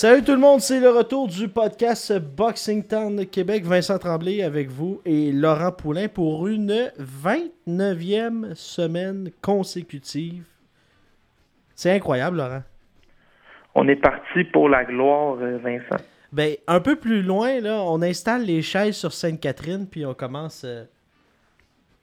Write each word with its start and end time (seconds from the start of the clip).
Salut 0.00 0.22
tout 0.22 0.30
le 0.30 0.38
monde, 0.38 0.60
c'est 0.60 0.78
le 0.78 0.90
retour 0.90 1.26
du 1.26 1.48
podcast 1.48 2.16
Boxing 2.20 2.86
Town 2.86 3.26
Québec. 3.26 3.64
Vincent 3.64 3.98
Tremblay 3.98 4.44
avec 4.44 4.68
vous 4.68 5.02
et 5.04 5.32
Laurent 5.32 5.72
Poulain 5.72 6.06
pour 6.06 6.46
une 6.46 6.92
29e 7.00 8.54
semaine 8.54 9.30
consécutive. 9.42 10.44
C'est 11.74 11.90
incroyable, 11.90 12.36
Laurent. 12.36 12.62
On 13.74 13.88
est 13.88 13.96
parti 13.96 14.44
pour 14.52 14.68
la 14.68 14.84
gloire, 14.84 15.36
euh, 15.40 15.58
Vincent. 15.58 16.00
Ben, 16.30 16.54
un 16.68 16.78
peu 16.78 16.94
plus 16.94 17.22
loin, 17.22 17.58
là, 17.58 17.82
on 17.82 18.00
installe 18.00 18.44
les 18.44 18.62
chaises 18.62 18.94
sur 18.94 19.12
Sainte-Catherine, 19.12 19.88
puis 19.90 20.06
on 20.06 20.14
commence 20.14 20.62
euh, 20.64 20.84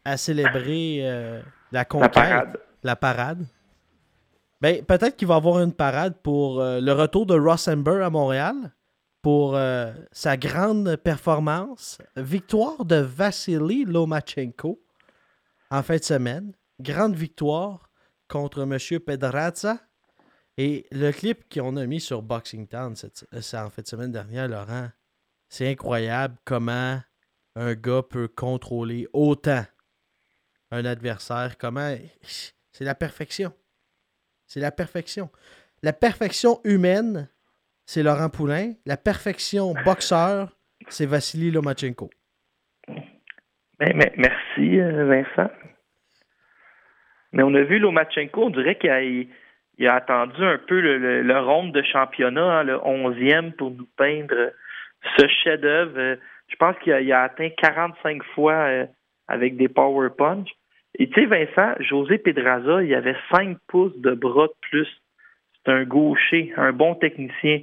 à 0.04 0.18
célébrer 0.18 1.00
euh, 1.04 1.40
la 1.72 1.86
conquête. 1.86 2.12
parade. 2.12 2.60
La 2.84 2.98
parade. 2.98 3.46
Ben, 4.66 4.84
peut-être 4.84 5.16
qu'il 5.16 5.28
va 5.28 5.36
avoir 5.36 5.60
une 5.60 5.74
parade 5.74 6.16
pour 6.24 6.60
euh, 6.60 6.80
le 6.82 6.92
retour 6.92 7.28
de 7.28 7.38
Ross 7.38 7.68
Amber 7.68 8.02
à 8.02 8.10
Montréal 8.10 8.74
pour 9.22 9.56
euh, 9.56 9.94
sa 10.12 10.38
grande 10.38 10.96
performance. 10.96 12.00
Victoire 12.16 12.84
de 12.84 12.96
Vassili 12.96 13.86
Lomachenko 13.86 14.84
en 15.70 15.84
fin 15.84 15.98
de 15.98 16.04
semaine. 16.04 16.52
Grande 16.80 17.14
victoire 17.14 17.92
contre 18.28 18.62
M. 18.64 19.00
Pedraza. 19.02 19.78
Et 20.58 20.88
le 20.92 21.12
clip 21.12 21.44
qu'on 21.54 21.78
a 21.78 21.86
mis 21.86 22.02
sur 22.02 22.24
Boxing 22.24 22.66
Town 22.68 22.96
cette, 22.96 23.28
c'est 23.40 23.60
en 23.60 23.70
fin 23.70 23.84
de 23.84 23.88
semaine 23.88 24.12
dernière, 24.12 24.48
Laurent, 24.48 24.90
c'est 25.48 25.70
incroyable 25.70 26.38
comment 26.44 27.00
un 27.56 27.76
gars 27.76 28.02
peut 28.02 28.30
contrôler 28.30 29.08
autant 29.14 29.64
un 30.72 30.86
adversaire. 30.86 31.56
Comment. 31.60 31.96
C'est 32.72 32.84
la 32.84 32.96
perfection. 32.96 33.54
C'est 34.48 34.60
la 34.60 34.72
perfection. 34.72 35.30
La 35.84 35.94
perfection 35.94 36.60
humaine, 36.64 37.30
c'est 37.86 38.04
Laurent 38.04 38.30
Poulain. 38.30 38.74
La 38.86 38.98
perfection 38.98 39.74
boxeur, 39.86 40.50
c'est 40.88 41.06
Vassili 41.06 41.52
Lomachenko. 41.52 42.10
Mais- 43.80 44.14
merci, 44.18 44.80
euh, 44.80 45.06
Vincent. 45.06 45.52
Mais 47.34 47.44
on 47.44 47.54
a 47.54 47.62
vu 47.64 47.80
Lomachenko, 47.80 48.46
on 48.46 48.50
dirait 48.50 48.78
qu'il 48.78 48.90
a, 49.88 49.94
attendu 49.94 50.42
un 50.42 50.58
peu 50.58 50.80
le, 50.80 51.22
le, 51.22 51.40
ronde 51.40 51.74
de 51.74 51.82
championnat, 51.82 52.60
hein, 52.60 52.64
le 52.64 52.78
11e, 52.78 53.52
pour 53.52 53.72
nous 53.72 53.88
peindre 53.98 54.54
ce 55.18 55.28
chef-d'œuvre. 55.28 55.98
Euh, 55.98 56.16
Je 56.48 56.56
pense 56.56 56.78
qu'il 56.80 56.94
a, 56.94 57.20
a 57.20 57.24
atteint 57.24 57.50
45 57.50 58.24
fois 58.34 58.54
euh, 58.54 58.86
avec 59.28 59.58
des 59.58 59.68
power 59.68 60.10
punch. 60.18 60.50
Et 60.98 61.10
tu 61.10 61.22
sais, 61.22 61.26
Vincent, 61.26 61.76
José 61.80 62.18
Pedraza, 62.18 62.84
il 62.84 62.94
avait 62.94 63.16
5 63.32 63.58
pouces 63.68 63.98
de 63.98 64.12
bras 64.12 64.48
de 64.48 64.54
plus. 64.70 64.88
C'est 65.54 65.72
un 65.72 65.84
gaucher, 65.84 66.54
un 66.58 66.72
bon 66.72 66.96
technicien. 66.96 67.62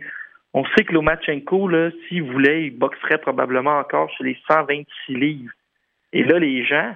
On 0.54 0.64
sait 0.66 0.84
que 0.84 0.92
Lomachenko, 0.92 1.70
s'il 2.08 2.24
voulait, 2.24 2.66
il 2.66 2.78
boxerait 2.78 3.18
probablement 3.18 3.78
encore 3.78 4.10
sur 4.10 4.24
les 4.24 4.36
126 4.46 5.14
livres. 5.14 5.52
Et 6.12 6.24
là, 6.24 6.38
les 6.38 6.64
gens 6.64 6.94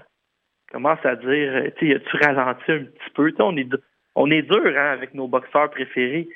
commencent 0.70 1.04
à 1.06 1.16
dire, 1.16 1.28
euh, 1.30 1.70
tu 1.78 1.88
sais, 1.88 1.94
as-tu 1.94 2.16
ralenti 2.16 2.72
un 2.72 2.84
petit 2.84 3.10
peu? 3.14 3.32
Tu 3.32 3.42
on 4.19 4.30
est, 4.30 4.42
dur 4.42 4.66
hein, 4.66 4.92
avec 4.92 5.14
nos 5.14 5.28
boxeurs 5.28 5.70
préférés. 5.70 6.28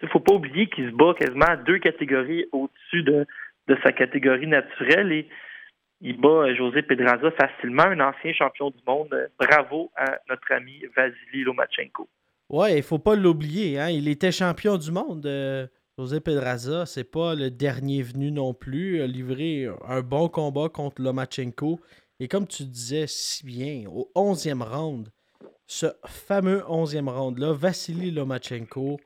Il 0.00 0.06
ne 0.06 0.10
faut 0.10 0.20
pas 0.20 0.34
oublier 0.34 0.66
qu'il 0.68 0.90
se 0.90 0.94
bat 0.94 1.14
quasiment 1.14 1.56
deux 1.64 1.78
catégories 1.78 2.46
au-dessus 2.52 3.02
de, 3.02 3.26
sa 3.82 3.92
catégorie 3.92 4.46
naturelle 4.46 5.24
il 6.00 6.20
bat 6.20 6.28
euh, 6.28 6.54
José 6.56 6.82
Pedraza 6.82 7.30
facilement, 7.32 7.84
un 7.84 8.00
ancien 8.00 8.32
champion 8.32 8.70
du 8.70 8.78
monde. 8.86 9.08
Euh, 9.12 9.26
Bravo 9.38 9.90
à 9.96 10.18
notre 10.28 10.52
ami 10.52 10.82
Vasily 10.96 11.42
Lomachenko. 11.44 12.08
Ouais, 12.48 12.76
il 12.78 12.82
faut 12.82 12.98
pas 12.98 13.16
l'oublier. 13.16 13.78
Hein? 13.78 13.90
Il 13.90 14.08
était 14.08 14.32
champion 14.32 14.76
du 14.76 14.90
monde. 14.92 15.24
euh, 15.26 15.66
José 15.98 16.20
Pedraza, 16.20 16.84
c'est 16.84 17.10
pas 17.10 17.34
le 17.34 17.50
dernier 17.50 18.02
venu 18.02 18.30
non 18.30 18.52
plus. 18.52 18.96
Il 18.96 19.02
a 19.02 19.06
livré 19.06 19.66
un 19.88 20.02
bon 20.02 20.28
combat 20.28 20.68
contre 20.68 21.00
Lomachenko. 21.00 21.80
Et 22.20 22.28
comme 22.28 22.46
tu 22.46 22.64
disais 22.64 23.06
si 23.06 23.44
bien, 23.44 23.84
au 23.90 24.10
11e 24.14 24.62
round, 24.62 25.08
ce 25.66 25.86
fameux 26.06 26.60
11e 26.68 27.08
round-là, 27.08 27.52
Vassili 27.52 28.10
Lomachenko, 28.10 28.98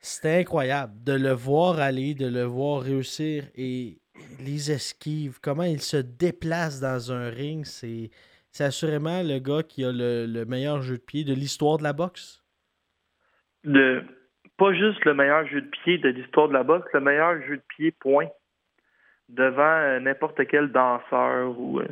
c'était 0.00 0.40
incroyable 0.40 0.92
de 1.02 1.12
le 1.14 1.30
voir 1.32 1.78
aller, 1.80 2.14
de 2.14 2.26
le 2.26 2.42
voir 2.42 2.82
réussir 2.82 3.44
et 3.54 3.98
les 4.38 4.70
esquives, 4.70 5.40
comment 5.40 5.64
il 5.64 5.80
se 5.80 5.96
déplace 5.96 6.80
dans 6.80 7.12
un 7.12 7.30
ring, 7.30 7.64
c'est 7.64 8.10
assurément 8.58 9.22
le 9.22 9.38
gars 9.38 9.62
qui 9.62 9.84
a 9.84 9.92
le, 9.92 10.26
le 10.26 10.44
meilleur 10.44 10.82
jeu 10.82 10.98
de 10.98 11.02
pied 11.02 11.24
de 11.24 11.34
l'histoire 11.34 11.78
de 11.78 11.82
la 11.82 11.92
boxe? 11.92 12.44
Le, 13.64 14.04
pas 14.56 14.72
juste 14.72 15.04
le 15.04 15.14
meilleur 15.14 15.46
jeu 15.46 15.62
de 15.62 15.68
pied 15.68 15.98
de 15.98 16.08
l'histoire 16.10 16.48
de 16.48 16.52
la 16.52 16.62
boxe, 16.62 16.86
le 16.92 17.00
meilleur 17.00 17.40
jeu 17.42 17.56
de 17.56 17.62
pied, 17.76 17.90
point. 17.92 18.28
Devant 19.28 19.62
euh, 19.62 20.00
n'importe 20.00 20.46
quel 20.46 20.70
danseur 20.70 21.58
ou. 21.58 21.80
Euh, 21.80 21.88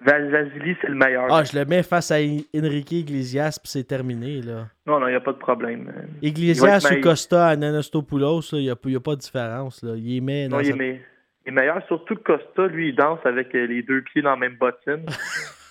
Vasily, 0.00 0.76
c'est 0.80 0.88
le 0.88 0.94
meilleur. 0.94 1.26
Ah, 1.30 1.44
je 1.44 1.58
le 1.58 1.64
mets 1.64 1.82
face 1.82 2.10
à 2.10 2.16
Enrique 2.16 2.92
Iglesias, 2.92 3.58
puis 3.62 3.70
c'est 3.70 3.84
terminé, 3.84 4.42
là. 4.42 4.66
Non, 4.86 5.00
non, 5.00 5.06
il 5.06 5.12
n'y 5.12 5.16
a 5.16 5.20
pas 5.20 5.32
de 5.32 5.38
problème. 5.38 5.90
Iglesias 6.20 6.86
ou 6.90 7.00
Costa 7.00 7.48
à 7.48 7.56
Nanostopoulos, 7.56 8.42
il 8.52 8.60
n'y 8.64 8.70
a, 8.70 8.72
a 8.72 9.00
pas 9.00 9.14
de 9.14 9.20
différence, 9.20 9.82
là. 9.82 9.94
Il 9.96 10.20
met 10.22 10.48
Non, 10.48 10.60
il, 10.60 10.70
est 10.82 11.00
il 11.46 11.48
est 11.48 11.52
meilleur, 11.52 11.86
surtout 11.86 12.16
que 12.16 12.22
Costa, 12.22 12.66
lui, 12.66 12.88
il 12.88 12.96
danse 12.96 13.20
avec 13.24 13.54
euh, 13.54 13.66
les 13.66 13.82
deux 13.82 14.02
pieds 14.02 14.22
dans 14.22 14.30
la 14.30 14.36
même 14.36 14.56
bottine. 14.56 15.06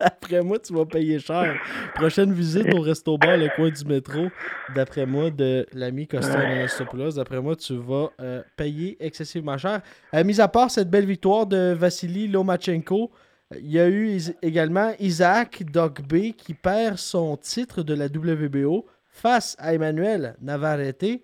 D'après 0.30 0.42
moi, 0.42 0.58
tu 0.58 0.72
vas 0.72 0.86
payer 0.86 1.18
cher. 1.18 1.60
Prochaine 1.94 2.32
visite 2.32 2.72
au 2.74 2.80
resto 2.80 3.18
bar, 3.18 3.36
le 3.36 3.48
coin 3.54 3.70
du 3.70 3.84
métro, 3.84 4.28
d'après 4.74 5.04
moi, 5.04 5.30
de 5.30 5.66
l'ami 5.72 6.06
Costa 6.06 6.38
Nanostopoulos, 6.38 7.12
d'après 7.12 7.40
moi, 7.40 7.54
tu 7.54 7.76
vas 7.76 8.10
euh, 8.20 8.42
payer 8.56 8.96
excessivement 9.04 9.58
cher. 9.58 9.82
Euh, 10.14 10.24
mis 10.24 10.40
à 10.40 10.48
part 10.48 10.70
cette 10.70 10.88
belle 10.88 11.04
victoire 11.04 11.46
de 11.46 11.74
Vassili 11.78 12.28
Lomachenko, 12.28 13.10
il 13.58 13.70
y 13.70 13.80
a 13.80 13.88
eu 13.88 14.18
également 14.42 14.92
Isaac 15.00 15.64
Dogbe 15.64 16.32
qui 16.36 16.54
perd 16.54 16.96
son 16.96 17.36
titre 17.36 17.82
de 17.82 17.94
la 17.94 18.06
WBO 18.06 18.86
face 19.10 19.56
à 19.58 19.74
Emmanuel 19.74 20.36
Navarrete. 20.40 21.22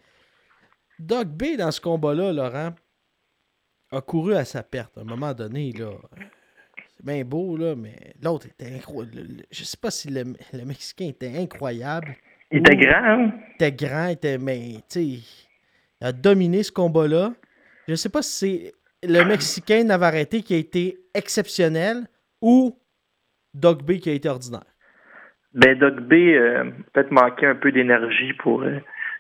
Dogbe, 0.99 1.57
dans 1.57 1.71
ce 1.71 1.81
combat-là, 1.81 2.33
Laurent, 2.33 2.75
a 3.93 4.01
couru 4.01 4.35
à 4.35 4.45
sa 4.45 4.63
perte. 4.63 4.99
À 4.99 5.03
un 5.03 5.05
moment 5.05 5.33
donné, 5.33 5.73
là, 5.73 5.91
c'est 6.97 7.05
bien 7.05 7.25
beau, 7.25 7.57
là, 7.57 7.75
mais 7.77 8.15
l'autre 8.23 8.47
était 8.47 8.75
incroyable. 8.75 9.43
Je 9.51 9.65
sais 9.65 9.77
pas 9.81 9.91
si 9.91 10.11
le, 10.11 10.25
le 10.53 10.65
Mexicain 10.65 11.09
était 11.09 11.37
incroyable. 11.39 12.15
Il 12.51 12.59
était 12.59 12.77
grand, 12.77 13.05
hein? 13.05 13.33
Il 13.49 13.55
était 13.67 13.87
grand, 13.87 14.07
il 14.07 14.13
était, 14.13 14.39
mais, 14.39 14.75
tu 14.75 14.81
sais, 14.89 15.05
il 15.05 15.23
a 16.01 16.13
dominé 16.13 16.63
ce 16.63 16.73
combat-là. 16.73 17.33
Je 17.89 17.95
sais 17.95 18.09
pas 18.09 18.23
si 18.23 18.73
c'est 19.03 19.09
le 19.09 19.25
Mexicain 19.25 19.85
Navarrete 19.85 20.43
qui 20.43 20.55
a 20.55 20.59
été 20.59 20.97
exceptionnel 21.15 22.07
ou 22.41 22.77
Dogbe 23.53 23.93
qui 23.99 24.11
a 24.11 24.13
été 24.13 24.29
ordinaire. 24.29 24.65
Ben, 25.55 25.79
Doc 25.79 26.01
B 26.01 26.13
euh, 26.13 26.71
peut-être 26.93 27.11
manquait 27.11 27.47
un 27.47 27.55
peu 27.55 27.73
d'énergie 27.73 28.33
pour 28.35 28.63
euh, 28.63 28.79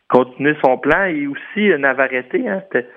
continuer 0.08 0.54
son 0.64 0.76
plan. 0.78 1.04
Et 1.06 1.26
aussi, 1.26 1.70
euh, 1.70 1.78
Navarrete, 1.78 2.34
hein, 2.34 2.62
c'était- 2.64 2.88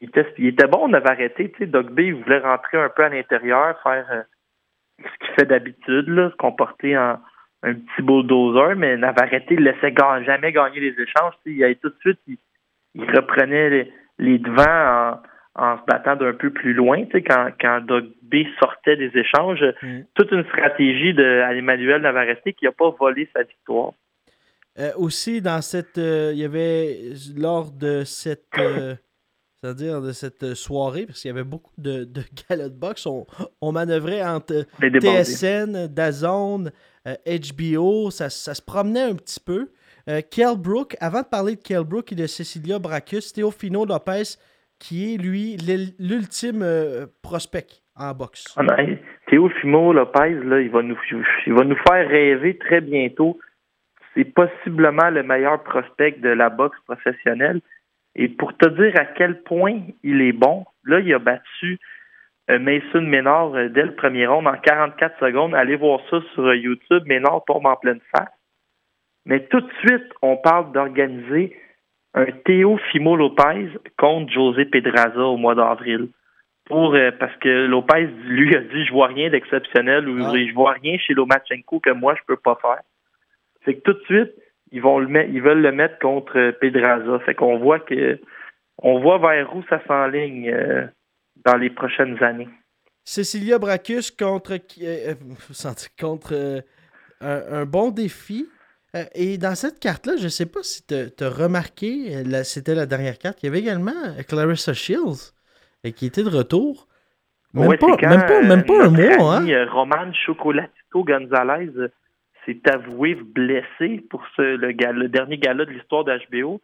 il, 0.00 0.08
était, 0.08 0.26
il 0.38 0.46
était 0.48 0.66
bon, 0.66 0.88
Navarrete. 0.88 1.34
Tu 1.36 1.52
sais, 1.58 1.66
Doc 1.66 1.90
B, 1.90 2.00
il 2.00 2.14
voulait 2.14 2.38
rentrer 2.38 2.78
un 2.78 2.88
peu 2.88 3.04
à 3.04 3.08
l'intérieur, 3.08 3.78
faire 3.82 4.06
euh, 4.10 4.22
ce 4.98 5.26
qu'il 5.26 5.34
fait 5.34 5.46
d'habitude, 5.46 6.06
se 6.06 6.36
comporter 6.36 6.96
en 6.96 7.18
un 7.64 7.74
petit 7.74 8.02
bulldozer, 8.02 8.76
mais 8.76 8.96
Navarrete, 8.96 9.46
il 9.50 9.60
laissait 9.64 9.92
jamais 10.24 10.52
gagner 10.52 10.80
les 10.80 10.94
échanges. 11.02 11.34
Tu 11.44 11.50
sais, 11.50 11.56
il 11.56 11.64
allait 11.64 11.74
tout 11.74 11.88
de 11.88 11.96
suite, 12.00 12.20
il, 12.28 12.36
il 12.94 13.04
reprenait 13.10 13.68
les, 13.70 13.92
les 14.18 14.38
devants 14.38 15.20
en, 15.56 15.62
en 15.64 15.76
se 15.78 15.82
battant 15.86 16.14
d'un 16.14 16.34
peu 16.34 16.50
plus 16.50 16.72
loin. 16.72 17.04
Tu 17.06 17.10
sais, 17.12 17.22
quand, 17.22 17.50
quand 17.60 17.80
Doc 17.84 18.04
B 18.22 18.36
sortait 18.60 18.96
des 18.96 19.10
échanges, 19.18 19.64
Mm. 19.82 20.00
toute 20.14 20.30
une 20.30 20.44
stratégie 20.44 21.14
de 21.14 21.40
à 21.42 21.52
Emmanuel 21.54 22.00
Navarrete 22.02 22.52
qui 22.56 22.64
n'a 22.64 22.72
pas 22.72 22.90
volé 22.90 23.28
sa 23.34 23.42
victoire. 23.42 23.92
Euh, 24.78 24.90
aussi, 24.96 25.42
dans 25.42 25.60
cette. 25.60 25.98
euh, 25.98 26.30
il 26.32 26.38
y 26.38 26.44
avait. 26.44 27.12
Lors 27.36 27.72
de 27.72 28.04
cette. 28.04 28.46
euh, 28.58 28.94
c'est-à-dire 29.62 30.00
de 30.00 30.12
cette 30.12 30.54
soirée, 30.54 31.06
parce 31.06 31.20
qu'il 31.22 31.28
y 31.30 31.32
avait 31.34 31.44
beaucoup 31.44 31.72
de, 31.78 32.04
de 32.04 32.22
galas 32.48 32.68
de 32.68 32.78
boxe. 32.78 33.06
On, 33.06 33.26
on 33.60 33.72
manœuvrait 33.72 34.22
entre 34.22 34.64
débordés. 34.80 35.24
TSN, 35.24 35.86
DAZN, 35.88 36.70
euh, 37.06 37.14
HBO, 37.58 38.10
ça, 38.10 38.30
ça 38.30 38.54
se 38.54 38.62
promenait 38.62 39.02
un 39.02 39.14
petit 39.14 39.40
peu. 39.40 39.70
Euh, 40.08 40.20
Kell 40.30 40.56
Brook, 40.56 40.96
avant 41.00 41.20
de 41.22 41.26
parler 41.26 41.56
de 41.56 41.60
Kell 41.60 41.84
Brook 41.84 42.12
et 42.12 42.14
de 42.14 42.26
Cecilia 42.26 42.78
Bracus, 42.78 43.32
Teofino 43.32 43.84
Lopez, 43.84 44.36
qui 44.78 45.14
est 45.14 45.16
lui 45.18 45.56
l'ul- 45.56 45.92
l'ultime 45.98 46.62
euh, 46.62 47.06
prospect 47.22 47.66
en 47.96 48.12
boxe. 48.14 48.44
Ah 48.56 48.62
non, 48.62 48.76
hey, 48.78 48.98
Théo 49.28 49.50
Fimo 49.60 49.92
Lopez, 49.92 50.30
là, 50.44 50.60
il 50.60 50.70
va 50.70 50.82
nous 50.82 50.96
il 51.46 51.52
va 51.52 51.64
nous 51.64 51.76
faire 51.86 52.08
rêver 52.08 52.56
très 52.58 52.80
bientôt. 52.80 53.38
C'est 54.14 54.24
possiblement 54.24 55.10
le 55.10 55.22
meilleur 55.24 55.62
prospect 55.64 56.12
de 56.20 56.28
la 56.30 56.48
boxe 56.48 56.78
professionnelle. 56.86 57.60
Et 58.18 58.28
pour 58.28 58.54
te 58.56 58.68
dire 58.68 59.00
à 59.00 59.04
quel 59.04 59.42
point 59.42 59.80
il 60.02 60.20
est 60.20 60.32
bon, 60.32 60.66
là, 60.84 60.98
il 60.98 61.14
a 61.14 61.20
battu 61.20 61.78
euh, 62.50 62.58
Mason 62.58 63.02
Ménard 63.02 63.54
euh, 63.54 63.68
dès 63.68 63.84
le 63.84 63.94
premier 63.94 64.26
round 64.26 64.46
en 64.46 64.56
44 64.56 65.20
secondes. 65.20 65.54
Allez 65.54 65.76
voir 65.76 66.00
ça 66.10 66.20
sur 66.34 66.44
euh, 66.44 66.56
YouTube. 66.56 67.04
Ménard 67.06 67.44
tombe 67.46 67.64
en 67.64 67.76
pleine 67.76 68.00
face. 68.14 68.28
Mais 69.24 69.46
tout 69.46 69.60
de 69.60 69.70
suite, 69.86 70.12
on 70.20 70.36
parle 70.36 70.72
d'organiser 70.72 71.56
un 72.14 72.26
Théo 72.44 72.78
Fimo 72.90 73.14
Lopez 73.14 73.68
contre 73.96 74.32
José 74.32 74.64
Pedraza 74.64 75.20
au 75.20 75.36
mois 75.36 75.54
d'avril 75.54 76.08
pour 76.64 76.94
euh, 76.94 77.12
parce 77.20 77.36
que 77.36 77.66
Lopez 77.66 78.08
lui 78.24 78.54
a 78.56 78.60
dit 78.60 78.84
je 78.84 78.92
vois 78.92 79.08
rien 79.08 79.30
d'exceptionnel 79.30 80.08
ou 80.08 80.18
Ah. 80.24 80.32
je 80.34 80.54
vois 80.54 80.72
rien 80.72 80.98
chez 80.98 81.14
Lomachenko 81.14 81.80
que 81.80 81.90
moi 81.90 82.14
je 82.16 82.22
peux 82.26 82.36
pas 82.36 82.58
faire. 82.60 82.82
Fait 83.62 83.74
que 83.74 83.80
tout 83.80 83.92
de 83.92 84.04
suite 84.04 84.32
ils 84.72 84.82
vont 84.82 84.98
le 84.98 85.08
mettre, 85.08 85.30
ils 85.32 85.42
veulent 85.42 85.62
le 85.62 85.72
mettre 85.72 85.98
contre 85.98 86.36
euh, 86.38 86.52
Pedraza. 86.52 87.18
Fait 87.20 87.34
qu'on 87.34 87.58
voit 87.58 87.80
que 87.80 88.20
on 88.78 89.00
voit 89.00 89.18
vers 89.18 89.54
où 89.54 89.62
ça 89.68 89.80
s'enligne 89.86 90.50
euh, 90.50 90.86
dans 91.44 91.56
les 91.56 91.70
prochaines 91.70 92.22
années. 92.22 92.48
Cecilia 93.04 93.58
Bracus 93.58 94.10
contre, 94.10 94.58
euh, 94.82 95.14
contre 95.98 96.34
euh, 96.34 96.60
un, 97.20 97.60
un 97.60 97.64
bon 97.64 97.90
défi. 97.90 98.48
Et 99.14 99.36
dans 99.36 99.54
cette 99.54 99.80
carte-là, 99.80 100.14
je 100.18 100.28
sais 100.28 100.46
pas 100.46 100.62
si 100.62 100.82
tu 100.86 100.94
as 100.94 101.28
remarqué, 101.28 102.24
c'était 102.42 102.74
la 102.74 102.86
dernière 102.86 103.18
carte, 103.18 103.42
il 103.42 103.46
y 103.46 103.48
avait 103.50 103.58
également 103.58 103.92
Clarissa 104.26 104.72
Shields 104.72 105.34
qui 105.94 106.06
était 106.06 106.22
de 106.22 106.30
retour. 106.30 106.88
Même, 107.52 107.68
Ouais, 107.68 107.76
pas, 107.76 107.96
quand, 107.98 108.08
même 108.08 108.26
pas, 108.26 108.42
même 108.42 108.64
pas 108.64 108.86
un 108.86 108.90
mois, 108.90 109.36
hein? 109.36 109.66
Roman 109.70 110.12
Chocolatito 110.14 111.04
Gonzalez 111.04 111.70
s'est 112.48 112.70
avoué 112.70 113.14
blessé 113.14 114.04
pour 114.10 114.24
ce, 114.36 114.42
le, 114.42 115.08
dernier 115.08 115.38
gala 115.38 115.64
de 115.64 115.70
l'histoire 115.70 116.04
d'HBO. 116.04 116.60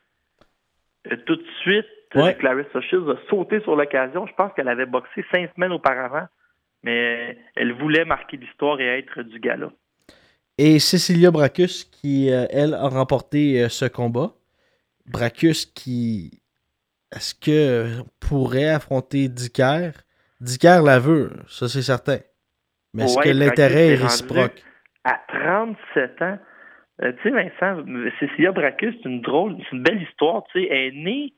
Euh, 1.11 1.17
tout 1.27 1.37
de 1.37 1.47
suite, 1.61 1.87
euh, 2.17 2.23
Ouais. 2.23 2.35
Clarissa 2.37 2.81
Shields 2.81 3.11
a 3.11 3.17
sauté 3.29 3.61
sur 3.61 3.77
l'occasion. 3.77 4.27
Je 4.27 4.35
pense 4.35 4.53
qu'elle 4.55 4.69
avait 4.69 4.87
boxé 4.87 5.25
cinq 5.33 5.51
semaines 5.55 5.73
auparavant, 5.73 6.27
mais 6.83 7.37
elle 7.57 7.73
voulait 7.73 8.05
marquer 8.05 8.37
l'histoire 8.37 8.81
et 8.81 8.99
être 8.99 9.23
du 9.23 9.41
gala. 9.41 9.71
Et 10.59 10.79
Cecilia 10.79 11.31
Bracus 11.31 11.85
qui, 11.85 12.31
euh, 12.31 12.47
elle, 12.51 12.75
a 12.75 12.89
remporté 12.89 13.63
euh, 13.63 13.69
ce 13.69 13.87
combat. 13.87 14.35
Bracus 15.07 15.67
qui. 15.67 16.41
Est-ce 17.15 17.35
que 17.35 17.51
euh, 17.51 18.03
pourrait 18.21 18.69
affronter 18.69 19.29
Dicker? 19.29 19.91
Dicker 20.41 20.81
la 20.85 20.99
veut, 20.99 21.33
ça 21.49 21.69
c'est 21.69 21.83
certain. 21.83 22.19
Mais 22.93 23.05
est-ce 23.05 23.17
Ouais, 23.17 23.25
que 23.25 23.29
l'intérêt 23.31 23.89
est 23.89 23.95
réciproque? 23.97 24.63
À 25.05 25.21
37 25.29 26.23
ans, 26.23 26.39
euh, 27.03 27.13
tu 27.23 27.23
sais, 27.23 27.31
Vincent, 27.31 27.85
Cecilia 28.21 28.53
Bracus, 28.53 28.95
c'est 29.03 29.09
une 29.09 29.21
drôle, 29.21 29.57
c'est 29.59 29.77
une 29.77 29.83
belle 29.83 30.03
histoire. 30.03 30.45
Tu 30.45 30.61
sais, 30.61 30.69
elle 30.71 30.87
est 30.87 31.05
née 31.05 31.33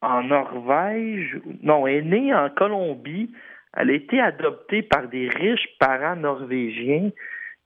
en 0.00 0.22
Norvège, 0.22 1.38
non, 1.62 1.86
elle 1.86 1.96
est 1.96 2.02
née 2.02 2.34
en 2.34 2.50
Colombie. 2.50 3.32
Elle 3.76 3.90
a 3.90 3.94
été 3.94 4.20
adoptée 4.20 4.82
par 4.82 5.08
des 5.08 5.28
riches 5.28 5.68
parents 5.80 6.16
norvégiens. 6.16 7.10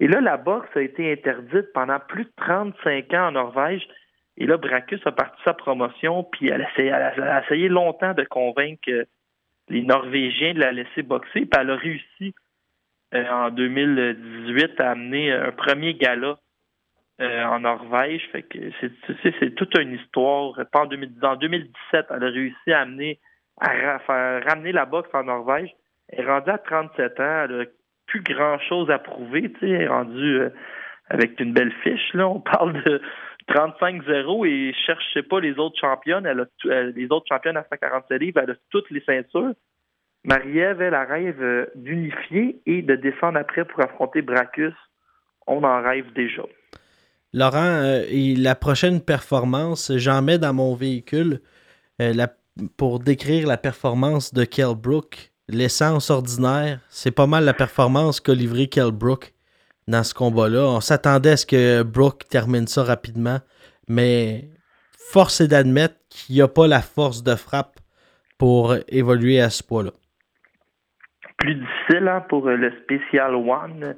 Et 0.00 0.06
là, 0.06 0.20
la 0.20 0.36
boxe 0.36 0.68
a 0.74 0.80
été 0.80 1.12
interdite 1.12 1.72
pendant 1.74 1.98
plus 1.98 2.24
de 2.24 2.32
35 2.36 3.12
ans 3.14 3.28
en 3.28 3.32
Norvège. 3.32 3.86
Et 4.38 4.46
là, 4.46 4.56
Bracus 4.56 5.00
a 5.04 5.12
parti 5.12 5.36
sa 5.44 5.52
promotion, 5.52 6.22
puis 6.22 6.48
elle 6.48 6.62
a 6.62 7.42
essayé, 7.42 7.68
longtemps 7.68 8.14
de 8.14 8.24
convaincre 8.24 8.88
euh, 8.88 9.04
les 9.68 9.82
Norvégiens 9.82 10.54
de 10.54 10.60
la 10.60 10.72
laisser 10.72 11.02
boxer, 11.02 11.40
puis 11.40 11.60
elle 11.60 11.70
a 11.70 11.76
réussi 11.76 12.34
en 13.14 13.50
2018 13.50 14.80
à 14.80 14.90
amener 14.90 15.32
un 15.32 15.52
premier 15.52 15.94
gala 15.94 16.38
euh, 17.20 17.44
en 17.44 17.58
Norvège. 17.60 18.22
Fait 18.30 18.42
que 18.42 18.58
c'est 19.40 19.54
toute 19.56 19.76
une 19.76 19.94
histoire. 19.94 20.54
En, 20.72 20.86
2010, 20.86 21.24
en 21.24 21.34
2017, 21.34 22.06
elle 22.10 22.24
a 22.24 22.30
réussi 22.30 22.72
à 22.72 22.82
amener 22.82 23.18
à 23.60 23.98
faire 23.98 24.44
ramener 24.44 24.70
la 24.70 24.84
boxe 24.84 25.08
en 25.12 25.24
Norvège. 25.24 25.74
Elle 26.10 26.20
est 26.20 26.28
rendue 26.28 26.50
à 26.50 26.58
37 26.58 27.18
ans, 27.18 27.44
elle 27.44 27.60
a 27.60 27.64
plus 28.06 28.22
grand 28.22 28.58
chose 28.60 28.88
à 28.88 29.00
prouver, 29.00 29.52
elle 29.62 29.68
est 29.68 29.88
rendue 29.88 30.38
euh, 30.38 30.50
avec 31.08 31.40
une 31.40 31.52
belle 31.52 31.72
fiche. 31.82 32.14
Là, 32.14 32.28
on 32.28 32.38
parle 32.38 32.80
de 32.84 33.02
35-0 33.48 34.46
et 34.46 34.72
cherchez 34.86 35.24
pas 35.24 35.40
les 35.40 35.58
autres 35.58 35.78
championnes. 35.80 36.24
Elle 36.24 36.40
a 36.40 36.46
euh, 36.66 36.92
les 36.94 37.06
autres 37.10 37.26
championnes 37.28 37.56
à 37.56 37.64
147 37.64 38.20
livres, 38.20 38.40
elle 38.42 38.52
a 38.52 38.56
toutes 38.70 38.90
les 38.90 39.00
ceintures. 39.00 39.54
Marie-Ève, 40.24 40.82
elle, 40.82 40.94
elle 40.94 41.08
rêve 41.08 41.42
euh, 41.42 41.66
d'unifier 41.74 42.60
et 42.66 42.82
de 42.82 42.96
descendre 42.96 43.38
après 43.38 43.64
pour 43.64 43.80
affronter 43.80 44.22
Bracus. 44.22 44.74
On 45.46 45.62
en 45.64 45.82
rêve 45.82 46.12
déjà. 46.14 46.42
Laurent, 47.32 47.82
euh, 47.82 48.04
la 48.36 48.54
prochaine 48.54 49.00
performance, 49.00 49.92
j'en 49.96 50.22
mets 50.22 50.38
dans 50.38 50.54
mon 50.54 50.74
véhicule 50.74 51.40
euh, 52.00 52.26
pour 52.76 53.00
décrire 53.00 53.46
la 53.46 53.56
performance 53.56 54.32
de 54.34 54.44
Kell 54.44 54.74
Brook. 54.74 55.32
L'essence 55.48 56.10
ordinaire, 56.10 56.80
c'est 56.88 57.10
pas 57.10 57.26
mal 57.26 57.44
la 57.44 57.54
performance 57.54 58.20
qu'a 58.20 58.34
livré 58.34 58.66
Kell 58.66 58.92
Brook 58.92 59.32
dans 59.86 60.02
ce 60.04 60.14
combat-là. 60.14 60.64
On 60.64 60.80
s'attendait 60.80 61.32
à 61.32 61.36
ce 61.36 61.46
que 61.46 61.82
Brook 61.82 62.28
termine 62.28 62.66
ça 62.66 62.82
rapidement, 62.82 63.38
mais 63.88 64.50
force 65.10 65.40
est 65.40 65.48
d'admettre 65.48 65.96
qu'il 66.10 66.34
n'y 66.34 66.42
a 66.42 66.48
pas 66.48 66.66
la 66.66 66.82
force 66.82 67.22
de 67.22 67.34
frappe 67.34 67.80
pour 68.36 68.74
évoluer 68.88 69.40
à 69.40 69.48
ce 69.50 69.62
poids-là. 69.62 69.92
Plus 71.38 71.54
difficile 71.54 72.08
hein, 72.08 72.20
pour 72.28 72.46
euh, 72.48 72.56
le 72.56 72.72
Special 72.82 73.34
One 73.34 73.84
euh, 73.84 73.94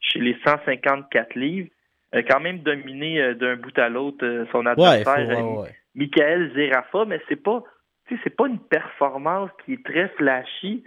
chez 0.00 0.20
les 0.20 0.36
154 0.44 1.34
livres. 1.34 1.68
Euh, 2.14 2.22
quand 2.28 2.40
même 2.40 2.58
dominé 2.58 3.20
euh, 3.20 3.34
d'un 3.34 3.56
bout 3.56 3.76
à 3.78 3.88
l'autre 3.88 4.24
euh, 4.24 4.44
son 4.52 4.66
adversaire, 4.66 5.28
ouais, 5.28 5.34
euh, 5.34 5.62
ouais. 5.62 5.74
Michael 5.94 6.52
Zerafa, 6.54 7.04
mais 7.06 7.20
c'est 7.28 7.42
pas, 7.42 7.62
tu 8.06 8.14
sais, 8.14 8.20
c'est 8.24 8.36
pas 8.36 8.46
une 8.46 8.58
performance 8.58 9.50
qui 9.64 9.74
est 9.74 9.84
très 9.84 10.08
flashy 10.08 10.84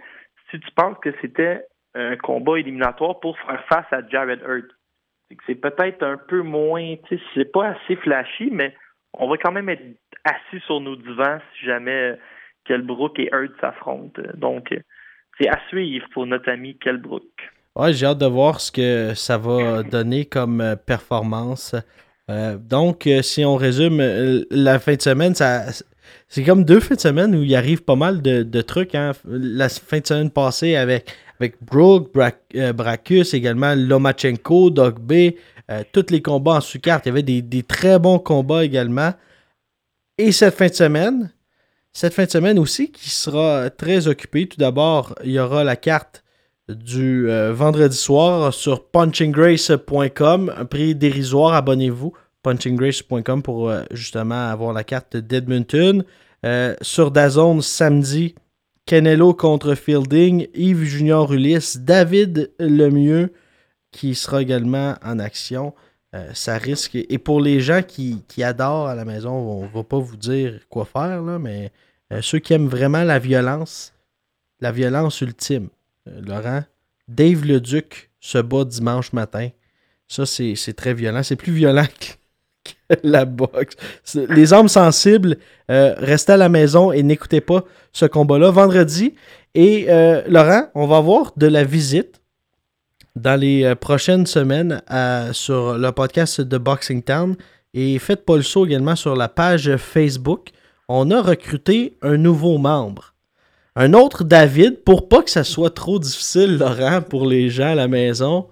si 0.50 0.60
tu 0.60 0.70
penses 0.76 0.96
que 1.02 1.12
c'était 1.20 1.64
un 1.94 2.16
combat 2.16 2.58
éliminatoire 2.60 3.18
pour 3.18 3.36
faire 3.40 3.64
face 3.66 3.86
à 3.90 4.06
Jared 4.08 4.40
Hurt. 4.42 4.70
C'est 5.28 5.36
que 5.36 5.42
c'est 5.46 5.54
peut-être 5.56 6.04
un 6.04 6.16
peu 6.16 6.42
moins, 6.42 6.94
tu 7.08 7.16
sais, 7.16 7.22
c'est 7.34 7.52
pas 7.52 7.68
assez 7.70 7.96
flashy, 7.96 8.50
mais 8.52 8.76
on 9.14 9.28
va 9.28 9.36
quand 9.38 9.50
même 9.50 9.68
être 9.68 9.82
assis 10.24 10.62
sur 10.66 10.80
nos 10.80 10.94
divans 10.94 11.38
si 11.54 11.66
jamais 11.66 12.16
Kelbrook 12.66 13.18
et 13.18 13.28
Hurt 13.32 13.52
s'affrontent. 13.60 14.22
Donc, 14.34 14.70
euh, 14.70 14.78
c'est 15.38 15.48
à 15.48 15.58
suivre 15.68 16.06
pour 16.12 16.26
notre 16.26 16.50
ami 16.50 16.76
Kelbrook. 16.78 17.24
Ouais, 17.74 17.92
j'ai 17.92 18.06
hâte 18.06 18.18
de 18.18 18.26
voir 18.26 18.60
ce 18.60 18.72
que 18.72 19.12
ça 19.14 19.36
va 19.36 19.82
donner 19.82 20.24
comme 20.24 20.60
euh, 20.60 20.76
performance. 20.76 21.74
Euh, 22.30 22.56
donc, 22.56 23.06
euh, 23.06 23.22
si 23.22 23.44
on 23.44 23.56
résume, 23.56 24.02
la 24.50 24.78
fin 24.78 24.94
de 24.94 25.02
semaine, 25.02 25.34
c'est 25.34 26.44
comme 26.44 26.64
deux 26.64 26.80
fins 26.80 26.94
de 26.94 27.00
semaine 27.00 27.34
où 27.34 27.42
il 27.42 27.54
arrive 27.54 27.82
pas 27.82 27.96
mal 27.96 28.22
de, 28.22 28.62
trucs. 28.62 28.94
hein. 28.94 29.12
La 29.26 29.68
fin 29.68 30.00
de 30.00 30.06
semaine 30.06 30.30
passée 30.30 30.76
avec, 30.76 31.12
avec 31.38 31.56
euh, 32.56 32.72
Bracus, 32.72 33.34
également 33.34 33.74
Lomachenko, 33.76 34.70
Dog 34.70 34.98
B, 34.98 35.36
tous 35.92 36.06
les 36.10 36.22
combats 36.22 36.54
en 36.54 36.60
sous-carte. 36.60 37.06
Il 37.06 37.08
y 37.10 37.12
avait 37.12 37.22
des 37.22 37.62
très 37.62 37.98
bons 37.98 38.18
combats 38.18 38.64
également. 38.64 39.12
Et 40.18 40.32
cette 40.32 40.54
fin 40.54 40.68
de 40.68 40.74
semaine, 40.74 41.30
cette 41.96 42.12
fin 42.12 42.26
de 42.26 42.30
semaine 42.30 42.58
aussi 42.58 42.92
qui 42.92 43.08
sera 43.08 43.70
très 43.70 44.06
occupée. 44.06 44.46
Tout 44.46 44.58
d'abord, 44.58 45.14
il 45.24 45.30
y 45.30 45.38
aura 45.38 45.64
la 45.64 45.76
carte 45.76 46.24
du 46.68 47.30
euh, 47.30 47.54
vendredi 47.54 47.96
soir 47.96 48.52
sur 48.52 48.84
punchinggrace.com. 48.90 50.52
Un 50.54 50.64
prix 50.66 50.94
dérisoire, 50.94 51.54
abonnez-vous. 51.54 52.12
punchinggrace.com 52.42 53.42
pour 53.42 53.70
euh, 53.70 53.82
justement 53.92 54.50
avoir 54.50 54.74
la 54.74 54.84
carte 54.84 55.16
d'Edmonton. 55.16 56.04
Euh, 56.44 56.74
sur 56.82 57.10
Dazone, 57.10 57.62
samedi, 57.62 58.34
Canelo 58.84 59.32
contre 59.32 59.74
Fielding, 59.74 60.48
Yves 60.52 60.84
Junior 60.84 61.32
Ulysse, 61.32 61.78
David 61.78 62.52
Lemieux 62.58 63.32
qui 63.90 64.14
sera 64.14 64.42
également 64.42 64.96
en 65.02 65.18
action. 65.18 65.72
Ça 66.32 66.56
risque. 66.56 66.94
Et 66.94 67.18
pour 67.18 67.42
les 67.42 67.60
gens 67.60 67.82
qui, 67.82 68.22
qui 68.26 68.42
adorent 68.42 68.86
à 68.86 68.94
la 68.94 69.04
maison, 69.04 69.32
on 69.32 69.64
ne 69.64 69.68
va 69.68 69.82
pas 69.82 69.98
vous 69.98 70.16
dire 70.16 70.60
quoi 70.70 70.86
faire, 70.86 71.20
là, 71.20 71.38
mais 71.38 71.70
euh, 72.12 72.20
ceux 72.22 72.38
qui 72.38 72.52
aiment 72.52 72.68
vraiment 72.68 73.02
la 73.02 73.18
violence, 73.18 73.92
la 74.60 74.72
violence 74.72 75.20
ultime, 75.20 75.68
euh, 76.08 76.20
Laurent, 76.20 76.62
Dave 77.08 77.44
le 77.44 77.60
Duc 77.60 78.10
se 78.20 78.38
bat 78.38 78.64
dimanche 78.64 79.12
matin. 79.12 79.50
Ça, 80.08 80.24
c'est 80.26 80.74
très 80.76 80.94
violent. 80.94 81.22
C'est 81.22 81.36
plus 81.36 81.52
violent 81.52 81.86
que, 81.98 82.96
la 83.02 83.24
boxe. 83.24 83.76
Les 84.28 84.54
âmes 84.54 84.68
sensibles, 84.68 85.36
euh, 85.70 85.94
restez 85.98 86.32
à 86.32 86.36
la 86.36 86.48
maison 86.48 86.92
et 86.92 87.02
n'écoutez 87.02 87.40
pas 87.40 87.64
ce 87.92 88.06
combat-là 88.06 88.50
vendredi. 88.50 89.14
Et 89.54 89.86
euh, 89.88 90.22
Laurent, 90.28 90.68
on 90.74 90.86
va 90.86 90.98
avoir 90.98 91.32
de 91.36 91.46
la 91.46 91.64
visite 91.64 92.20
dans 93.16 93.38
les 93.38 93.74
prochaines 93.76 94.26
semaines 94.26 94.82
sur 95.32 95.78
le 95.78 95.90
podcast 95.90 96.40
de 96.40 96.58
Boxing 96.58 97.02
Town. 97.02 97.36
Et 97.72 97.98
faites 97.98 98.24
pas 98.24 98.36
le 98.36 98.42
saut 98.42 98.66
également 98.66 98.94
sur 98.94 99.16
la 99.16 99.28
page 99.28 99.76
Facebook. 99.76 100.50
On 100.88 101.10
a 101.10 101.20
recruté 101.20 101.96
un 102.02 102.16
nouveau 102.16 102.58
membre. 102.58 103.14
Un 103.74 103.92
autre 103.92 104.24
David, 104.24 104.84
pour 104.84 105.08
pas 105.08 105.22
que 105.22 105.30
ça 105.30 105.44
soit 105.44 105.74
trop 105.74 105.98
difficile, 105.98 106.58
Laurent, 106.58 107.02
pour 107.02 107.26
les 107.26 107.50
gens 107.50 107.72
à 107.72 107.74
la 107.74 107.88
maison. 107.88 108.46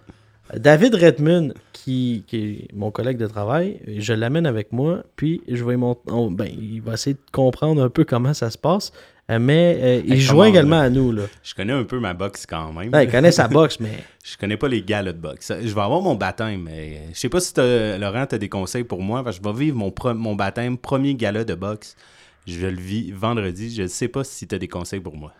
David 0.54 0.94
Redmond, 0.96 1.54
qui, 1.72 2.24
qui 2.26 2.36
est 2.36 2.74
mon 2.74 2.90
collègue 2.90 3.16
de 3.16 3.26
travail, 3.26 3.80
je 3.98 4.12
l'amène 4.12 4.46
avec 4.46 4.72
moi, 4.72 5.02
puis 5.16 5.40
je 5.48 5.64
vais 5.64 5.76
mon- 5.76 5.96
on- 6.08 6.30
ben, 6.30 6.46
il 6.46 6.80
va 6.82 6.94
essayer 6.94 7.14
de 7.14 7.20
comprendre 7.32 7.82
un 7.82 7.88
peu 7.88 8.04
comment 8.04 8.34
ça 8.34 8.50
se 8.50 8.58
passe, 8.58 8.92
mais 9.30 9.78
euh, 9.80 10.02
il 10.04 10.12
Hey, 10.14 10.20
joint 10.20 10.46
également 10.48 10.76
là? 10.80 10.82
à 10.82 10.90
nous. 10.90 11.12
Là. 11.12 11.22
Je 11.42 11.54
connais 11.54 11.72
un 11.72 11.84
peu 11.84 11.98
ma 11.98 12.12
boxe 12.12 12.44
quand 12.46 12.72
même. 12.74 12.92
Ouais, 12.92 13.04
il 13.04 13.10
connaît 13.10 13.32
sa 13.32 13.48
boxe, 13.48 13.78
mais 13.80 13.92
Je 14.24 14.36
connais 14.36 14.58
pas 14.58 14.68
les 14.68 14.82
galas 14.82 15.12
de 15.12 15.18
boxe. 15.18 15.50
Je 15.62 15.74
vais 15.74 15.80
avoir 15.80 16.02
mon 16.02 16.14
baptême. 16.14 16.64
mais 16.64 17.00
Je 17.14 17.18
sais 17.18 17.28
pas 17.30 17.40
si 17.40 17.54
Laurent, 17.56 18.26
tu 18.26 18.34
as 18.34 18.38
des 18.38 18.48
conseils 18.50 18.84
pour 18.84 19.00
moi. 19.00 19.24
parce 19.24 19.38
que 19.38 19.44
je 19.44 19.48
vais 19.50 19.58
vivre 19.58 19.76
mon, 19.78 19.90
pro- 19.90 20.14
mon 20.14 20.34
baptême, 20.34 20.76
premier 20.76 21.14
gala 21.14 21.44
de 21.44 21.54
boxe. 21.54 21.96
Je 22.46 22.66
le 22.66 22.76
vis 22.76 23.12
vendredi. 23.12 23.74
Je 23.74 23.86
sais 23.86 24.08
pas 24.08 24.24
si 24.24 24.46
tu 24.46 24.54
as 24.54 24.58
des 24.58 24.68
conseils 24.68 25.00
pour 25.00 25.16
moi. 25.16 25.32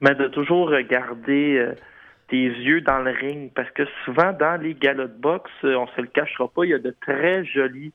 Mais 0.00 0.14
de 0.14 0.28
toujours 0.28 0.68
regarder 0.68 1.56
euh, 1.58 1.74
tes 2.28 2.44
yeux 2.44 2.82
dans 2.82 2.98
le 2.98 3.10
ring, 3.10 3.50
parce 3.54 3.70
que 3.70 3.84
souvent 4.04 4.32
dans 4.32 4.60
les 4.60 4.74
galas 4.74 5.06
de 5.06 5.18
boxe, 5.18 5.50
euh, 5.64 5.74
on 5.76 5.86
se 5.88 6.00
le 6.00 6.06
cachera 6.08 6.48
pas, 6.48 6.64
il 6.64 6.70
y 6.70 6.74
a 6.74 6.78
de 6.78 6.94
très 7.00 7.44
jolies 7.44 7.92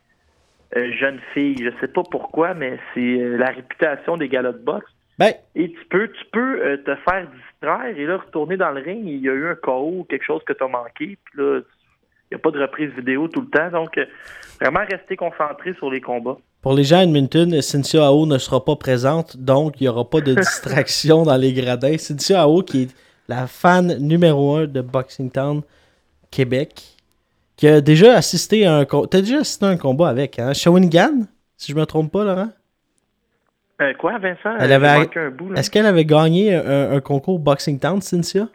euh, 0.76 0.92
jeunes 1.00 1.20
filles. 1.34 1.58
Je 1.60 1.80
sais 1.80 1.88
pas 1.88 2.04
pourquoi, 2.10 2.54
mais 2.54 2.80
c'est 2.94 3.00
euh, 3.00 3.38
la 3.38 3.52
réputation 3.52 4.18
des 4.18 4.28
galas 4.28 4.54
de 4.54 4.58
boxe. 4.58 4.92
ben, 5.20 5.34
Et 5.56 5.72
tu 5.72 5.86
peux, 5.90 6.08
tu 6.08 6.26
peux 6.32 6.82
te 6.84 6.96
faire 6.96 7.28
distraire 7.30 7.96
et 7.98 8.06
là 8.06 8.18
retourner 8.18 8.58
dans 8.58 8.72
le 8.72 8.82
ring. 8.82 9.04
Il 9.06 9.22
y 9.22 9.30
a 9.30 9.34
eu 9.34 9.48
un 9.48 9.56
KO 9.56 10.00
ou 10.00 10.04
quelque 10.06 10.26
chose 10.26 10.44
que 10.46 10.54
tu 10.54 10.64
as 10.64 10.68
manqué. 10.68 11.18
Puis 11.24 11.38
là, 11.38 11.60
il 11.60 12.36
n'y 12.36 12.36
a 12.36 12.40
pas 12.40 12.52
de 12.52 12.60
reprise 12.60 12.90
vidéo 12.92 13.28
tout 13.28 13.42
le 13.42 13.50
temps. 13.50 13.70
Donc, 13.70 14.00
vraiment 14.60 14.84
rester 14.90 15.16
concentré 15.16 15.76
sur 15.76 15.92
les 15.92 16.02
combats. 16.02 16.38
Pour 16.64 16.74
les 16.74 16.84
gens 16.86 16.98
à 16.98 17.04
Edmonton, 17.04 17.62
Cynthia 17.62 18.08
Ao 18.08 18.26
ne 18.26 18.40
sera 18.40 18.66
pas 18.66 18.76
présente, 18.76 19.38
donc 19.38 19.80
il 19.80 19.84
n'y 19.84 19.88
aura 19.90 20.10
pas 20.10 20.22
de 20.22 20.34
distraction 20.48 21.22
dans 21.24 21.38
les 21.38 21.54
gradins. 21.54 21.98
Cynthia 22.00 22.42
Ao, 22.42 22.64
qui 22.64 22.84
est 22.84 22.96
la 23.28 23.46
fan 23.48 23.98
numéro 24.00 24.56
un 24.56 24.66
de 24.66 24.82
Boxing 24.82 25.30
Town 25.30 25.62
Québec, 26.32 26.82
qui 27.58 27.68
a 27.68 27.82
déjà 27.82 28.16
assisté 28.16 28.66
à 28.66 28.78
un. 28.78 28.86
T'as 28.86 29.22
déjà 29.22 29.40
assisté 29.40 29.66
à 29.66 29.70
un 29.70 29.78
combat 29.78 30.10
avec, 30.10 30.40
hein? 30.40 30.54
Shawinigan, 30.54 31.26
si 31.58 31.72
je 31.72 31.78
me 31.78 31.86
trompe 31.86 32.12
pas, 32.12 32.24
Laurent? 32.24 32.50
Euh, 33.82 33.94
quoi, 34.00 34.18
Vincent? 34.18 34.56
Elle 34.60 34.72
avait-. 34.72 35.10
Est-ce 35.56 35.70
qu'elle 35.70 35.86
avait 35.86 36.06
gagné 36.06 36.56
un, 36.56 36.92
un 36.94 37.02
concours 37.02 37.40
Boxing 37.40 37.78
Town, 37.80 38.02
Cynthia? 38.02 38.48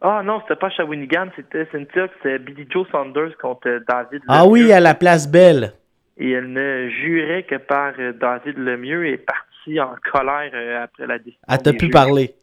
Ah 0.00 0.22
non, 0.24 0.40
c'était 0.42 0.58
pas 0.58 0.70
Shawinigan, 0.70 1.26
c'était 1.36 1.68
Cynthia, 1.70 2.08
c'était 2.16 2.38
Billy 2.40 2.66
Joe 2.68 2.86
Saunders 2.90 3.36
contre 3.40 3.68
euh, 3.68 3.80
David 3.88 4.22
Ah 4.26 4.40
Lemieux. 4.42 4.50
oui, 4.50 4.72
à 4.72 4.80
la 4.80 4.94
place 4.94 5.30
Belle. 5.30 5.74
Et 6.18 6.30
elle 6.30 6.52
ne 6.52 6.88
jurait 6.90 7.44
que 7.44 7.56
par 7.56 7.94
euh, 7.98 8.12
David 8.12 8.58
Lemieux 8.58 9.06
et 9.06 9.12
est 9.14 9.16
partie 9.18 9.80
en 9.80 9.94
colère 10.12 10.50
euh, 10.54 10.84
après 10.84 11.06
la 11.06 11.18
décision. 11.18 11.40
Elle 11.48 11.58
t'a 11.62 11.72
des 11.72 11.78
pu 11.78 11.86
juges. 11.86 11.92
parler? 11.92 12.34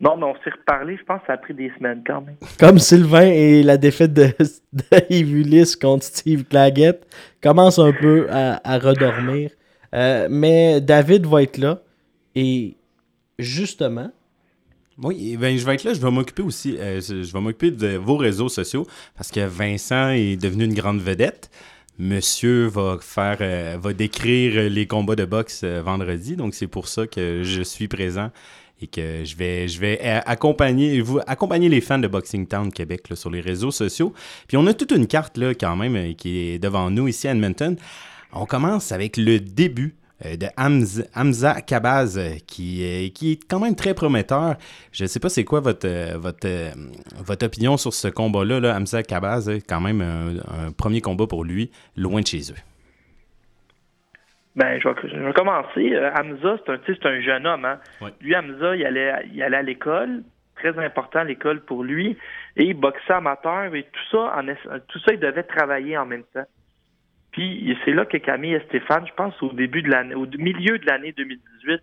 Non, 0.00 0.16
mais 0.16 0.24
on 0.24 0.34
s'est 0.42 0.50
reparlé, 0.50 0.96
je 0.96 1.04
pense 1.04 1.20
que 1.20 1.26
ça 1.28 1.34
a 1.34 1.36
pris 1.36 1.54
des 1.54 1.70
semaines 1.78 2.02
quand 2.06 2.22
même. 2.22 2.36
Comme 2.58 2.78
Sylvain 2.78 3.26
et 3.26 3.62
la 3.62 3.76
défaite 3.76 4.12
de, 4.12 4.26
de 4.72 4.82
Yves 5.10 5.36
Ulysse 5.36 5.76
contre 5.76 6.04
Steve 6.04 6.44
Claggett 6.44 7.06
commence 7.42 7.78
un 7.78 7.92
peu 7.92 8.26
à, 8.30 8.60
à 8.64 8.78
redormir. 8.78 9.50
Euh, 9.94 10.26
mais 10.30 10.80
David 10.80 11.26
va 11.26 11.42
être 11.42 11.58
là. 11.58 11.82
Et 12.34 12.76
justement, 13.38 14.10
Oui, 14.98 15.36
ben, 15.36 15.56
je 15.56 15.64
vais 15.66 15.74
être 15.74 15.84
là. 15.84 15.94
Je 15.94 16.00
vais 16.00 16.10
m'occuper 16.10 16.42
aussi. 16.42 16.76
euh, 16.78 17.00
je 17.00 17.32
vais 17.32 17.40
m'occuper 17.40 17.70
de 17.70 17.96
vos 17.96 18.16
réseaux 18.16 18.48
sociaux 18.48 18.86
parce 19.16 19.30
que 19.30 19.40
Vincent 19.46 20.10
est 20.10 20.40
devenu 20.40 20.64
une 20.64 20.74
grande 20.74 21.00
vedette. 21.00 21.50
Monsieur 22.02 22.66
va 22.66 22.98
faire, 23.00 23.36
euh, 23.42 23.78
va 23.80 23.92
décrire 23.92 24.68
les 24.68 24.88
combats 24.88 25.14
de 25.14 25.24
boxe 25.24 25.60
euh, 25.62 25.82
vendredi, 25.82 26.34
donc 26.34 26.52
c'est 26.52 26.66
pour 26.66 26.88
ça 26.88 27.06
que 27.06 27.44
je 27.44 27.62
suis 27.62 27.86
présent 27.86 28.32
et 28.80 28.88
que 28.88 29.22
je 29.24 29.36
vais, 29.36 30.00
euh, 30.02 30.20
accompagner, 30.26 31.68
les 31.68 31.80
fans 31.80 32.00
de 32.00 32.08
Boxing 32.08 32.48
Town 32.48 32.72
Québec 32.72 33.06
sur 33.14 33.30
les 33.30 33.40
réseaux 33.40 33.70
sociaux. 33.70 34.12
Puis 34.48 34.56
on 34.56 34.66
a 34.66 34.74
toute 34.74 34.90
une 34.90 35.06
carte 35.06 35.38
là 35.38 35.54
quand 35.54 35.76
même 35.76 36.16
qui 36.16 36.38
est 36.38 36.58
devant 36.58 36.90
nous 36.90 37.06
ici 37.06 37.28
à 37.28 37.30
Edmonton. 37.30 37.76
On 38.32 38.46
commence 38.46 38.90
avec 38.90 39.16
le 39.16 39.38
début 39.38 39.94
de 40.24 40.46
Hamza, 40.56 41.02
Hamza 41.14 41.60
Kabaz, 41.60 42.16
euh, 42.18 42.36
qui, 42.46 42.84
est- 42.84 43.10
qui 43.14 43.32
est 43.32 43.40
quand 43.48 43.60
même 43.60 43.74
très 43.76 43.94
prometteur. 43.94 44.56
Je 44.92 45.04
ne 45.04 45.08
sais 45.08 45.20
pas 45.20 45.28
c'est 45.28 45.44
quoi 45.44 45.60
votre, 45.60 45.86
euh, 45.86 46.16
votre, 46.16 46.46
euh, 46.46 46.70
votre 47.24 47.44
opinion 47.46 47.76
sur 47.76 47.92
ce 47.92 48.08
combat-là. 48.08 48.60
Là. 48.60 48.76
Hamza 48.76 49.02
Kabaz, 49.02 49.48
euh, 49.48 49.58
quand 49.68 49.80
même 49.80 50.00
un, 50.00 50.66
un 50.68 50.72
premier 50.72 51.00
combat 51.00 51.26
pour 51.26 51.44
lui, 51.44 51.70
loin 51.96 52.20
de 52.20 52.26
chez 52.26 52.50
eux. 52.52 52.56
Ben, 54.54 54.78
je 54.80 54.88
vais, 54.88 54.94
je 55.08 55.16
vais 55.18 55.32
commencer. 55.32 55.92
Euh, 55.94 56.10
Hamza, 56.14 56.56
c'est 56.66 56.72
un, 56.72 56.78
c'est 56.86 57.06
un 57.06 57.20
jeune 57.22 57.46
homme. 57.46 57.64
Hein? 57.64 57.78
Lui, 58.20 58.36
Hamza, 58.36 58.76
il 58.76 58.84
allait, 58.84 59.12
il 59.32 59.42
allait 59.42 59.56
à 59.56 59.62
l'école. 59.62 60.22
Très 60.56 60.78
important, 60.78 61.24
l'école 61.24 61.60
pour 61.62 61.82
lui. 61.82 62.16
Et 62.56 62.64
il 62.64 62.74
boxait 62.74 63.14
amateur. 63.14 63.74
Et 63.74 63.84
tout 63.84 64.00
ça, 64.10 64.34
en, 64.38 64.44
tout 64.88 64.98
ça, 65.00 65.12
il 65.14 65.20
devait 65.20 65.42
travailler 65.42 65.96
en 65.96 66.04
même 66.06 66.24
temps. 66.34 66.44
Puis, 67.32 67.76
c'est 67.84 67.92
là 67.92 68.04
que 68.04 68.18
Camille 68.18 68.54
et 68.54 68.60
Stéphane, 68.68 69.06
je 69.06 69.14
pense, 69.14 69.42
au 69.42 69.52
début 69.52 69.82
de 69.82 69.90
l'année, 69.90 70.14
au 70.14 70.26
milieu 70.26 70.78
de 70.78 70.86
l'année 70.86 71.12
2018, 71.12 71.80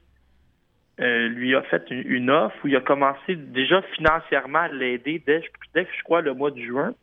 euh, 1.00 1.28
lui 1.30 1.56
a 1.56 1.62
fait 1.64 1.90
une, 1.90 2.30
offre 2.30 2.56
où 2.64 2.68
il 2.68 2.76
a 2.76 2.82
commencé 2.82 3.36
déjà 3.36 3.82
financièrement 3.94 4.60
à 4.60 4.68
l'aider 4.68 5.24
dès, 5.26 5.42
dès, 5.74 5.88
je 5.98 6.04
crois, 6.04 6.22
le 6.22 6.34
mois 6.34 6.52
de 6.52 6.60
juin 6.60 6.94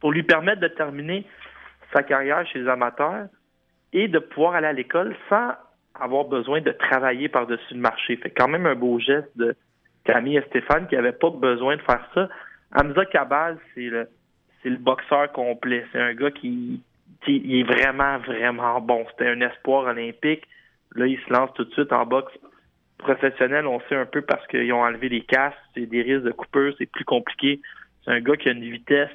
pour 0.00 0.12
lui 0.12 0.22
permettre 0.22 0.60
de 0.60 0.68
terminer 0.68 1.24
sa 1.92 2.02
carrière 2.02 2.46
chez 2.48 2.58
les 2.58 2.68
amateurs 2.68 3.26
et 3.92 4.08
de 4.08 4.18
pouvoir 4.18 4.54
aller 4.54 4.66
à 4.66 4.72
l'école 4.72 5.14
sans 5.28 5.52
avoir 5.94 6.24
besoin 6.24 6.60
de 6.60 6.72
travailler 6.72 7.28
par-dessus 7.28 7.74
le 7.74 7.80
marché. 7.80 8.16
Fait 8.16 8.30
quand 8.30 8.48
même 8.48 8.66
un 8.66 8.74
beau 8.74 8.98
geste 8.98 9.30
de 9.36 9.54
Camille 10.04 10.38
et 10.38 10.42
Stéphane 10.48 10.88
qui 10.88 10.94
n'avaient 10.94 11.12
pas 11.12 11.30
besoin 11.30 11.76
de 11.76 11.82
faire 11.82 12.06
ça. 12.14 12.28
Hamza 12.74 13.04
Kabal, 13.06 13.58
c'est 13.74 13.88
le 13.88 14.08
c'est 14.62 14.70
le 14.70 14.76
boxeur 14.76 15.32
complet. 15.32 15.86
C'est 15.92 16.00
un 16.00 16.14
gars 16.14 16.30
qui 16.30 16.82
il 17.26 17.60
est 17.60 17.62
vraiment, 17.62 18.18
vraiment 18.18 18.80
bon. 18.80 19.06
C'était 19.10 19.28
un 19.28 19.40
espoir 19.40 19.84
olympique. 19.84 20.44
Là, 20.94 21.06
il 21.06 21.18
se 21.20 21.32
lance 21.32 21.50
tout 21.54 21.64
de 21.64 21.72
suite 21.72 21.92
en 21.92 22.04
boxe 22.06 22.32
professionnel. 22.98 23.66
On 23.66 23.80
sait 23.88 23.96
un 23.96 24.06
peu 24.06 24.22
parce 24.22 24.46
qu'ils 24.48 24.72
ont 24.72 24.82
enlevé 24.82 25.08
les 25.08 25.22
casques. 25.22 25.56
C'est 25.74 25.86
des 25.86 26.02
risques 26.02 26.24
de 26.24 26.32
coupure. 26.32 26.74
C'est 26.78 26.90
plus 26.90 27.04
compliqué. 27.04 27.60
C'est 28.04 28.10
un 28.10 28.20
gars 28.20 28.36
qui 28.36 28.48
a 28.48 28.52
une 28.52 28.70
vitesse 28.70 29.10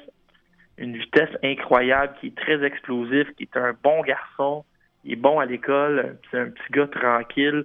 une 0.78 0.96
vitesse 0.96 1.30
incroyable, 1.42 2.14
qui 2.20 2.26
est 2.28 2.36
très 2.36 2.62
explosif, 2.62 3.28
qui 3.36 3.44
est 3.44 3.56
un 3.56 3.74
bon 3.82 4.02
garçon, 4.02 4.64
il 5.04 5.12
est 5.12 5.16
bon 5.16 5.38
à 5.38 5.46
l'école, 5.46 6.18
c'est 6.30 6.38
un 6.38 6.50
petit 6.50 6.70
gars 6.70 6.86
tranquille, 6.88 7.64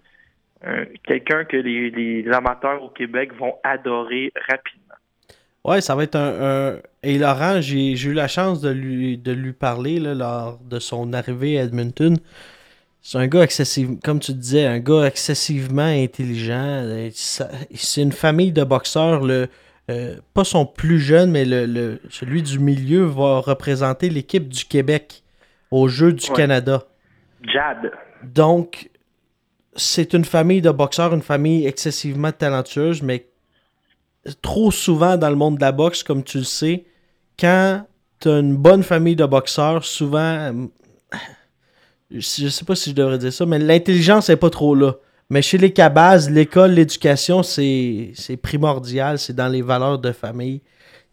un- 0.63 0.85
quelqu'un 1.03 1.43
que 1.43 1.57
les 1.57 2.25
amateurs 2.31 2.81
au 2.81 2.89
Québec 2.89 3.33
vont 3.33 3.55
adorer 3.63 4.31
rapidement. 4.49 4.90
Ouais, 5.65 5.81
ça 5.81 5.95
va 5.95 6.03
être 6.03 6.15
un. 6.15 6.73
un- 6.73 6.77
Et 7.03 7.17
Laurent, 7.17 7.61
j'ai 7.61 7.93
eu 7.93 8.13
la 8.13 8.27
chance 8.27 8.61
de 8.61 8.69
lui, 8.69 9.17
de 9.17 9.31
lui 9.31 9.53
parler 9.53 9.99
là, 9.99 10.13
lors 10.13 10.59
de 10.59 10.79
son 10.79 11.13
arrivée 11.13 11.59
à 11.59 11.63
Edmonton. 11.63 12.17
C'est 13.01 13.17
un 13.17 13.27
gars 13.27 13.41
excessivement, 13.41 13.97
comme 14.03 14.19
tu 14.19 14.33
disais, 14.33 14.65
un 14.65 14.77
gars 14.79 15.05
excessivement 15.07 15.81
intelligent. 15.81 16.83
C'est 17.11 18.01
une 18.01 18.11
famille 18.11 18.51
de 18.51 18.63
boxeurs. 18.63 19.21
Le, 19.25 19.47
euh, 19.89 20.15
pas 20.35 20.43
son 20.43 20.67
plus 20.67 20.99
jeune, 20.99 21.31
mais 21.31 21.43
le, 21.43 21.65
le- 21.65 21.99
celui 22.11 22.43
du 22.43 22.59
milieu 22.59 23.03
va 23.05 23.39
représenter 23.39 24.09
l'équipe 24.09 24.47
du 24.47 24.65
Québec 24.65 25.23
aux 25.71 25.87
Jeux 25.87 26.13
du 26.13 26.29
Ouais. 26.29 26.35
Canada. 26.35 26.83
Jad, 27.43 27.91
Donc, 28.23 28.91
c'est 29.75 30.13
une 30.13 30.25
famille 30.25 30.61
de 30.61 30.69
boxeurs, 30.69 31.13
une 31.15 31.23
famille 31.23 31.65
excessivement 31.65 32.31
talentueuse, 32.31 33.01
mais 33.01 33.25
trop 34.41 34.71
souvent 34.71 35.17
dans 35.17 35.29
le 35.29 35.35
monde 35.35 35.55
de 35.57 35.61
la 35.61 35.71
boxe, 35.71 36.03
comme 36.03 36.23
tu 36.23 36.37
le 36.39 36.43
sais, 36.43 36.85
quand 37.39 37.85
tu 38.19 38.29
as 38.29 38.39
une 38.39 38.55
bonne 38.55 38.83
famille 38.83 39.15
de 39.15 39.25
boxeurs, 39.25 39.83
souvent, 39.83 40.19
euh, 40.51 40.51
je 42.11 42.19
sais 42.49 42.65
pas 42.65 42.75
si 42.75 42.91
je 42.91 42.95
devrais 42.95 43.17
dire 43.17 43.31
ça, 43.33 43.45
mais 43.45 43.59
l'intelligence 43.59 44.29
n'est 44.29 44.35
pas 44.35 44.49
trop 44.49 44.75
là. 44.75 44.93
Mais 45.29 45.41
chez 45.41 45.57
les 45.57 45.71
Cabazes, 45.71 46.29
l'école, 46.29 46.71
l'éducation, 46.71 47.41
c'est 47.41 48.13
primordial, 48.41 49.17
c'est 49.17 49.33
dans 49.35 49.47
les 49.47 49.61
valeurs 49.61 49.97
de 49.97 50.11
famille. 50.11 50.61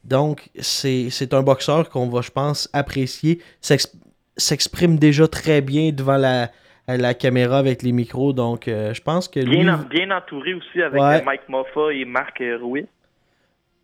Donc, 0.05 0.49
c'est 0.59 1.33
un 1.33 1.43
boxeur 1.43 1.89
qu'on 1.89 2.09
va, 2.09 2.21
je 2.21 2.31
pense, 2.31 2.69
apprécier. 2.73 3.41
S'ex- 3.61 3.97
S'exprime 4.37 4.99
déjà 4.99 5.27
très 5.29 5.61
bien 5.61 5.91
devant 5.93 6.17
la, 6.17 6.51
la 6.87 7.13
caméra 7.15 7.59
avec 7.59 7.83
les 7.83 7.91
micros. 7.93 8.33
Donc, 8.33 8.69
euh, 8.69 8.95
je 8.95 9.01
pense 9.03 9.29
que 9.29 9.41
lui... 9.41 9.59
bien, 9.63 9.75
en- 9.75 9.83
bien 9.85 10.11
entouré 10.17 10.55
aussi 10.55 10.81
avec 10.83 11.01
Ouais. 11.01 11.21
euh, 11.21 11.25
Mike 11.25 11.49
Moffa 11.49 11.93
et 11.93 12.05
Marc 12.05 12.39
Ruiz. 12.61 12.87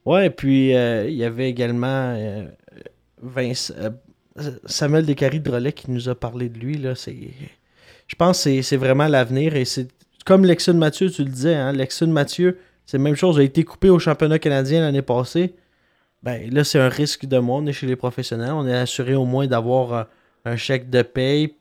Ouais, 0.05 0.31
puis 0.31 0.75
euh, 0.75 1.09
il 1.09 1.15
y 1.15 1.25
avait 1.25 1.49
également 1.49 2.15
euh, 2.15 2.47
euh, 3.39 3.91
Samuel 4.67 5.07
Descaries 5.07 5.41
de 5.41 5.51
Relais 5.51 5.73
qui 5.73 5.91
nous 5.91 6.09
a 6.09 6.15
parlé 6.15 6.49
de 6.49 6.59
lui. 6.59 6.77
Là, 6.77 6.95
c'est, 6.95 7.17
je 8.07 8.15
pense 8.17 8.45
que 8.45 8.63
c'est 8.63 8.77
vraiment 8.77 9.09
l'avenir. 9.09 9.57
Et 9.57 9.65
c'est 9.65 9.89
comme 10.25 10.45
Lexon 10.45 10.75
Mathieu, 10.75 11.11
tu 11.11 11.25
le 11.25 11.31
disais. 11.31 11.55
Hein, 11.55 11.73
Lexon 11.73 12.09
Mathieu, 12.09 12.59
c'est 12.87 12.99
la 12.99 13.05
même 13.05 13.15
chose. 13.15 13.39
A 13.39 13.43
été 13.43 13.65
coupé 13.65 13.89
au 13.89 13.99
championnat 13.99 14.39
canadien 14.39 14.81
l'année 14.81 15.03
passée. 15.03 15.55
Ben, 16.23 16.51
là, 16.51 16.65
c'est 16.65 16.79
un 16.79 16.89
risque 16.89 17.27
de 17.27 17.69
est 17.69 17.73
chez 17.73 17.87
les 17.87 17.97
professionnels. 17.97 18.53
On 18.53 18.67
est 18.67 18.75
assuré 18.75 19.15
au 19.15 19.27
moins 19.27 19.47
d'avoir 19.47 19.93
euh, 19.93 20.05
un 20.47 20.57
chèque 20.57 20.89
de 20.89 21.03
paye. 21.03 21.55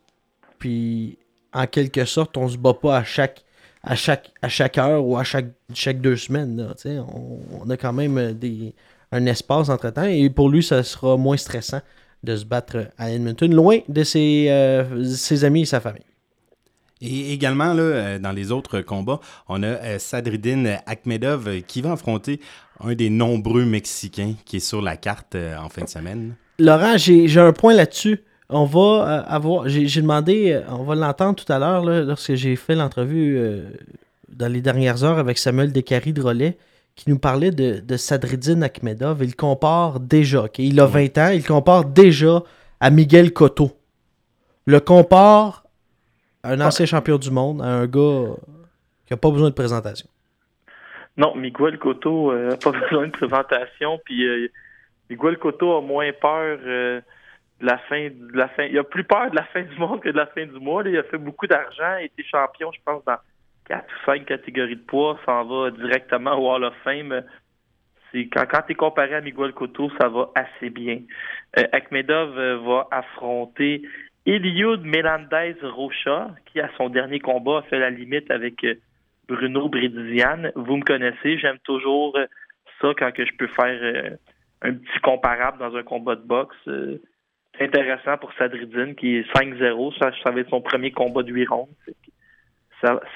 Puis, 0.57 1.17
en 1.53 1.67
quelque 1.67 2.05
sorte, 2.05 2.37
on 2.37 2.47
se 2.47 2.57
bat 2.57 2.73
pas 2.73 2.97
à 2.97 3.03
chaque, 3.03 3.43
à 3.83 3.95
chaque, 3.95 4.31
à 4.41 4.49
chaque 4.49 4.77
heure 4.77 5.05
ou 5.05 5.17
à 5.17 5.23
chaque, 5.23 5.47
chaque 5.73 5.99
deux 5.99 6.15
semaines. 6.15 6.57
Là, 6.57 6.73
on, 6.85 7.39
on, 7.65 7.69
a 7.69 7.77
quand 7.77 7.93
même 7.93 8.33
des, 8.33 8.73
un 9.11 9.25
espace 9.25 9.69
entre-temps. 9.69 10.05
Et 10.05 10.29
pour 10.29 10.49
lui, 10.49 10.63
ça 10.63 10.83
sera 10.83 11.17
moins 11.17 11.37
stressant 11.37 11.81
de 12.23 12.35
se 12.35 12.45
battre 12.45 12.87
à 12.97 13.11
Edmonton, 13.11 13.53
loin 13.53 13.79
de 13.87 14.03
ses, 14.03 14.47
euh, 14.49 15.03
ses 15.05 15.43
amis 15.43 15.61
et 15.61 15.65
sa 15.65 15.79
famille. 15.79 16.05
Et 17.01 17.33
également, 17.33 17.73
là, 17.73 17.81
euh, 17.81 18.19
dans 18.19 18.31
les 18.31 18.51
autres 18.51 18.79
combats, 18.79 19.19
on 19.49 19.61
a 19.61 19.67
euh, 19.67 19.99
Sadridine 19.99 20.79
Akhmedov 20.85 21.61
qui 21.63 21.81
va 21.81 21.91
affronter 21.91 22.39
un 22.79 22.95
des 22.95 23.09
nombreux 23.09 23.65
Mexicains 23.65 24.35
qui 24.45 24.57
est 24.57 24.61
sur 24.61 24.81
la 24.81 24.95
carte 24.95 25.35
en 25.35 25.67
fin 25.69 25.83
de 25.83 25.89
semaine. 25.89 26.35
Laurent, 26.59 26.97
j'ai 26.97 27.39
un 27.39 27.51
point 27.51 27.73
là-dessus. 27.73 28.21
On 28.49 28.65
va 28.65 29.19
avoir. 29.27 29.67
J'ai 29.67 30.01
demandé, 30.01 30.61
on 30.69 30.83
va 30.83 30.95
l'entendre 30.95 31.35
tout 31.35 31.51
à 31.51 31.59
l'heure, 31.59 31.83
lorsque 31.83 32.35
j'ai 32.35 32.55
fait 32.55 32.75
l'entrevue 32.75 33.39
dans 34.29 34.51
les 34.51 34.61
dernières 34.61 35.03
heures 35.03 35.17
avec 35.17 35.37
Samuel 35.37 35.71
Descaries 35.71 36.13
de 36.13 36.21
Relais 36.21 36.57
qui 36.95 37.09
nous 37.09 37.19
parlait 37.19 37.51
de, 37.51 37.79
de 37.79 37.97
Sadridine 37.97 38.63
Akhmedov. 38.63 39.23
Il 39.23 39.35
compare 39.35 39.99
déjà, 39.99 40.45
il 40.57 40.79
a 40.79 40.85
20 40.85 41.17
ans, 41.17 41.29
il 41.29 41.45
compare 41.45 41.85
déjà 41.85 42.43
à 42.79 42.89
Miguel 42.89 43.33
Cotto. 43.33 43.71
Le 44.65 44.79
compare 44.79 45.63
à 46.43 46.51
un 46.51 46.61
ancien 46.61 46.85
champion 46.85 47.17
du 47.17 47.31
monde, 47.31 47.61
à 47.61 47.65
un 47.65 47.87
gars 47.87 48.35
qui 49.05 49.13
n'a 49.13 49.17
pas 49.17 49.31
besoin 49.31 49.49
de 49.49 49.55
présentation. 49.55 50.07
Non, 51.17 51.35
Miguel 51.35 51.77
Cotto 51.79 52.31
n'a 52.33 52.37
euh, 52.37 52.57
pas 52.57 52.71
besoin 52.89 53.07
de 53.07 53.11
présentation, 53.11 53.99
puis 54.03 54.25
euh, 54.25 54.47
Miguel 55.09 55.37
Cotto 55.37 55.77
a 55.77 55.81
moins 55.81 56.11
peur 56.13 56.59
euh, 56.65 57.01
la 57.63 57.77
fin 57.77 58.09
de 58.09 58.37
la 58.37 58.49
fin. 58.49 58.63
Il 58.63 58.77
a 58.77 58.83
plus 58.83 59.03
peur 59.03 59.31
de 59.31 59.35
la 59.35 59.43
fin 59.45 59.61
du 59.61 59.75
monde 59.77 60.01
que 60.01 60.09
de 60.09 60.17
la 60.17 60.27
fin 60.27 60.45
du 60.45 60.59
mois. 60.59 60.83
Il 60.85 60.97
a 60.97 61.03
fait 61.03 61.17
beaucoup 61.17 61.47
d'argent, 61.47 61.95
il 61.97 62.01
a 62.01 62.03
été 62.03 62.23
champion, 62.23 62.71
je 62.71 62.79
pense, 62.85 63.03
dans 63.05 63.17
quatre 63.65 63.85
ou 63.85 64.05
cinq 64.05 64.25
catégories 64.25 64.75
de 64.75 64.81
poids, 64.81 65.17
s'en 65.25 65.45
va 65.45 65.71
directement 65.71 66.33
au 66.37 66.51
Hall 66.51 66.65
of 66.65 66.75
Fame. 66.83 67.23
Quand, 68.13 68.45
quand 68.47 68.61
tu 68.67 68.73
es 68.73 68.75
comparé 68.75 69.15
à 69.15 69.21
Miguel 69.21 69.53
Cotto, 69.53 69.89
ça 69.99 70.09
va 70.09 70.29
assez 70.35 70.69
bien. 70.69 70.99
Euh, 71.57 71.63
Akhmedov 71.71 72.37
euh, 72.37 72.57
va 72.57 72.87
affronter 72.91 73.81
Eliud 74.25 74.83
Melandez 74.83 75.55
Rocha, 75.63 76.31
qui 76.45 76.59
à 76.59 76.69
son 76.77 76.89
dernier 76.89 77.19
combat 77.19 77.59
a 77.59 77.61
fait 77.63 77.79
la 77.79 77.89
limite 77.89 78.29
avec 78.29 78.63
euh, 78.65 78.75
Bruno 79.27 79.69
Bridizian. 79.69 80.51
Vous 80.55 80.77
me 80.77 80.83
connaissez, 80.83 81.39
j'aime 81.39 81.57
toujours 81.63 82.15
ça 82.81 82.89
quand 82.97 83.11
que 83.13 83.25
je 83.25 83.33
peux 83.37 83.47
faire 83.47 84.17
un 84.61 84.73
petit 84.73 84.99
comparable 85.01 85.57
dans 85.59 85.75
un 85.75 85.83
combat 85.83 86.15
de 86.15 86.21
boxe. 86.21 86.69
C'est 87.57 87.65
intéressant 87.65 88.17
pour 88.17 88.33
Sadridine 88.33 88.95
qui 88.95 89.17
est 89.17 89.31
5-0. 89.33 89.97
Ça, 89.99 90.11
ça 90.23 90.31
va 90.31 90.39
être 90.39 90.49
son 90.49 90.61
premier 90.61 90.91
combat 90.91 91.23
de 91.23 91.31
8 91.31 91.45
rondes 91.47 91.67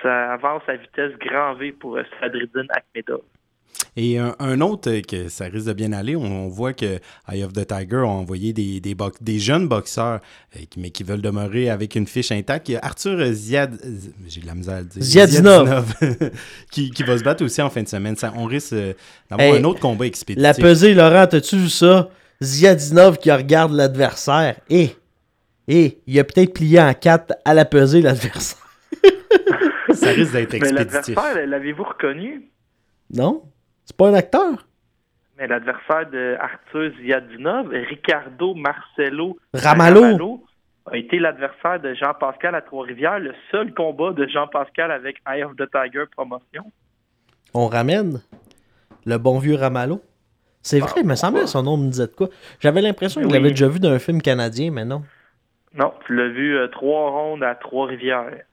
ça, 0.02 0.34
avance 0.34 0.64
à 0.68 0.76
vitesse 0.76 1.18
grand 1.20 1.56
V 1.56 1.72
pour 1.72 1.98
Sadridine 2.20 2.68
Akhmedov. 2.70 3.22
Et 3.96 4.18
un, 4.18 4.62
autre 4.62 4.92
euh, 4.92 5.02
que 5.02 5.28
ça 5.28 5.46
risque 5.46 5.68
de 5.68 5.74
bien 5.74 5.92
aller, 5.92 6.16
on, 6.16 6.48
voit 6.48 6.74
que 6.74 7.00
Eye 7.32 7.44
of 7.44 7.54
the 7.54 7.66
Tiger 7.66 7.98
a 7.98 8.08
envoyé 8.08 8.54
des, 8.54 8.80
des, 8.80 8.96
des 9.22 9.40
jeunes 9.40 9.68
boxeurs, 9.68 10.20
euh, 10.56 10.60
mais 10.78 10.92
qui 10.92 11.04
veulent 11.04 11.22
demeurer 11.22 11.70
avec 11.70 11.96
une 11.96 12.08
fiche 12.08 12.32
intacte. 12.32 12.70
Il 12.70 12.74
y 12.74 12.76
a 12.76 12.80
Arthur 12.84 13.20
Ziad... 13.32 13.76
J'ai 14.28 14.42
de 14.42 14.48
la 14.48 14.56
misère 14.56 14.76
à 14.76 14.80
le 14.82 14.86
dire. 14.86 15.02
Ziadinov. 15.02 15.96
qui, 16.72 16.92
qui, 16.92 17.04
va 17.04 17.18
se 17.18 17.24
battre 17.24 17.44
aussi 17.44 17.62
en 17.62 17.70
fin 17.70 17.84
de 17.84 17.88
semaine. 17.88 18.16
Ça, 18.16 18.34
on 18.36 18.46
risque 18.46 18.74
euh, 18.74 18.94
d'avoir 19.30 19.56
un 19.56 19.64
autre 19.64 19.80
combat 19.80 20.06
expéditif. 20.06 20.44
La 20.44 20.54
pesée, 20.54 20.94
Laurent, 20.94 21.26
as-tu 21.32 21.58
vu 21.58 21.70
ça? 21.70 22.10
Ziadinov 22.42 23.18
qui 23.18 23.32
regarde 23.32 23.72
l'adversaire. 23.72 24.60
Et, 24.70 24.92
et, 25.68 26.00
il 26.08 26.20
a 26.20 26.24
peut-être 26.24 26.54
plié 26.54 26.80
en 26.80 26.94
quatre 26.94 27.34
à 27.46 27.54
la 27.54 27.66
pesée, 27.66 28.02
l'adversaire. 28.02 28.66
ça 29.94 30.10
risque 30.10 30.34
d'être 30.34 30.54
expéditif. 30.54 30.62
Mais 30.62 30.72
l'adversaire, 30.72 31.48
l'avez-vous 31.48 31.84
reconnu? 31.84 32.52
Non. 33.14 33.44
C'est 33.86 33.96
pas 33.96 34.10
un 34.10 34.14
acteur. 34.14 34.68
Mais 35.38 35.48
l'adversaire 35.48 36.10
de 36.10 36.36
Arthur 36.40 36.92
Ziadinov, 37.00 37.70
Ricardo 37.70 38.54
Marcelo 38.56 39.38
Ramallo, 39.54 40.44
a 40.92 40.98
été 40.98 41.20
l'adversaire 41.20 41.80
de 41.80 41.94
Jean-Pascal 41.94 42.56
à 42.56 42.62
Trois-Rivières, 42.62 43.20
le 43.20 43.34
seul 43.52 43.74
combat 43.74 44.14
de 44.14 44.28
Jean-Pascal 44.28 44.92
avec 44.92 45.18
Eye 45.28 45.44
of 45.44 45.56
the 45.56 45.70
Tiger 45.72 46.06
promotion. 46.12 46.72
On 47.54 47.68
ramène 47.68 48.22
le 49.06 49.18
bon 49.18 49.40
vieux 49.40 49.56
Ramallo. 49.56 50.02
C'est 50.62 50.80
vrai, 50.80 51.02
il 51.02 51.08
me 51.08 51.16
semblait 51.16 51.48
son 51.48 51.64
nom 51.64 51.78
me 51.78 51.90
disait 51.90 52.08
de 52.08 52.12
quoi. 52.12 52.28
J'avais 52.60 52.82
l'impression 52.82 53.22
qu'il 53.22 53.32
l'avait 53.32 53.52
déjà 53.52 53.68
vu 53.68 53.80
dans 53.80 53.92
un 53.92 54.00
film 54.00 54.22
canadien, 54.22 54.72
mais 54.72 54.86
non. 54.86 55.04
Non, 55.74 55.94
tu 56.06 56.16
l'as 56.16 56.28
vu 56.28 56.58
euh, 56.58 56.68
trois 56.68 57.12
rondes 57.12 57.44
à 57.44 57.56
Trois-Rivières. 57.56 58.44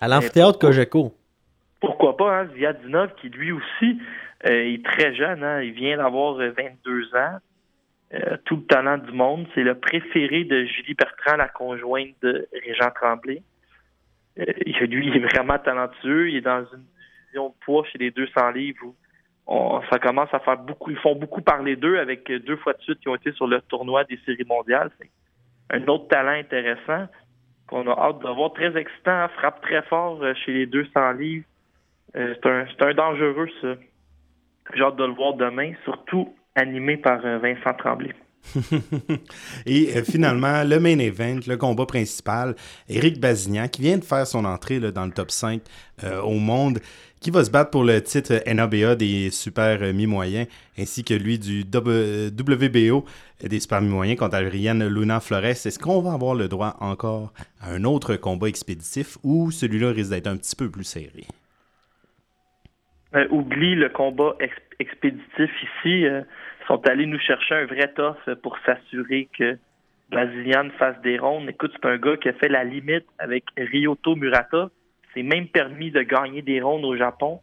À 0.00 0.08
l'amphithéâtre 0.08 0.58
Cogeco. 0.58 1.14
Pourquoi 1.80 2.16
pas, 2.16 2.40
hein? 2.40 2.48
Ziadinov, 2.56 3.14
qui 3.20 3.28
lui 3.28 3.52
aussi 3.52 3.98
euh, 4.46 4.74
est 4.74 4.84
très 4.84 5.14
jeune, 5.14 5.42
hein? 5.42 5.62
il 5.62 5.72
vient 5.72 5.96
d'avoir 5.96 6.34
22 6.34 6.54
euh, 6.86 7.18
ans. 7.18 7.38
Euh, 8.12 8.36
tout 8.44 8.56
le 8.56 8.62
talent 8.62 8.98
du 8.98 9.12
monde. 9.12 9.46
C'est 9.54 9.62
le 9.62 9.78
préféré 9.78 10.44
de 10.44 10.64
Julie 10.64 10.94
Bertrand, 10.94 11.36
la 11.36 11.48
conjointe 11.48 12.16
de 12.22 12.48
Régent 12.64 12.90
Tremblay. 12.94 13.42
lui, 14.36 15.06
il 15.06 15.16
est 15.16 15.34
vraiment 15.34 15.58
talentueux. 15.58 16.30
Il 16.30 16.36
est 16.36 16.40
dans 16.40 16.64
une 16.72 16.84
division 17.22 17.48
de 17.50 17.54
poids 17.64 17.84
chez 17.84 17.98
les 17.98 18.10
200 18.10 18.50
livres 18.50 18.78
où 18.84 18.94
ça 19.46 19.98
commence 19.98 20.32
à 20.32 20.40
faire 20.40 20.58
beaucoup. 20.58 20.90
Ils 20.90 20.98
font 20.98 21.16
beaucoup 21.16 21.42
parler 21.42 21.76
d'eux 21.76 21.98
avec 21.98 22.30
deux 22.30 22.56
fois 22.56 22.72
de 22.72 22.80
suite 22.82 23.00
qui 23.00 23.08
ont 23.08 23.16
été 23.16 23.32
sur 23.32 23.46
le 23.46 23.60
tournoi 23.62 24.04
des 24.04 24.18
séries 24.24 24.46
mondiales. 24.46 24.90
C'est 25.00 25.10
un 25.70 25.86
autre 25.88 26.08
talent 26.08 26.32
intéressant 26.32 27.06
qu'on 27.70 27.86
a 27.86 27.98
hâte 27.98 28.18
de 28.20 28.28
voir. 28.28 28.52
Très 28.52 28.76
excitant, 28.76 29.28
frappe 29.28 29.62
très 29.62 29.82
fort 29.82 30.22
euh, 30.22 30.34
chez 30.34 30.52
les 30.52 30.66
200 30.66 31.12
livres. 31.12 31.44
Euh, 32.16 32.34
c'est 32.42 32.82
un, 32.82 32.94
dangereux, 32.94 33.48
ça. 33.60 33.74
J'ai 34.74 34.82
hâte 34.82 34.96
de 34.96 35.04
le 35.04 35.12
voir 35.12 35.34
demain, 35.34 35.72
surtout 35.84 36.34
animé 36.56 36.96
par 36.96 37.24
euh, 37.24 37.38
Vincent 37.38 37.72
Tremblay. 37.78 38.12
Et 39.66 40.02
finalement, 40.02 40.64
le 40.64 40.80
main 40.80 40.98
event, 40.98 41.40
le 41.46 41.56
combat 41.56 41.86
principal, 41.86 42.54
Eric 42.88 43.20
Bazignan, 43.20 43.68
qui 43.68 43.82
vient 43.82 43.98
de 43.98 44.04
faire 44.04 44.26
son 44.26 44.44
entrée 44.44 44.80
dans 44.80 45.06
le 45.06 45.12
top 45.12 45.30
5 45.30 45.60
au 46.24 46.34
monde, 46.34 46.80
qui 47.20 47.30
va 47.30 47.44
se 47.44 47.50
battre 47.50 47.70
pour 47.70 47.84
le 47.84 48.02
titre 48.02 48.42
NABA 48.50 48.96
des 48.96 49.30
super 49.30 49.80
mi-moyens, 49.92 50.46
ainsi 50.78 51.04
que 51.04 51.14
lui 51.14 51.38
du 51.38 51.60
WBO 51.62 53.04
des 53.42 53.60
super 53.60 53.82
mi-moyens 53.82 54.18
contre 54.18 54.36
Adrienne 54.36 54.86
Luna 54.88 55.20
Flores. 55.20 55.44
Est-ce 55.44 55.78
qu'on 55.78 56.00
va 56.00 56.14
avoir 56.14 56.34
le 56.34 56.48
droit 56.48 56.76
encore 56.80 57.32
à 57.60 57.72
un 57.72 57.84
autre 57.84 58.16
combat 58.16 58.48
expéditif 58.48 59.18
ou 59.22 59.50
celui-là 59.50 59.92
risque 59.92 60.10
d'être 60.10 60.26
un 60.28 60.36
petit 60.36 60.56
peu 60.56 60.70
plus 60.70 60.84
serré? 60.84 61.26
Euh, 63.14 63.26
oublie 63.30 63.74
le 63.74 63.88
combat 63.88 64.34
expéditif 64.78 65.50
ici. 65.62 66.06
Sont 66.66 66.86
allés 66.86 67.06
nous 67.06 67.18
chercher 67.18 67.54
un 67.54 67.66
vrai 67.66 67.92
tough 67.94 68.34
pour 68.42 68.56
s'assurer 68.64 69.28
que 69.36 69.58
Basiliane 70.10 70.70
fasse 70.72 71.00
des 71.02 71.18
rondes. 71.18 71.48
Écoute, 71.48 71.72
c'est 71.74 71.88
un 71.88 71.96
gars 71.96 72.16
qui 72.16 72.28
a 72.28 72.32
fait 72.32 72.48
la 72.48 72.64
limite 72.64 73.06
avec 73.18 73.44
Ryoto 73.56 74.16
Murata 74.16 74.70
s'est 75.14 75.22
même 75.22 75.48
permis 75.48 75.90
de 75.90 76.02
gagner 76.02 76.42
des 76.42 76.60
rondes 76.60 76.84
au 76.84 76.96
Japon. 76.96 77.40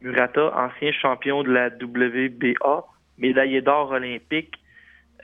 Murata, 0.00 0.52
ancien 0.56 0.92
champion 0.92 1.42
de 1.42 1.52
la 1.52 1.68
WBA, 1.68 2.84
médaillé 3.18 3.60
d'or 3.60 3.90
olympique. 3.90 4.54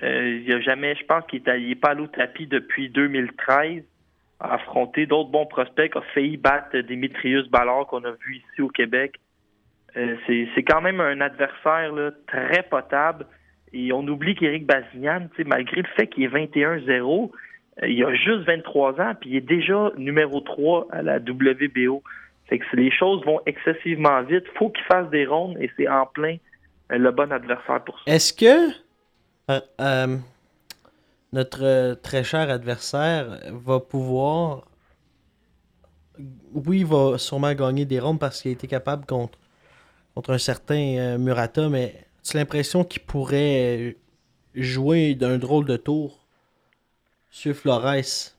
Euh, 0.02 0.40
il 0.44 0.52
a 0.52 0.60
jamais, 0.60 0.94
je 0.94 1.04
pense 1.04 1.24
qu'il 1.26 1.42
n'est 1.42 1.74
pas 1.74 1.90
allé 1.90 2.02
au 2.02 2.06
tapis 2.06 2.46
depuis 2.46 2.88
2013, 2.88 3.82
a 4.40 4.54
affronté 4.54 5.06
d'autres 5.06 5.30
bons 5.30 5.46
prospects, 5.46 5.96
a 5.96 6.00
failli 6.14 6.36
battre 6.36 6.78
Dimitrius 6.78 7.48
Ballard 7.48 7.86
qu'on 7.86 8.04
a 8.04 8.12
vu 8.12 8.36
ici 8.36 8.62
au 8.62 8.68
Québec. 8.68 9.18
Euh, 9.96 10.16
c'est 10.26 10.62
quand 10.62 10.80
même 10.80 11.00
un 11.00 11.20
adversaire 11.20 11.92
très 12.26 12.62
potable. 12.64 13.26
Et 13.72 13.92
on 13.92 14.06
oublie 14.06 14.34
qu'Éric 14.34 14.66
Bazignan, 14.66 15.28
malgré 15.46 15.82
le 15.82 15.88
fait 15.96 16.06
qu'il 16.06 16.24
est 16.24 16.28
21-0, 16.28 17.30
euh, 17.82 17.88
il 17.88 18.04
a 18.04 18.14
juste 18.14 18.46
23 18.46 19.00
ans, 19.00 19.14
puis 19.20 19.30
il 19.30 19.36
est 19.36 19.40
déjà 19.40 19.90
numéro 19.96 20.40
3 20.40 20.88
à 20.90 21.02
la 21.02 21.18
WBO. 21.18 22.02
Fait 22.46 22.58
que 22.58 22.76
les 22.76 22.90
choses 22.90 23.24
vont 23.24 23.40
excessivement 23.44 24.22
vite. 24.22 24.44
faut 24.58 24.70
qu'il 24.70 24.84
fasse 24.84 25.10
des 25.10 25.26
rondes 25.26 25.58
et 25.60 25.70
c'est 25.76 25.88
en 25.88 26.06
plein 26.06 26.36
euh, 26.92 26.98
le 26.98 27.10
bon 27.10 27.30
adversaire 27.30 27.84
pour 27.84 27.98
ça. 27.98 28.04
Est-ce 28.10 28.32
que 28.32 28.72
notre 31.32 31.94
très 32.02 32.24
cher 32.24 32.50
adversaire 32.50 33.38
va 33.52 33.80
pouvoir. 33.80 34.64
Oui, 36.54 36.80
il 36.80 36.86
va 36.86 37.18
sûrement 37.18 37.52
gagner 37.52 37.84
des 37.84 38.00
rondes 38.00 38.18
parce 38.18 38.42
qu'il 38.42 38.50
a 38.50 38.52
été 38.52 38.66
capable 38.66 39.04
contre, 39.06 39.38
contre 40.14 40.30
un 40.32 40.38
certain 40.38 41.16
Murata, 41.18 41.68
mais 41.68 41.94
tu 42.24 42.36
as 42.36 42.40
l'impression 42.40 42.84
qu'il 42.84 43.02
pourrait 43.02 43.96
jouer 44.54 45.14
d'un 45.14 45.38
drôle 45.38 45.64
de 45.64 45.76
tour? 45.76 46.18
Monsieur 47.30 47.54
Flores 47.54 47.84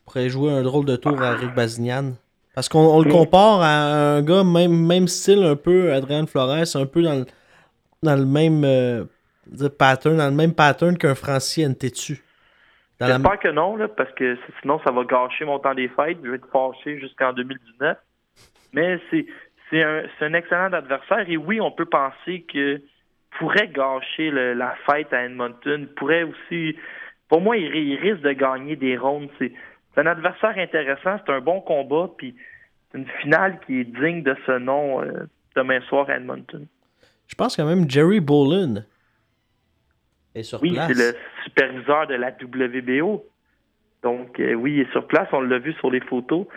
pourrait 0.06 0.30
jouer 0.30 0.52
un 0.52 0.64
drôle 0.64 0.86
de 0.86 0.96
tour 0.96 1.22
à 1.22 1.32
Rick 1.36 1.54
Bazignan. 1.54 2.14
Parce 2.56 2.68
qu'on 2.68 2.80
on 2.80 3.02
le 3.02 3.12
compare 3.12 3.62
à 3.62 4.16
un 4.16 4.22
gars, 4.22 4.44
même, 4.44 4.86
même 4.86 5.08
style 5.08 5.44
un 5.44 5.56
peu, 5.56 5.94
Adrian 5.94 6.26
Flores, 6.26 6.76
un 6.76 6.86
peu 6.86 7.02
dans 7.04 7.14
le, 7.20 7.26
dans 8.04 8.16
le 8.16 8.26
même 8.26 8.64
euh, 8.66 9.06
pattern, 9.78 10.18
dans 10.18 10.26
le 10.30 10.36
même 10.36 10.54
pattern 10.54 10.98
qu'un 10.98 11.16
Francis 11.16 11.66
Ntetu. 11.66 12.22
La- 13.00 13.14
J'espère 13.14 13.40
que 13.40 13.48
non, 13.50 13.78
là, 13.78 13.88
parce 13.88 14.12
que 14.14 14.38
sinon 14.62 14.82
ça 14.84 14.92
va 14.92 15.06
gâcher 15.06 15.46
mon 15.46 15.60
temps 15.60 15.74
des 15.74 15.88
fêtes. 15.88 16.18
Je 16.22 16.30
vais 16.32 16.36
être 16.36 16.50
fâché 16.52 17.00
jusqu'en 17.00 17.32
2019. 17.32 17.98
Mais 18.74 19.00
c'est 19.10 19.26
c'est 19.70 19.84
un, 19.84 20.34
excellent 20.34 20.72
adversaire 20.74 21.30
et 21.30 21.38
oui, 21.38 21.62
on 21.62 21.72
peut 21.72 21.86
penser 21.86 22.42
que 22.52 22.82
pourrait 23.38 23.68
gâcher 23.68 24.32
le- 24.32 24.54
la 24.54 24.76
fête 24.90 25.14
à 25.14 25.24
Edmonton. 25.26 25.88
Pourrait 25.96 26.24
aussi, 26.24 26.76
pour 27.28 27.42
moi, 27.42 27.56
il, 27.58 27.68
ri- 27.72 27.84
il 27.86 27.96
risque 27.98 28.22
de 28.22 28.32
gagner 28.32 28.76
des 28.76 28.98
rondes. 28.98 29.30
C'est 29.40 29.54
un 29.96 30.06
adversaire 30.08 30.58
intéressant, 30.58 31.20
c'est 31.26 31.32
un 31.32 31.40
bon 31.42 31.62
combat, 31.62 32.10
puis 32.18 32.36
c'est 32.92 32.98
une 32.98 33.08
finale 33.22 33.60
qui 33.66 33.82
est 33.82 33.84
digne 33.84 34.24
de 34.24 34.36
ce 34.46 34.58
nom 34.58 35.02
euh, 35.04 35.28
demain 35.56 35.82
soir 35.82 36.10
à 36.10 36.16
Edmonton. 36.18 36.66
Je 37.28 37.36
pense 37.36 37.56
quand 37.56 37.66
même 37.66 37.88
Jerry 37.90 38.20
Bolin 38.20 38.84
est 40.34 40.44
sur 40.44 40.62
Oui, 40.62 40.74
place. 40.74 40.88
c'est 40.92 41.12
le 41.14 41.16
superviseur 41.44 42.08
de 42.08 42.16
la 42.16 42.30
WBO. 42.32 43.26
Donc, 44.02 44.40
euh, 44.40 44.54
oui, 44.54 44.74
il 44.76 44.80
est 44.82 44.92
sur 44.92 45.06
place. 45.08 45.28
On 45.32 45.42
l'a 45.42 45.60
vu 45.60 45.74
sur 45.74 45.92
les 45.92 46.00
photos. 46.02 46.48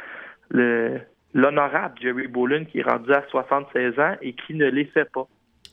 Le- 0.50 1.00
L'honorable 1.34 1.94
Jerry 2.00 2.26
Bolin 2.28 2.64
qui 2.64 2.80
est 2.80 2.82
rendu 2.82 3.12
à 3.12 3.24
76 3.30 3.98
ans 3.98 4.14
et 4.20 4.34
qui 4.34 4.54
ne 4.54 4.66
les 4.66 4.84
fait 4.86 5.10
pas. 5.10 5.26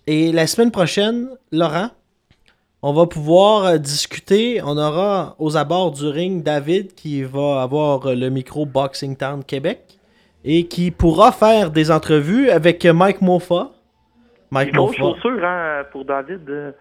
Et 0.07 0.31
la 0.31 0.47
semaine 0.47 0.71
prochaine, 0.71 1.29
Laurent, 1.51 1.89
on 2.81 2.93
va 2.93 3.07
pouvoir 3.07 3.65
euh, 3.65 3.77
discuter. 3.77 4.61
On 4.63 4.77
aura 4.77 5.35
aux 5.37 5.57
abords 5.57 5.91
du 5.91 6.07
ring 6.07 6.43
David 6.43 6.93
qui 6.95 7.23
va 7.23 7.61
avoir 7.61 8.07
euh, 8.07 8.15
le 8.15 8.29
micro 8.29 8.65
Boxing 8.65 9.17
Town 9.17 9.43
Québec 9.43 9.99
et 10.45 10.67
qui 10.67 10.91
pourra 10.91 11.33
faire 11.33 11.71
des 11.71 11.91
entrevues 11.91 12.49
avec 12.49 12.85
Mike 12.85 13.21
Mofa. 13.21 13.71
Mike 14.51 14.73
Mofa. 14.73 14.95
chaussure 14.97 15.43
hein, 15.43 15.83
pour 15.91 16.05
David. 16.05 16.49
euh, 16.49 16.71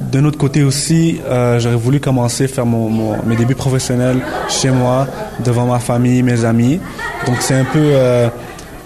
de 0.00 0.20
notre 0.20 0.38
côté 0.38 0.62
aussi, 0.62 1.20
euh, 1.26 1.58
j'aurais 1.58 1.76
voulu 1.76 2.00
commencer 2.00 2.44
à 2.44 2.48
faire 2.48 2.66
mon, 2.66 2.88
mon- 2.88 3.22
mes 3.24 3.36
débuts 3.36 3.54
professionnels 3.54 4.18
chez 4.48 4.70
moi, 4.70 5.06
devant 5.44 5.66
ma 5.66 5.78
famille, 5.78 6.22
mes 6.22 6.44
amis. 6.44 6.80
Donc 7.26 7.36
c'est 7.40 7.54
un 7.54 7.64
peu... 7.64 7.78
euh, 7.78 8.28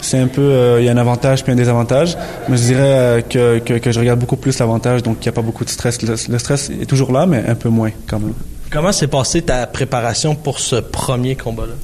c'est 0.03 0.18
un 0.18 0.29
peu, 0.29 0.40
euh, 0.40 0.81
il 0.81 0.87
y 0.87 0.88
a 0.88 0.92
un 0.92 0.96
avantage 0.96 1.42
puis 1.42 1.53
un 1.53 1.57
désavantage, 1.57 2.16
mais 2.49 2.57
je 2.57 2.62
dirais 2.62 3.25
que, 3.29 3.59
que, 3.59 3.75
que 3.75 3.92
je 3.92 4.01
regarde 4.01 4.18
beaucoup 4.18 4.37
plus 4.37 4.59
l'avantage, 4.59 5.03
donc 5.03 5.18
il 5.20 5.25
n'y 5.25 5.29
a 5.29 5.33
pas 5.33 5.42
beaucoup 5.42 5.62
de 5.62 5.68
stress. 5.68 6.01
Le, 6.01 6.14
le 6.29 6.38
stress 6.38 6.70
est 6.70 6.87
toujours 6.87 7.12
là, 7.12 7.27
mais 7.27 7.44
un 7.46 7.55
peu 7.55 7.68
moins 7.68 7.90
quand 8.07 8.18
même. 8.18 8.33
Comment 8.70 8.92
s'est 8.92 9.09
passée 9.09 9.42
ta 9.42 9.66
préparation 9.66 10.35
pour 10.35 10.59
ce 10.59 10.77
premier 10.77 11.37
combat-là? 11.37 11.75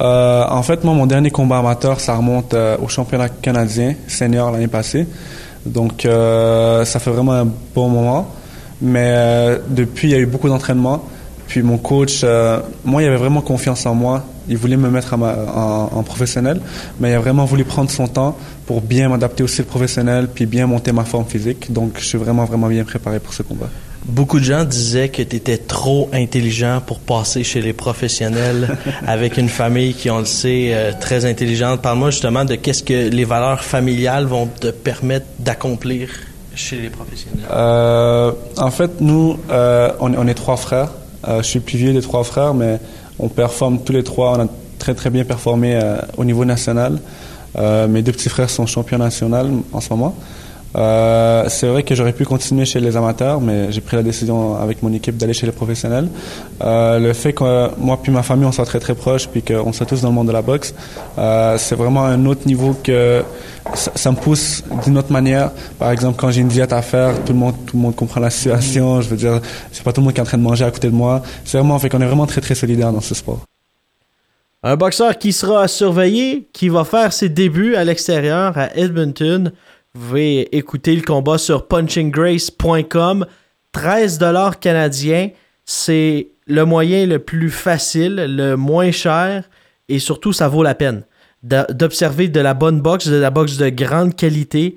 En 0.00 0.62
fait, 0.62 0.82
moi, 0.82 0.94
mon 0.94 1.04
dernier 1.06 1.30
combat 1.30 1.58
amateur, 1.58 2.00
ça 2.00 2.16
remonte 2.16 2.54
au 2.82 2.88
championnat 2.88 3.28
canadien 3.28 3.96
senior 4.08 4.50
l'année 4.50 4.66
passée. 4.66 5.06
Donc, 5.66 6.02
ça 6.04 6.98
fait 7.00 7.10
vraiment 7.10 7.32
un 7.32 7.48
bon 7.74 7.88
moment. 7.90 8.28
Mais 8.82 9.14
euh, 9.16 9.58
depuis, 9.68 10.08
il 10.08 10.10
y 10.10 10.14
a 10.14 10.18
eu 10.18 10.26
beaucoup 10.26 10.48
d'entraînement. 10.48 11.04
Puis 11.46 11.62
mon 11.62 11.78
coach, 11.78 12.22
euh, 12.24 12.60
moi, 12.84 13.02
il 13.02 13.08
avait 13.08 13.16
vraiment 13.16 13.40
confiance 13.40 13.86
en 13.86 13.94
moi. 13.94 14.24
Il 14.48 14.56
voulait 14.56 14.76
me 14.76 14.90
mettre 14.90 15.14
en, 15.14 16.02
professionnel, 16.02 16.60
mais 16.98 17.10
il 17.10 17.14
a 17.14 17.20
vraiment 17.20 17.44
voulu 17.44 17.64
prendre 17.64 17.90
son 17.90 18.08
temps 18.08 18.36
pour 18.66 18.80
bien 18.80 19.08
m'adapter 19.08 19.44
aussi 19.44 19.60
au 19.60 19.64
professionnel, 19.64 20.28
puis 20.34 20.46
bien 20.46 20.66
monter 20.66 20.90
ma 20.90 21.04
forme 21.04 21.26
physique. 21.26 21.72
Donc, 21.72 21.92
je 21.98 22.04
suis 22.04 22.18
vraiment, 22.18 22.44
vraiment 22.44 22.66
bien 22.66 22.82
préparé 22.82 23.20
pour 23.20 23.34
ce 23.34 23.42
combat. 23.42 23.68
Beaucoup 24.04 24.40
de 24.40 24.44
gens 24.44 24.64
disaient 24.64 25.10
que 25.10 25.22
tu 25.22 25.36
étais 25.36 25.58
trop 25.58 26.10
intelligent 26.12 26.82
pour 26.84 26.98
passer 26.98 27.44
chez 27.44 27.60
les 27.60 27.72
professionnels 27.72 28.76
avec 29.06 29.36
une 29.36 29.48
famille 29.48 29.94
qui, 29.94 30.10
on 30.10 30.18
le 30.18 30.24
sait, 30.24 30.70
euh, 30.72 30.90
très 30.98 31.24
intelligente. 31.24 31.82
Parle-moi 31.82 32.10
justement 32.10 32.44
de 32.44 32.56
qu'est-ce 32.56 32.82
que 32.82 33.10
les 33.10 33.24
valeurs 33.24 33.62
familiales 33.62 34.24
vont 34.24 34.46
te 34.46 34.68
permettre 34.68 35.26
d'accomplir 35.38 36.08
chez 36.54 36.80
les 36.80 36.90
professionnels. 36.90 37.44
Euh, 37.50 38.32
en 38.56 38.70
fait, 38.70 39.00
nous, 39.00 39.38
euh, 39.50 39.90
on, 40.00 40.26
est 40.26 40.34
trois 40.34 40.56
frères. 40.56 40.90
Euh, 41.26 41.42
je 41.42 41.48
suis 41.48 41.60
plus 41.60 41.78
vieux 41.78 41.92
des 41.92 42.02
trois 42.02 42.24
frères, 42.24 42.54
mais 42.54 42.78
on 43.18 43.28
performe 43.28 43.80
tous 43.80 43.92
les 43.92 44.02
trois. 44.02 44.36
On 44.38 44.42
a 44.42 44.48
très 44.78 44.94
très 44.94 45.10
bien 45.10 45.24
performé 45.24 45.78
au 46.16 46.24
niveau 46.24 46.44
national. 46.44 47.00
Mes 47.56 48.02
deux 48.02 48.12
petits 48.12 48.28
frères 48.28 48.50
sont 48.50 48.66
champions 48.66 48.98
nationaux 48.98 49.62
en 49.72 49.80
ce 49.80 49.90
moment. 49.90 50.16
Euh, 50.74 51.44
c'est 51.48 51.66
vrai 51.66 51.82
que 51.82 51.94
j'aurais 51.94 52.12
pu 52.12 52.24
continuer 52.24 52.64
chez 52.64 52.80
les 52.80 52.96
amateurs, 52.96 53.40
mais 53.40 53.70
j'ai 53.70 53.80
pris 53.80 53.96
la 53.96 54.02
décision 54.02 54.56
avec 54.56 54.82
mon 54.82 54.92
équipe 54.92 55.16
d'aller 55.16 55.34
chez 55.34 55.46
les 55.46 55.52
professionnels. 55.52 56.08
Euh, 56.62 56.98
le 56.98 57.12
fait 57.12 57.32
que 57.32 57.70
moi 57.78 57.98
puis 58.02 58.10
ma 58.10 58.22
famille 58.22 58.46
on 58.46 58.52
soit 58.52 58.64
très 58.64 58.80
très 58.80 58.94
proches, 58.94 59.28
puis 59.28 59.42
qu'on 59.42 59.72
soit 59.72 59.86
tous 59.86 60.00
dans 60.00 60.08
le 60.08 60.14
monde 60.14 60.28
de 60.28 60.32
la 60.32 60.42
boxe, 60.42 60.74
euh, 61.18 61.56
c'est 61.58 61.74
vraiment 61.74 62.04
un 62.04 62.24
autre 62.26 62.46
niveau 62.46 62.74
que 62.82 63.22
ça, 63.74 64.10
me 64.10 64.16
pousse 64.16 64.64
d'une 64.84 64.98
autre 64.98 65.12
manière. 65.12 65.50
Par 65.78 65.90
exemple, 65.90 66.18
quand 66.18 66.30
j'ai 66.30 66.40
une 66.40 66.48
diète 66.48 66.72
à 66.72 66.82
faire, 66.82 67.14
tout 67.24 67.32
le 67.32 67.38
monde 67.38 67.54
tout 67.66 67.76
le 67.76 67.82
monde 67.82 67.94
comprend 67.94 68.20
la 68.20 68.30
situation. 68.30 69.00
Je 69.00 69.08
veux 69.08 69.16
dire, 69.16 69.40
c'est 69.72 69.84
pas 69.84 69.92
tout 69.92 70.00
le 70.00 70.06
monde 70.06 70.14
qui 70.14 70.20
est 70.20 70.22
en 70.22 70.26
train 70.26 70.38
de 70.38 70.42
manger 70.42 70.64
à 70.64 70.70
côté 70.70 70.88
de 70.88 70.94
moi. 70.94 71.22
C'est 71.44 71.58
vraiment 71.58 71.78
fait 71.78 71.88
qu'on 71.88 72.00
est 72.00 72.06
vraiment 72.06 72.26
très 72.26 72.40
très 72.40 72.54
solidaires 72.54 72.92
dans 72.92 73.00
ce 73.00 73.14
sport. 73.14 73.40
Un 74.64 74.76
boxeur 74.76 75.18
qui 75.18 75.32
sera 75.32 75.66
surveillé, 75.66 76.48
qui 76.52 76.68
va 76.68 76.84
faire 76.84 77.12
ses 77.12 77.28
débuts 77.28 77.74
à 77.74 77.82
l'extérieur 77.82 78.56
à 78.56 78.76
Edmonton. 78.76 79.50
Vous 79.94 80.06
pouvez 80.06 80.56
écouter 80.56 80.96
le 80.96 81.02
combat 81.02 81.36
sur 81.36 81.68
punchinggrace.com. 81.68 83.26
13 83.72 84.18
dollars 84.18 84.58
canadiens, 84.58 85.28
c'est 85.66 86.28
le 86.46 86.64
moyen 86.64 87.06
le 87.06 87.18
plus 87.18 87.50
facile, 87.50 88.14
le 88.36 88.56
moins 88.56 88.90
cher 88.90 89.50
et 89.88 89.98
surtout 89.98 90.32
ça 90.32 90.48
vaut 90.48 90.62
la 90.62 90.74
peine 90.74 91.04
d'observer 91.42 92.28
de 92.28 92.40
la 92.40 92.54
bonne 92.54 92.80
boxe, 92.80 93.08
de 93.08 93.16
la 93.16 93.30
boxe 93.30 93.58
de 93.58 93.68
grande 93.68 94.14
qualité. 94.16 94.76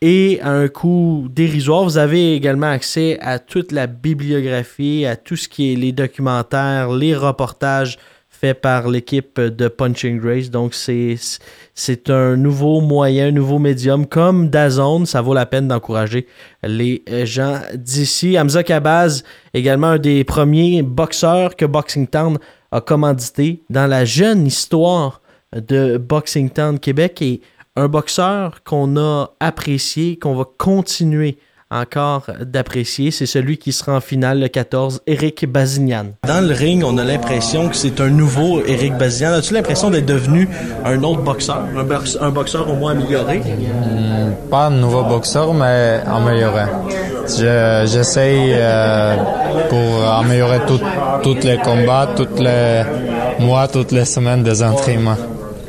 et 0.00 0.40
à 0.42 0.50
un 0.50 0.68
coût 0.68 1.28
dérisoire. 1.30 1.84
Vous 1.84 1.98
avez 1.98 2.34
également 2.34 2.70
accès 2.70 3.18
à 3.20 3.38
toute 3.38 3.70
la 3.72 3.86
bibliographie, 3.86 5.06
à 5.06 5.16
tout 5.16 5.36
ce 5.36 5.48
qui 5.48 5.72
est 5.72 5.76
les 5.76 5.92
documentaires, 5.92 6.90
les 6.92 7.14
reportages 7.14 7.98
faits 8.40 8.60
par 8.60 8.88
l'équipe 8.88 9.40
de 9.40 9.68
Punching 9.68 10.20
Grace. 10.20 10.50
Donc, 10.50 10.74
c'est, 10.74 11.16
c'est 11.74 12.10
un 12.10 12.36
nouveau 12.36 12.80
moyen, 12.80 13.28
un 13.28 13.32
nouveau 13.32 13.58
médium. 13.58 14.06
Comme 14.06 14.48
Dazone, 14.48 15.06
ça 15.06 15.20
vaut 15.20 15.34
la 15.34 15.46
peine 15.46 15.68
d'encourager 15.68 16.26
les 16.62 17.02
gens 17.24 17.60
d'ici. 17.74 18.38
Hamza 18.38 18.62
Kabaz, 18.62 19.24
également 19.54 19.88
un 19.88 19.98
des 19.98 20.22
premiers 20.24 20.82
boxeurs 20.82 21.56
que 21.56 21.64
Boxing 21.64 22.06
Town 22.06 22.38
a 22.70 22.80
commandité 22.80 23.62
dans 23.70 23.86
la 23.86 24.04
jeune 24.04 24.46
histoire 24.46 25.20
de 25.54 25.96
Boxing 25.96 26.50
Town 26.50 26.78
Québec. 26.78 27.20
Et 27.22 27.40
un 27.74 27.88
boxeur 27.88 28.62
qu'on 28.62 28.96
a 28.96 29.30
apprécié, 29.40 30.18
qu'on 30.18 30.34
va 30.34 30.44
continuer 30.58 31.38
encore 31.70 32.26
d'apprécier, 32.40 33.10
c'est 33.10 33.26
celui 33.26 33.58
qui 33.58 33.72
sera 33.72 33.96
en 33.96 34.00
finale 34.00 34.40
le 34.40 34.48
14, 34.48 35.02
Eric 35.06 35.46
Bazignan. 35.46 36.06
Dans 36.26 36.46
le 36.46 36.54
ring, 36.54 36.82
on 36.84 36.96
a 36.98 37.04
l'impression 37.04 37.68
que 37.68 37.76
c'est 37.76 38.00
un 38.00 38.08
nouveau 38.08 38.62
Eric 38.66 38.96
Bazignan. 38.96 39.32
As-tu 39.32 39.54
l'impression 39.54 39.90
d'être 39.90 40.06
devenu 40.06 40.48
un 40.84 41.02
autre 41.02 41.22
boxeur, 41.22 41.62
un, 42.20 42.30
boxeur, 42.30 42.70
au 42.70 42.74
moins 42.74 42.92
amélioré? 42.92 43.38
Hmm, 43.38 44.48
pas 44.50 44.66
un 44.66 44.70
nouveau 44.70 45.02
boxeur, 45.04 45.52
mais 45.52 46.00
amélioré. 46.06 46.64
J'essaye 47.26 48.52
euh, 48.54 49.16
pour 49.68 50.04
améliorer 50.10 50.60
tous 51.22 51.34
les 51.42 51.58
combats, 51.58 52.08
tous 52.16 52.42
les 52.42 52.82
mois, 53.40 53.68
toutes 53.68 53.92
les 53.92 54.06
semaines 54.06 54.42
des 54.42 54.62
entraînements 54.62 55.16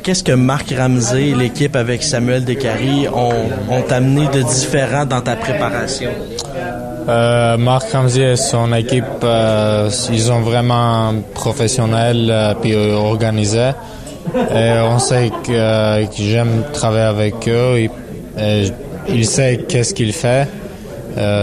qu'est-ce 0.02 0.24
que 0.24 0.32
Marc 0.32 0.72
Ramsey 0.76 1.28
et 1.28 1.34
l'équipe 1.34 1.76
avec 1.76 2.02
Samuel 2.02 2.44
Descaries 2.44 3.08
ont, 3.08 3.32
ont 3.70 3.84
amené 3.90 4.26
de 4.28 4.42
différent 4.42 5.04
dans 5.04 5.20
ta 5.20 5.36
préparation? 5.36 6.10
Euh, 7.08 7.56
Marc 7.56 7.90
Ramsey 7.92 8.32
et 8.32 8.36
son 8.36 8.72
équipe, 8.72 9.04
euh, 9.24 9.90
ils 10.12 10.20
sont 10.20 10.40
vraiment 10.40 11.12
professionnels 11.34 12.28
euh, 12.30 12.54
puis 12.60 12.74
organisés. 12.74 13.72
Et 14.34 14.78
on 14.80 14.98
sait 14.98 15.30
que, 15.44 16.06
j'aime 16.16 16.64
travailler 16.72 17.06
avec 17.06 17.48
eux. 17.48 17.78
Et, 17.78 17.90
il 19.08 19.26
sait 19.26 19.64
qu'est-ce 19.68 19.92
qu'il 19.92 20.12
fait. 20.12 20.46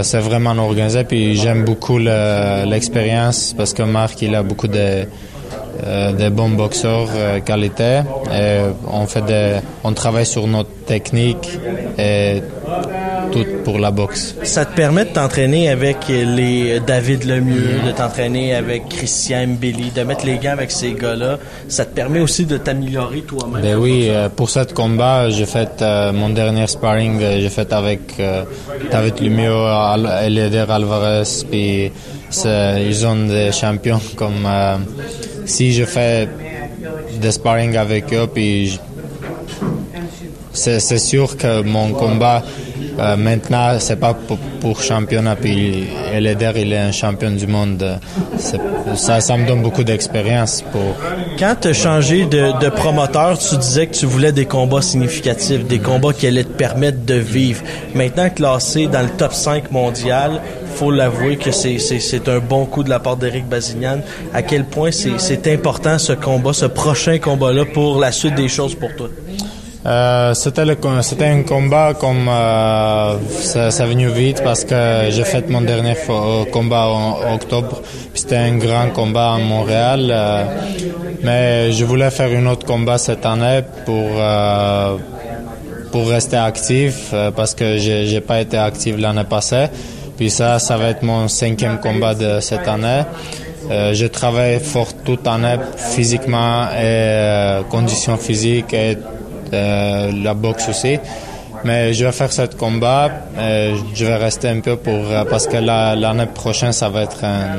c'est 0.04 0.20
vraiment 0.20 0.52
organisé. 0.52 1.04
Puis 1.04 1.36
j'aime 1.36 1.65
beaucoup 1.65 1.98
l'expérience 1.98 3.54
parce 3.58 3.74
que 3.74 3.84
Marc, 3.84 4.22
il 4.22 4.34
a 4.36 4.43
beaucoup 4.43 4.67
de 4.70 5.06
euh, 5.83 6.11
des 6.11 6.29
bons 6.29 6.49
boxeurs 6.49 7.09
euh, 7.15 7.39
qualité. 7.39 8.01
Et 8.33 8.59
on 8.87 9.05
fait 9.05 9.21
des, 9.21 9.59
on 9.83 9.93
travaille 9.93 10.25
sur 10.25 10.47
notre 10.47 10.69
technique 10.85 11.59
et 11.99 12.41
tout 13.31 13.45
pour 13.63 13.77
la 13.77 13.91
boxe. 13.91 14.35
Ça 14.43 14.65
te 14.65 14.75
permet 14.75 15.05
de 15.05 15.09
t'entraîner 15.09 15.69
avec 15.69 15.97
les 16.07 16.79
David 16.79 17.25
Lemieux, 17.25 17.81
de 17.85 17.91
t'entraîner 17.91 18.55
avec 18.55 18.89
Christian 18.89 19.47
Mbili, 19.47 19.91
de 19.91 20.03
mettre 20.03 20.25
les 20.25 20.37
gants 20.37 20.53
avec 20.53 20.71
ces 20.71 20.93
gars-là. 20.93 21.37
Ça 21.67 21.85
te 21.85 21.93
permet 21.93 22.21
aussi 22.21 22.45
de 22.45 22.57
t'améliorer 22.57 23.21
toi-même. 23.21 23.61
Ben 23.61 23.75
oui, 23.75 24.07
euh, 24.09 24.29
pour 24.29 24.49
ce 24.49 24.61
combat, 24.73 25.29
j'ai 25.29 25.45
fait 25.45 25.83
mon 26.13 26.29
dernier 26.29 26.67
sparring, 26.67 27.19
j'ai 27.19 27.49
fait 27.49 27.71
avec 27.71 27.99
David 28.91 29.19
Lemieux, 29.19 29.53
Eleder 30.25 30.65
Alvarez, 30.69 31.23
puis 31.51 31.91
ils 32.45 33.05
ont 33.05 33.27
des 33.27 33.51
champions 33.51 34.01
comme 34.15 34.47
si 35.47 35.73
je 35.73 35.86
fais 35.86 36.27
des 37.19 37.31
sparring 37.31 37.75
avec 37.75 38.13
eux, 38.13 38.27
puis 38.31 38.79
c'est 40.53 40.99
sûr 40.99 41.38
que 41.38 41.62
mon 41.62 41.91
combat 41.93 42.43
euh, 42.99 43.15
maintenant, 43.15 43.77
c'est 43.79 43.97
pas 43.97 44.15
pour, 44.60 44.81
championnat. 44.81 45.36
Puis 45.36 45.88
Eleder, 46.13 46.51
il 46.55 46.73
est 46.73 46.77
un 46.77 46.91
champion 46.91 47.31
du 47.31 47.45
monde. 47.45 47.99
Ça, 48.95 49.19
ça 49.21 49.38
me 49.38 49.45
donne 49.45 49.62
beaucoup 49.62 49.83
d'expérience. 49.83 50.63
Pour... 50.71 50.95
Quand 51.38 51.55
tu 51.62 51.67
as 51.69 51.73
changé 51.73 52.25
de, 52.25 52.60
de, 52.60 52.69
promoteur, 52.69 53.38
tu 53.38 53.55
disais 53.57 53.88
que 53.88 53.95
tu 53.95 54.05
voulais 54.07 54.31
des 54.31 54.45
combats 54.45 54.81
significatifs, 54.81 55.65
des 55.65 55.79
combats 55.79 56.13
qui 56.13 56.25
allaient 56.25 56.43
te 56.43 56.53
permettre 56.53 57.05
de 57.05 57.15
vivre. 57.15 57.62
Maintenant, 57.93 58.29
classé 58.29 58.88
dans 58.88 59.01
le 59.01 59.10
top 59.10 59.33
5 59.33 59.71
mondial, 59.71 60.41
faut 60.77 60.91
l'avouer 60.91 61.37
que 61.37 61.51
c'est 61.51 62.29
un 62.29 62.39
bon 62.39 62.65
coup 62.65 62.83
de 62.83 62.89
la 62.89 62.99
part 62.99 63.17
d'Éric 63.17 63.47
Bazignan. 63.47 63.99
À 64.31 64.43
quel 64.43 64.63
point 64.65 64.91
c'est 64.91 65.47
important 65.47 65.97
ce 65.97 66.13
combat, 66.13 66.53
ce 66.53 66.67
prochain 66.67 67.17
combat-là 67.17 67.65
pour 67.65 67.99
la 67.99 68.11
suite 68.11 68.35
des 68.35 68.47
choses 68.47 68.75
pour 68.75 68.95
toi? 68.95 69.09
Euh, 69.87 70.33
c'était 70.33 71.25
un 71.25 71.43
combat 71.43 71.93
comme 71.93 72.27
euh, 72.29 73.15
ça, 73.29 73.71
ça 73.71 73.85
venu 73.85 74.09
vite 74.09 74.43
parce 74.43 74.65
que 74.65 74.75
j'ai 75.09 75.23
fait 75.23 75.49
mon 75.49 75.61
dernier 75.61 75.95
euh, 76.09 76.43
combat 76.51 76.87
en, 76.87 77.35
octobre 77.35 77.81
c'était 78.13 78.35
un 78.35 78.57
grand 78.57 78.89
combat 78.89 79.35
à 79.35 79.37
Montréal 79.37 80.09
euh, 80.09 80.43
mais 81.23 81.71
je 81.71 81.85
voulais 81.85 82.09
faire 82.09 82.31
un 82.37 82.47
autre 82.47 82.65
combat 82.65 82.97
cette 82.97 83.25
année 83.25 83.61
pour 83.85 84.09
euh, 84.17 84.97
pour 85.93 86.09
rester 86.09 86.35
actif 86.35 87.13
parce 87.37 87.53
que 87.55 87.77
j'ai 87.77 88.19
pas 88.19 88.41
été 88.41 88.57
actif 88.57 88.97
l'année 88.97 89.23
passée 89.23 89.67
puis 90.17 90.32
ça, 90.32 90.60
ça 90.60 90.77
va 90.77 90.89
être 90.89 91.03
mon 91.03 91.27
cinquième 91.27 91.80
combat 91.80 92.15
de 92.15 92.39
cette 92.39 92.67
année. 92.67 93.03
Euh, 93.69 93.93
je 93.93 94.06
travaille 94.08 94.60
fort 94.60 94.93
toute 95.06 95.25
l'année 95.25 95.58
physiquement 95.75 96.63
et 96.71 96.75
euh, 96.82 97.63
conditions 97.63 98.17
physiques 98.17 98.73
et 98.73 98.97
euh, 99.53 100.12
la 100.23 100.34
boxe 100.34 100.69
aussi. 100.69 100.97
Mais 101.63 101.93
je 101.93 102.06
vais 102.06 102.12
faire 102.12 102.32
ce 102.32 102.43
combat. 102.43 103.10
Euh, 103.38 103.75
je 103.93 104.06
vais 104.06 104.15
rester 104.15 104.49
un 104.49 104.60
peu 104.62 104.77
pour 104.77 105.03
parce 105.30 105.47
que 105.47 105.58
l'année 105.58 106.27
prochaine 106.34 106.71
ça 106.71 106.89
va 106.89 107.03
être 107.03 107.23
un. 107.23 107.58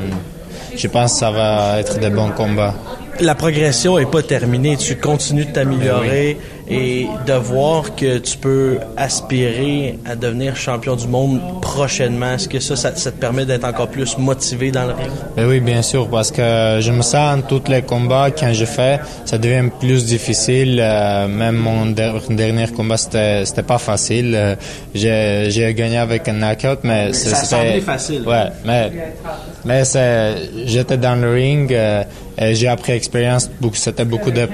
Je 0.75 0.87
pense 0.87 1.13
que 1.13 1.19
ça 1.19 1.31
va 1.31 1.79
être 1.79 1.99
des 1.99 2.09
bons 2.09 2.31
combats 2.31 2.73
la 3.21 3.35
progression 3.35 3.97
est 3.97 4.09
pas 4.09 4.21
terminée. 4.21 4.77
Tu 4.77 4.95
continues 4.95 5.45
de 5.45 5.51
t'améliorer 5.51 6.37
et 6.69 7.07
de 7.25 7.33
voir 7.33 7.95
que 7.95 8.19
tu 8.19 8.37
peux 8.37 8.77
aspirer 8.95 9.97
à 10.05 10.15
devenir 10.15 10.55
champion 10.55 10.95
du 10.95 11.07
monde 11.07 11.39
prochainement. 11.61 12.33
Est-ce 12.33 12.47
que 12.47 12.59
ça, 12.59 12.75
ça, 12.75 12.91
te 12.91 13.17
permet 13.17 13.45
d'être 13.45 13.65
encore 13.65 13.89
plus 13.89 14.17
motivé 14.17 14.71
dans 14.71 14.85
le 14.85 14.93
ring? 14.93 15.09
Ben 15.35 15.47
oui, 15.47 15.59
bien 15.59 15.81
sûr, 15.81 16.07
parce 16.07 16.31
que 16.31 16.79
je 16.81 16.91
me 16.91 17.01
sens 17.01 17.41
tous 17.47 17.63
les 17.67 17.81
combats 17.81 18.29
quand 18.31 18.53
je 18.53 18.65
fais, 18.65 18.99
ça 19.25 19.37
devient 19.37 19.69
plus 19.79 20.05
difficile. 20.05 20.79
Euh, 20.81 21.27
même 21.27 21.55
mon 21.55 21.87
dernier 21.87 22.67
combat, 22.67 22.97
c'était, 22.97 23.45
c'était 23.45 23.63
pas 23.63 23.79
facile. 23.79 24.33
Euh, 24.35 24.55
j'ai, 24.93 25.47
j'ai 25.49 25.73
gagné 25.73 25.97
avec 25.97 26.27
un 26.27 26.33
knockout, 26.33 26.79
mais 26.83 27.13
c'était 27.13 27.81
facile. 27.81 28.27
Ouais, 28.27 28.49
mais 28.65 28.91
mais 29.65 29.85
c'est, 29.85 30.35
j'étais 30.65 30.97
dans 30.97 31.15
le 31.15 31.31
ring. 31.33 31.71
Euh, 31.73 32.03
j'ai 32.53 32.67
appris 32.67 32.93
expérience. 32.93 33.49
C'était 33.73 34.05
beaucoup 34.05 34.31
de 34.31 34.47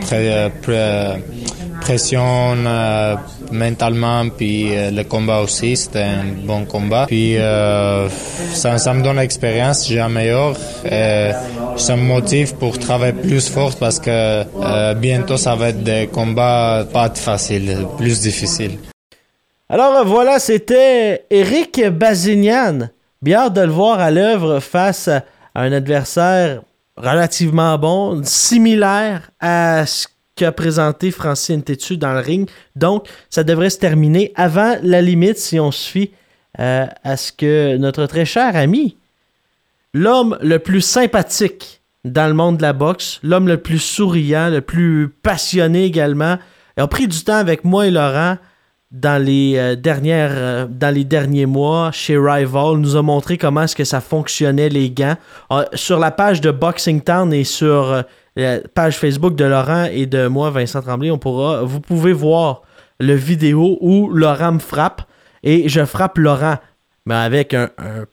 pression 1.85 2.55
euh, 2.65 3.15
mentalement, 3.51 4.27
puis 4.29 4.75
euh, 4.75 4.89
le 4.89 5.03
combat 5.03 5.41
aussi, 5.41 5.77
c'était 5.77 6.01
un 6.01 6.25
bon 6.43 6.65
combat. 6.65 7.05
Puis 7.05 7.37
euh, 7.37 8.09
ça, 8.53 8.93
me 8.95 9.03
donne 9.03 9.17
l'expérience, 9.17 9.87
j'améliore. 9.87 10.55
Et 10.83 11.29
ça 11.77 11.95
me 11.95 12.01
motive 12.01 12.55
pour 12.55 12.79
travailler 12.79 13.13
plus 13.13 13.47
fort 13.49 13.75
parce 13.75 13.99
que 13.99 14.43
bientôt 14.95 15.37
ça 15.37 15.55
va 15.55 15.69
être 15.69 15.83
des 15.83 16.07
combats 16.11 16.85
pas 16.91 17.09
faciles, 17.13 17.77
plus 17.97 18.19
difficiles. 18.21 18.79
Alors 19.69 20.05
voilà, 20.05 20.39
c'était 20.39 21.25
Eric 21.29 21.87
Bazignan. 21.89 22.89
Bien 23.21 23.49
de 23.49 23.61
le 23.61 23.71
voir 23.71 23.99
à 23.99 24.09
l'œuvre 24.09 24.59
face 24.59 25.07
à 25.07 25.21
un 25.53 25.71
adversaire 25.71 26.61
relativement 26.97 27.77
bon, 27.77 28.21
similaire 28.23 29.29
à 29.39 29.85
ce 29.85 30.07
qu'a 30.35 30.51
présenté 30.51 31.11
Francine 31.11 31.63
Tétu 31.63 31.97
dans 31.97 32.13
le 32.13 32.19
ring. 32.19 32.49
Donc, 32.75 33.07
ça 33.29 33.43
devrait 33.43 33.69
se 33.69 33.79
terminer 33.79 34.31
avant 34.35 34.75
la 34.83 35.01
limite 35.01 35.37
si 35.37 35.59
on 35.59 35.71
se 35.71 35.89
fie 35.89 36.11
euh, 36.59 36.85
à 37.03 37.17
ce 37.17 37.31
que 37.31 37.77
notre 37.77 38.05
très 38.05 38.25
cher 38.25 38.55
ami, 38.55 38.97
l'homme 39.93 40.37
le 40.41 40.59
plus 40.59 40.81
sympathique 40.81 41.81
dans 42.03 42.27
le 42.27 42.33
monde 42.33 42.57
de 42.57 42.61
la 42.61 42.73
boxe, 42.73 43.19
l'homme 43.23 43.47
le 43.47 43.57
plus 43.57 43.79
souriant, 43.79 44.49
le 44.49 44.61
plus 44.61 45.09
passionné 45.09 45.85
également, 45.85 46.37
a 46.77 46.87
pris 46.87 47.07
du 47.07 47.23
temps 47.23 47.35
avec 47.35 47.63
moi 47.63 47.87
et 47.87 47.91
Laurent 47.91 48.37
dans 48.91 49.21
les, 49.21 49.55
euh, 49.57 49.75
euh, 49.85 50.67
dans 50.69 50.93
les 50.93 51.03
derniers 51.03 51.45
mois 51.45 51.91
chez 51.91 52.17
Rival, 52.17 52.77
nous 52.77 52.95
a 52.95 53.01
montré 53.01 53.37
comment 53.37 53.63
est-ce 53.63 53.75
que 53.75 53.83
ça 53.83 53.99
fonctionnait 53.99 54.69
les 54.69 54.91
gants. 54.91 55.15
Ah, 55.49 55.65
sur 55.73 55.99
la 55.99 56.11
page 56.11 56.39
de 56.39 56.51
Boxing 56.51 57.01
Town 57.01 57.33
et 57.33 57.43
sur 57.43 58.03
la 58.35 58.59
page 58.59 58.97
Facebook 58.97 59.35
de 59.35 59.45
Laurent 59.45 59.85
et 59.85 60.05
de 60.05 60.27
moi, 60.27 60.49
Vincent 60.49 60.81
Tremblay, 60.81 61.11
on 61.11 61.17
pourra, 61.17 61.63
vous 61.63 61.79
pouvez 61.79 62.13
voir 62.13 62.61
le 62.99 63.13
vidéo 63.13 63.77
où 63.81 64.09
Laurent 64.09 64.53
me 64.53 64.59
frappe 64.59 65.03
et 65.43 65.69
je 65.69 65.85
frappe 65.85 66.17
Laurent, 66.17 66.57
mais 67.05 67.15
avec 67.15 67.53
un, 67.53 67.69
un, 67.77 68.05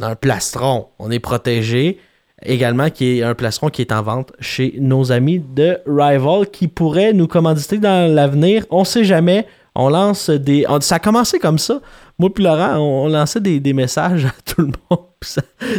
un 0.00 0.14
plastron. 0.14 0.88
On 0.98 1.10
est 1.10 1.18
protégé 1.18 1.98
également 2.42 2.90
qui 2.90 3.18
est 3.18 3.22
un 3.22 3.34
plastron 3.34 3.68
qui 3.68 3.82
est 3.82 3.92
en 3.92 4.02
vente 4.02 4.32
chez 4.40 4.74
nos 4.78 5.12
amis 5.12 5.38
de 5.38 5.78
Rival 5.86 6.48
qui 6.50 6.68
pourraient 6.68 7.12
nous 7.12 7.26
commanditer 7.26 7.78
dans 7.78 8.12
l'avenir. 8.12 8.64
On 8.70 8.84
sait 8.84 9.04
jamais. 9.04 9.46
On 9.74 9.88
lance 9.88 10.30
des. 10.30 10.66
ça 10.80 10.96
a 10.96 10.98
commencé 10.98 11.38
comme 11.38 11.58
ça. 11.58 11.80
Moi 12.18 12.32
puis 12.34 12.44
Laurent, 12.44 12.76
on, 12.78 13.08
lançait 13.08 13.40
des, 13.40 13.72
messages 13.72 14.24
à 14.26 14.32
tout 14.44 14.62
le 14.62 14.72
monde. 14.90 15.06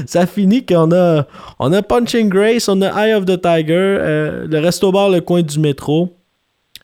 Ça, 0.05 0.25
finit 0.27 0.65
qu'on 0.65 0.91
a, 0.91 1.25
on 1.59 1.73
a 1.73 1.81
Punching 1.81 2.29
Grace, 2.29 2.67
on 2.69 2.81
a 2.81 3.07
Eye 3.07 3.13
of 3.13 3.25
the 3.25 3.41
Tiger, 3.41 3.73
euh, 3.75 4.47
le 4.47 4.59
Resto 4.59 4.91
Bar, 4.91 5.09
le 5.09 5.21
coin 5.21 5.41
du 5.41 5.59
métro. 5.59 6.15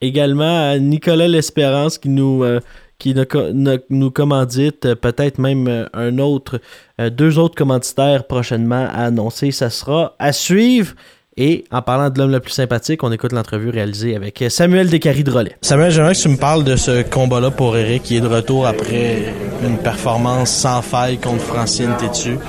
Également 0.01 0.69
à 0.71 0.77
Nicolas 0.79 1.27
L'Espérance 1.27 1.97
qui 1.97 2.09
nous, 2.09 2.43
euh, 2.43 2.59
qui 2.99 3.13
nous, 3.15 3.25
co- 3.25 3.51
no- 3.51 3.77
nous 3.89 4.11
commandite, 4.11 4.85
euh, 4.85 4.95
peut-être 4.95 5.39
même 5.39 5.67
euh, 5.67 5.85
un 5.93 6.17
autre, 6.19 6.59
euh, 7.01 7.09
deux 7.09 7.39
autres 7.39 7.55
commanditaires 7.55 8.25
prochainement 8.27 8.87
à 8.91 9.05
annoncer. 9.05 9.51
Ça 9.51 9.69
sera 9.69 10.15
à 10.19 10.33
suivre. 10.33 10.93
Et 11.39 11.65
en 11.71 11.83
parlant 11.83 12.09
de 12.09 12.17
l'homme 12.17 12.31
le 12.31 12.39
plus 12.39 12.51
sympathique, 12.51 13.03
on 13.03 13.11
écoute 13.11 13.31
l'entrevue 13.31 13.69
réalisée 13.69 14.15
avec 14.15 14.43
Samuel 14.49 14.89
Descaries-Drolet. 14.89 15.55
Samuel, 15.61 15.91
j'aimerais 15.91 16.13
que 16.13 16.19
tu 16.19 16.29
me 16.29 16.37
parles 16.37 16.63
de 16.63 16.75
ce 16.75 17.03
combat-là 17.03 17.51
pour 17.51 17.77
Eric 17.77 18.03
qui 18.03 18.17
est 18.17 18.21
de 18.21 18.27
retour 18.27 18.65
après 18.65 19.33
une 19.63 19.77
performance 19.77 20.49
sans 20.49 20.81
faille 20.81 21.17
contre 21.17 21.43
Francine 21.43 21.91
Tétu. 21.99 22.39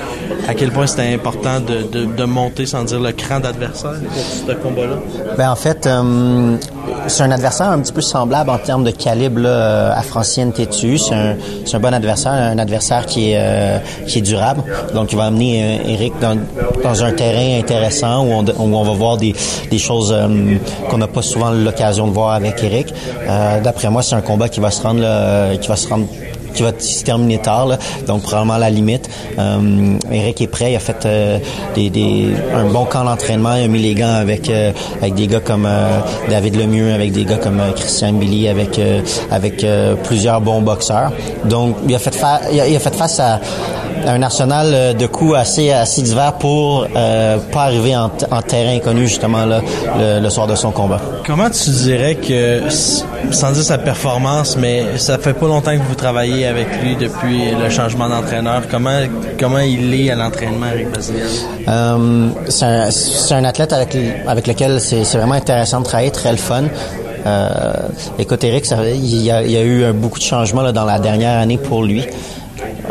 À 0.47 0.55
quel 0.55 0.71
point 0.71 0.87
c'était 0.87 1.13
important 1.13 1.61
de, 1.61 1.83
de, 1.83 2.07
de 2.07 2.25
monter, 2.25 2.65
sans 2.65 2.85
dire 2.85 3.01
le 3.01 3.13
cran 3.13 3.41
d'adversaire 3.41 4.01
pour 4.01 4.23
ce 4.23 4.53
combat-là? 4.55 4.97
Ben 5.37 5.51
en 5.51 5.57
fait, 5.57 5.87
euh, 5.87 6.57
c'est 7.07 7.23
un 7.23 7.31
adversaire 7.31 7.69
un 7.69 7.81
petit 7.81 7.93
peu 7.93 8.01
semblable 8.01 8.49
en 8.49 8.59
termes 8.59 8.85
de 8.85 8.91
calibre 8.91 9.41
là, 9.41 9.93
à 9.95 10.03
Francine 10.03 10.53
Tétu. 10.53 10.97
C'est 10.97 11.15
un, 11.15 11.37
c'est 11.67 11.77
un 11.77 11.81
bon 11.81 11.93
adversaire, 11.93 12.33
un 12.33 12.59
adversaire 12.59 13.05
qui 13.05 13.33
est, 13.33 13.39
euh, 13.39 13.79
qui 14.07 14.21
est 14.21 14.23
durable. 14.23 14.63
Donc, 14.95 15.13
il 15.13 15.19
va 15.19 15.25
amener 15.25 15.81
euh, 15.81 15.91
Eric 15.91 16.15
dans, 16.21 16.39
dans 16.83 17.05
un 17.05 17.13
terrain 17.13 17.59
intéressant 17.59 18.25
où 18.25 18.33
on, 18.33 18.45
où 18.47 18.77
on 18.78 18.78
va 18.85 18.93
voir 18.93 19.17
des, 19.17 19.35
choses 19.79 20.13
euh, 20.13 20.57
qu'on 20.91 20.99
n'a 20.99 21.07
pas 21.07 21.23
souvent 21.23 21.51
l'occasion 21.51 22.07
de 22.07 22.13
voir 22.13 22.33
avec 22.33 22.63
Eric. 22.63 22.93
Euh, 23.29 23.61
D'après 23.61 23.91
moi, 23.91 24.03
c'est 24.03 24.15
un 24.15 24.21
combat 24.21 24.49
qui 24.49 24.61
va 24.61 24.71
se 24.71 24.83
rendre 24.83 25.01
qui 26.59 26.65
va 26.65 26.73
se 26.77 27.05
terminer 27.05 27.39
tard, 27.39 27.69
donc 28.07 28.23
probablement 28.23 28.55
à 28.55 28.59
la 28.59 28.71
limite. 28.71 29.09
Euh, 29.39 29.97
Eric 30.11 30.41
est 30.41 30.49
prêt, 30.49 30.73
il 30.73 30.77
a 30.77 30.81
fait 30.81 31.07
euh, 31.07 31.39
un 32.55 32.65
bon 32.65 32.85
camp 32.85 33.05
d'entraînement, 33.05 33.55
il 33.55 33.65
a 33.65 33.69
mis 33.69 33.79
les 33.79 33.95
gants 33.95 34.15
avec 34.15 34.51
euh, 34.51 34.73
avec 35.01 35.15
des 35.15 35.29
gars 35.29 35.41
comme 35.41 35.69
David 36.29 36.57
Lemieux, 36.57 36.93
avec 36.93 37.13
des 37.13 37.25
gars 37.25 37.37
comme 37.37 37.61
Christian 37.77 38.15
Billy, 38.15 38.49
avec 38.49 38.81
avec 39.31 39.65
plusieurs 40.03 40.41
bons 40.41 40.63
boxeurs. 40.63 41.13
Donc 41.45 41.77
il 41.89 41.95
a 41.95 41.99
fait 41.99 42.15
face 42.15 43.21
à 43.21 43.41
un 44.07 44.23
arsenal 44.23 44.97
de 44.97 45.07
coups 45.07 45.37
assez 45.37 45.71
assez 45.71 46.03
divers 46.03 46.35
pour 46.35 46.87
pas 47.53 47.63
arriver 47.63 47.97
en, 47.97 48.09
terrain 48.43 48.75
inconnu 48.77 49.07
justement 49.07 49.45
le, 49.47 50.21
le 50.21 50.31
soir 50.31 50.47
de 50.49 50.57
son 50.57 50.73
combat. 50.73 51.01
Comment 51.25 51.51
tu 51.51 51.71
dirais 51.71 52.17
que, 52.17 52.63
sans 53.31 53.53
dire 53.53 53.63
sa 53.63 53.79
performance, 53.79 54.57
mais 54.57 54.99
ça 54.99 55.19
fait 55.19 55.35
pas 55.35 55.47
longtemps 55.47 55.77
que 55.77 55.83
vous 55.83 55.95
travaillez 55.95 56.48
avec 56.49 56.69
lui 56.83 56.97
depuis 56.97 57.51
le 57.53 57.71
changement 57.71 58.09
d'entraîneur? 58.09 58.63
Comment 58.71 59.01
comment 59.39 59.59
il 59.59 59.95
est 59.95 60.11
à 60.11 60.15
l'entraînement, 60.17 60.67
Eric 60.73 60.91
Bazilian? 60.91 61.27
Euh, 61.69 62.29
c'est 62.49 63.35
un, 63.35 63.45
athlète 63.45 63.73
avec, 63.73 63.97
avec 64.27 64.47
lequel 64.47 64.81
c'est 64.81 65.05
vraiment 65.17 65.35
intéressant 65.35 65.81
de 65.81 65.85
travailler, 65.85 66.11
très 66.11 66.33
le 66.33 66.39
fun. 66.39 66.65
Euh, 67.27 67.73
écoute, 68.19 68.43
Eric, 68.45 68.65
il, 68.95 69.23
y 69.23 69.31
a, 69.31 69.43
il 69.43 69.51
y 69.51 69.61
eu 69.61 69.93
beaucoup 69.93 70.19
de 70.19 70.25
changements 70.25 70.63
là, 70.63 70.73
dans 70.73 70.85
la 70.85 70.99
dernière 70.99 71.39
année 71.39 71.59
pour 71.59 71.83
lui. 71.85 72.05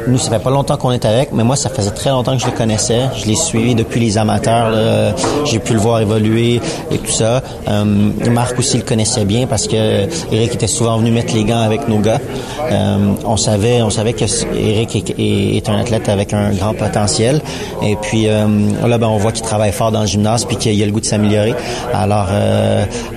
Nous, 0.05 0.17
ça 0.17 0.29
fait 0.29 0.43
pas 0.43 0.49
longtemps 0.49 0.77
qu'on 0.77 0.91
est 0.91 1.05
avec, 1.05 1.31
mais 1.33 1.43
moi, 1.43 1.55
ça 1.55 1.69
faisait 1.69 1.91
très 1.91 2.10
longtemps 2.10 2.36
que 2.36 2.41
je 2.41 2.45
le 2.45 2.51
connaissais. 2.51 3.01
Je 3.17 3.25
l'ai 3.25 3.36
suivi 3.36 3.75
depuis 3.75 3.99
les 3.99 4.17
amateurs. 4.17 4.69
là. 4.69 5.13
J'ai 5.45 5.60
pu 5.60 5.73
le 5.73 5.79
voir 5.79 5.99
évoluer 5.99 6.62
et 6.91 6.97
tout 6.97 7.12
ça. 7.12 7.41
Euh, 7.67 7.83
Marc 8.31 8.57
aussi 8.60 8.77
le 8.77 8.83
connaissait 8.83 9.25
bien 9.25 9.47
parce 9.47 9.67
que 9.67 10.07
Eric 10.31 10.55
était 10.55 10.67
souvent 10.67 10.97
venu 10.97 11.12
mettre 11.12 11.33
les 11.33 11.43
gants 11.43 11.62
avec 11.62 11.88
nos 11.88 11.99
gars. 11.99 12.19
Euh, 12.71 13.13
on 13.25 13.38
savait, 13.38 13.81
on 13.81 13.89
savait 13.89 14.13
que 14.13 14.25
Eric 14.55 15.13
est, 15.17 15.69
un 15.69 15.79
athlète 15.79 16.10
avec 16.10 16.33
un 16.33 16.51
grand 16.51 16.73
potentiel. 16.73 17.41
Et 17.83 17.95
puis 18.01 18.27
euh, 18.27 18.45
là, 18.86 18.97
ben, 18.97 19.07
on 19.07 19.17
voit 19.17 19.31
qu'il 19.31 19.45
travaille 19.45 19.71
fort 19.71 19.91
dans 19.91 20.01
le 20.01 20.07
gymnase 20.07 20.45
puis 20.45 20.57
qu'il 20.57 20.81
a 20.81 20.86
le 20.86 20.91
goût 20.91 21.01
de 21.01 21.05
s'améliorer. 21.05 21.53
Alors, 21.93 22.27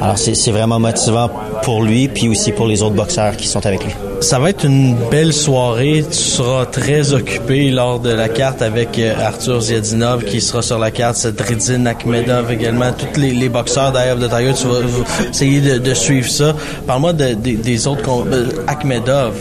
alors 0.01 0.19
c'est 0.19 0.35
c'est 0.35 0.51
vraiment 0.51 0.81
motivant 0.81 1.29
pour 1.62 1.83
lui 1.83 2.09
puis 2.09 2.29
aussi 2.29 2.53
pour 2.53 2.66
les 2.66 2.83
autres 2.83 2.95
boxeurs 2.95 3.37
qui 3.37 3.47
sont 3.47 3.64
avec 3.66 3.85
lui. 3.85 3.93
Ça 4.21 4.38
va 4.38 4.51
être 4.51 4.66
une 4.66 4.95
belle 5.11 5.33
soirée. 5.33 6.05
Tu 6.11 6.16
seras 6.16 6.66
très 6.71 7.13
occupé 7.13 7.71
lors 7.71 7.99
de 8.01 8.11
la 8.11 8.29
carte 8.29 8.63
avec 8.63 8.99
euh, 8.99 9.15
Arthur 9.23 9.61
Ziadinov 9.61 10.25
qui 10.25 10.41
sera 10.41 10.63
sur 10.63 10.79
la 10.79 10.91
carte, 10.91 11.17
Sadridine 11.17 11.87
Akhmedov 11.87 12.51
également, 12.51 12.91
tous 12.93 13.21
les, 13.21 13.31
les 13.33 13.49
boxeurs 13.49 13.93
of 13.95 14.21
the 14.21 14.29
Tiger. 14.31 14.53
Tu 14.55 14.67
vas 14.67 15.29
essayer 15.31 15.61
de, 15.61 15.79
de 15.79 15.95
suivre 15.95 16.29
ça. 16.29 16.55
Parle-moi 16.87 17.13
de- 17.13 17.35
de- 17.35 17.57
des 17.63 17.87
autres. 17.87 18.09
euh, 18.33 18.47
Akhmedov, 18.67 19.35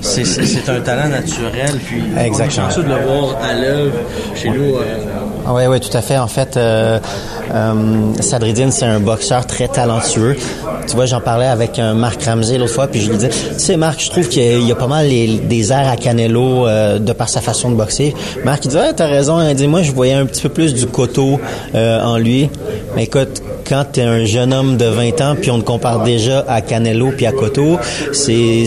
c'est- 0.00 0.24
un 0.68 0.80
talent 0.80 1.08
naturel. 1.08 1.76
Puis 1.84 2.02
on 2.14 2.18
est 2.20 2.26
Exactement. 2.26 2.68
de 2.68 2.82
le 2.82 3.06
voir 3.06 3.36
à 3.42 3.52
l'œuvre 3.54 3.92
chez 4.34 4.48
nous. 4.50 4.76
euh, 4.76 4.82
Oui, 5.48 5.62
oui, 5.68 5.80
tout 5.80 5.96
à 5.96 6.02
fait. 6.02 6.18
En 6.18 6.26
fait, 6.26 6.56
euh, 6.56 6.98
euh, 7.54 7.74
Sadridine, 8.20 8.72
c'est 8.72 8.84
un 8.86 8.98
boxeur 9.00 9.46
très 9.46 9.68
talentueux. 9.68 10.36
Tu 10.88 10.94
vois, 10.94 11.06
j'en 11.06 11.20
parlais 11.20 11.46
avec 11.46 11.78
euh, 11.78 11.94
Marc 11.94 12.22
Ramsey 12.22 12.58
l'autre 12.58 12.72
fois, 12.72 12.86
puis 12.86 13.00
je 13.00 13.08
lui 13.10 13.16
disais, 13.16 13.28
tu 13.30 13.36
sais, 13.58 13.76
Marc, 13.76 14.00
je 14.00 14.08
trouve 14.10 14.28
qu'il 14.28 14.62
y 14.66 14.70
a- 14.72 14.74
pas 14.76 14.86
mal 14.86 15.08
des 15.08 15.72
airs 15.72 15.88
à 15.88 15.96
Canelo 15.96 16.66
euh, 16.66 16.98
de 16.98 17.12
par 17.12 17.28
sa 17.28 17.40
façon 17.40 17.70
de 17.70 17.74
boxer. 17.76 18.14
Marc, 18.44 18.64
il 18.66 18.68
dit, 18.70 18.76
ouais, 18.76 18.92
t'as 18.94 19.06
raison. 19.06 19.40
Il 19.46 19.54
dit, 19.54 19.66
moi, 19.66 19.82
je 19.82 19.90
voyais 19.92 20.12
un 20.14 20.26
petit 20.26 20.42
peu 20.42 20.48
plus 20.50 20.74
du 20.74 20.86
coteau 20.86 21.40
euh, 21.74 22.02
en 22.02 22.18
lui. 22.18 22.48
Mais 22.94 23.04
écoute, 23.04 23.42
quand 23.68 23.84
t'es 23.92 24.02
un 24.02 24.24
jeune 24.24 24.52
homme 24.52 24.76
de 24.76 24.84
20 24.86 25.20
ans, 25.20 25.34
puis 25.40 25.50
on 25.50 25.58
te 25.58 25.64
compare 25.64 26.02
déjà 26.02 26.44
à 26.48 26.60
Canelo 26.60 27.10
puis 27.16 27.26
à 27.26 27.32
Cotto, 27.32 27.78
c'est 28.12 28.64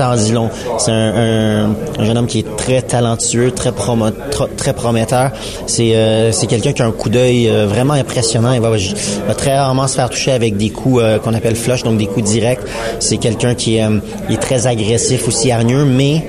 en 0.00 0.16
dit 0.16 0.32
long. 0.32 0.50
C'est 0.78 0.90
un, 0.90 1.64
un- 1.66 1.70
un 1.98 2.04
jeune 2.04 2.16
homme 2.18 2.26
qui 2.26 2.40
est 2.40 2.56
très 2.56 2.82
talentueux, 2.82 3.50
très 3.50 3.70
promo- 3.70 4.12
tr- 4.30 4.48
très 4.56 4.72
prometteur. 4.72 5.30
C'est 5.66 5.92
euh, 5.94 6.32
quelqu'un 6.48 6.72
qui 6.72 6.82
a 6.82 6.86
un 6.86 6.92
coup 6.92 7.08
d'œil 7.10 7.48
euh, 7.48 7.66
vraiment 7.66 7.94
impressionnant. 7.94 8.52
Il 8.52 8.60
va, 8.60 8.70
va 8.70 9.34
très 9.34 9.56
rarement 9.58 9.86
se 9.86 9.96
faire 9.96 10.08
toucher 10.10 10.32
avec 10.32 10.56
des 10.56 10.70
coups 10.70 11.00
euh, 11.02 11.18
qu'on 11.18 11.34
appelle 11.34 11.56
flush, 11.56 11.82
donc 11.82 11.98
des 11.98 12.06
coups 12.06 12.24
directs. 12.30 12.60
C'est 13.00 13.18
quelqu'un 13.18 13.54
qui 13.54 13.76
est, 13.76 13.84
euh, 13.84 13.98
est 14.30 14.40
très 14.40 14.66
agressif, 14.66 15.28
aussi 15.28 15.50
hargneux, 15.50 15.84
mais 15.84 16.24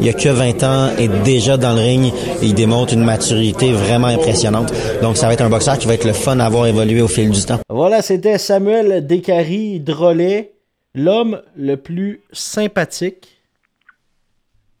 il 0.00 0.08
a 0.08 0.12
que 0.12 0.28
20 0.28 0.62
ans 0.62 0.96
et 0.98 1.08
déjà 1.24 1.56
dans 1.56 1.74
le 1.74 1.80
ring, 1.80 2.12
il 2.42 2.54
démontre 2.54 2.92
une 2.92 3.04
maturité 3.04 3.72
vraiment 3.72 4.06
impressionnante. 4.08 4.72
Donc 5.02 5.16
ça 5.16 5.26
va 5.26 5.34
être 5.34 5.42
un 5.42 5.50
boxeur 5.50 5.78
qui 5.78 5.86
va 5.86 5.94
être 5.94 6.04
le 6.04 6.12
fun 6.12 6.38
à 6.40 6.48
voir 6.48 6.66
évoluer 6.66 7.02
au 7.02 7.08
fil 7.08 7.30
du 7.30 7.44
temps. 7.44 7.58
Voilà, 7.68 8.02
c'était 8.02 8.38
Samuel 8.38 9.06
Descaries 9.06 9.80
Drolet, 9.80 10.52
l'homme 10.94 11.42
le 11.56 11.76
plus 11.76 12.20
sympathique 12.32 13.38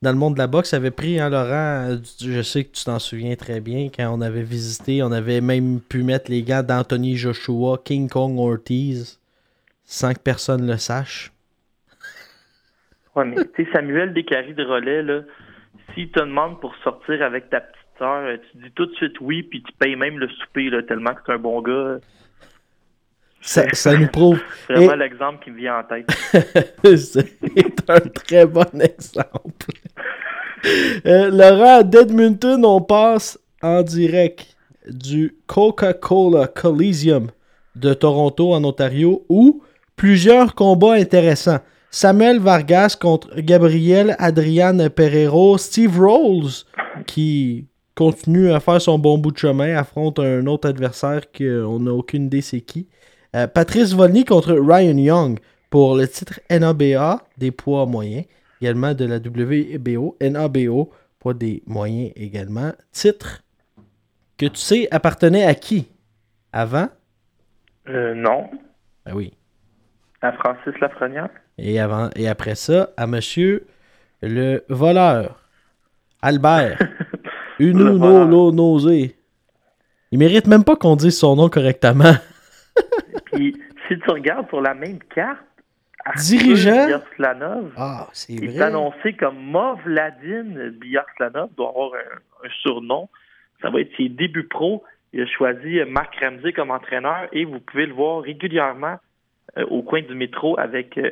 dans 0.02 0.12
le 0.12 0.18
monde 0.18 0.34
de 0.34 0.38
la 0.38 0.46
boxe. 0.46 0.74
avait 0.74 0.90
pris, 0.90 1.18
hein, 1.18 1.28
Laurent, 1.28 1.98
je 2.20 2.42
sais 2.42 2.64
que 2.64 2.76
tu 2.76 2.84
t'en 2.84 2.98
souviens 2.98 3.34
très 3.36 3.60
bien, 3.60 3.88
quand 3.94 4.10
on 4.14 4.20
avait 4.20 4.42
visité, 4.42 5.02
on 5.02 5.12
avait 5.12 5.40
même 5.40 5.80
pu 5.80 6.02
mettre 6.02 6.30
les 6.30 6.42
gants 6.42 6.62
d'Anthony 6.62 7.16
Joshua, 7.16 7.80
King 7.84 8.08
Kong 8.08 8.38
Ortiz, 8.38 9.18
sans 9.84 10.12
que 10.12 10.20
personne 10.20 10.66
le 10.66 10.78
sache. 10.78 11.32
Ouais, 13.18 13.24
mais 13.24 13.36
tu 13.54 13.64
sais, 13.64 13.68
Samuel 13.72 14.12
Descaries 14.14 14.54
de 14.54 14.64
relais, 14.64 15.02
là, 15.02 15.20
s'il 15.94 16.10
te 16.10 16.20
demande 16.20 16.60
pour 16.60 16.74
sortir 16.84 17.20
avec 17.22 17.50
ta 17.50 17.60
petite 17.60 17.76
sœur, 17.98 18.22
euh, 18.24 18.36
tu 18.52 18.58
dis 18.58 18.70
tout 18.72 18.86
de 18.86 18.94
suite 18.94 19.20
oui, 19.20 19.42
puis 19.42 19.62
tu 19.62 19.72
payes 19.78 19.96
même 19.96 20.18
le 20.18 20.28
souper, 20.28 20.70
là, 20.70 20.82
tellement 20.82 21.14
que 21.14 21.20
c'est 21.26 21.32
un 21.32 21.38
bon 21.38 21.60
gars. 21.62 21.98
Ça, 23.40 23.68
ça 23.72 23.96
nous 23.96 24.08
prouve. 24.08 24.40
C'est 24.66 24.74
vraiment 24.74 24.94
Et- 24.94 24.96
l'exemple 24.98 25.42
qui 25.44 25.50
me 25.50 25.56
vient 25.58 25.78
en 25.78 25.84
tête. 25.84 26.08
C'est 26.96 27.90
un 27.90 28.00
très 28.00 28.46
bon 28.46 28.66
exemple. 28.80 29.66
Euh, 31.06 31.30
Laurent, 31.30 31.82
d'Edmonton, 31.82 32.64
on 32.64 32.80
passe 32.80 33.38
en 33.62 33.82
direct 33.82 34.56
du 34.88 35.36
Coca-Cola 35.46 36.48
Coliseum 36.48 37.28
de 37.76 37.94
Toronto 37.94 38.52
en 38.52 38.64
Ontario 38.64 39.24
où 39.28 39.62
plusieurs 39.96 40.54
combats 40.56 40.94
intéressants. 40.94 41.60
Samuel 41.90 42.38
Vargas 42.38 42.96
contre 43.00 43.40
Gabriel 43.40 44.14
Adrian 44.18 44.90
Pereiro, 44.90 45.56
Steve 45.56 45.98
Rolls 45.98 46.64
qui 47.06 47.66
continue 47.94 48.52
à 48.52 48.60
faire 48.60 48.80
son 48.80 48.98
bon 48.98 49.18
bout 49.18 49.32
de 49.32 49.38
chemin, 49.38 49.74
affronte 49.76 50.18
un 50.18 50.46
autre 50.46 50.68
adversaire 50.68 51.22
qu'on 51.32 51.80
n'a 51.80 51.92
aucune 51.92 52.26
idée 52.26 52.42
c'est 52.42 52.60
qui. 52.60 52.88
Euh, 53.34 53.46
Patrice 53.46 53.94
Volny 53.94 54.24
contre 54.24 54.52
Ryan 54.54 54.96
Young 54.96 55.38
pour 55.70 55.96
le 55.96 56.06
titre 56.06 56.40
NABA 56.50 57.22
des 57.38 57.50
poids 57.50 57.86
moyens, 57.86 58.26
également 58.60 58.94
de 58.94 59.04
la 59.06 59.16
WBO, 59.16 60.16
NABO, 60.20 60.90
poids 61.18 61.34
des 61.34 61.62
moyens 61.66 62.12
également. 62.16 62.72
Titre 62.92 63.42
que 64.36 64.46
tu 64.46 64.56
sais 64.56 64.88
appartenait 64.90 65.44
à 65.44 65.54
qui? 65.54 65.90
Avant? 66.52 66.88
Euh, 67.88 68.14
non. 68.14 68.50
Ben 69.04 69.14
oui. 69.14 69.32
À 70.20 70.32
Francis 70.32 70.78
Lafrenière? 70.80 71.30
Et, 71.58 71.80
avant, 71.80 72.10
et 72.16 72.28
après 72.28 72.54
ça, 72.54 72.90
à 72.96 73.06
monsieur 73.06 73.66
le 74.22 74.64
voleur, 74.68 75.40
Albert 76.22 76.78
Uno 77.58 78.26
no 78.26 78.52
Nosé. 78.52 79.16
Il 80.12 80.18
mérite 80.18 80.46
même 80.46 80.64
pas 80.64 80.76
qu'on 80.76 80.96
dise 80.96 81.18
son 81.18 81.36
nom 81.36 81.48
correctement. 81.48 82.14
Puis 83.32 83.56
si 83.88 83.98
tu 83.98 84.10
regardes 84.10 84.48
sur 84.48 84.60
la 84.60 84.74
même 84.74 84.98
carte, 85.14 85.40
Arthur 86.04 86.38
Dirigeant? 86.38 86.86
Biarslanov 86.86 87.72
Ah, 87.76 88.06
c'est 88.12 88.34
est 88.34 88.46
vrai. 88.46 88.62
annoncé 88.66 89.12
comme 89.14 89.36
Movladin 89.38 90.70
Biarslanov, 90.80 91.50
doit 91.56 91.68
avoir 91.70 91.90
un, 91.94 92.46
un 92.46 92.50
surnom. 92.62 93.08
Ça 93.60 93.70
va 93.70 93.80
être 93.80 93.90
ses 93.96 94.08
débuts 94.08 94.46
pro. 94.46 94.84
Il 95.12 95.22
a 95.22 95.26
choisi 95.26 95.80
Marc 95.88 96.14
Ramsey 96.20 96.52
comme 96.52 96.70
entraîneur 96.70 97.26
et 97.32 97.44
vous 97.44 97.58
pouvez 97.60 97.86
le 97.86 97.94
voir 97.94 98.22
régulièrement 98.22 98.96
euh, 99.56 99.64
au 99.66 99.82
coin 99.82 100.00
du 100.02 100.14
métro 100.14 100.58
avec 100.58 100.96
euh, 100.98 101.10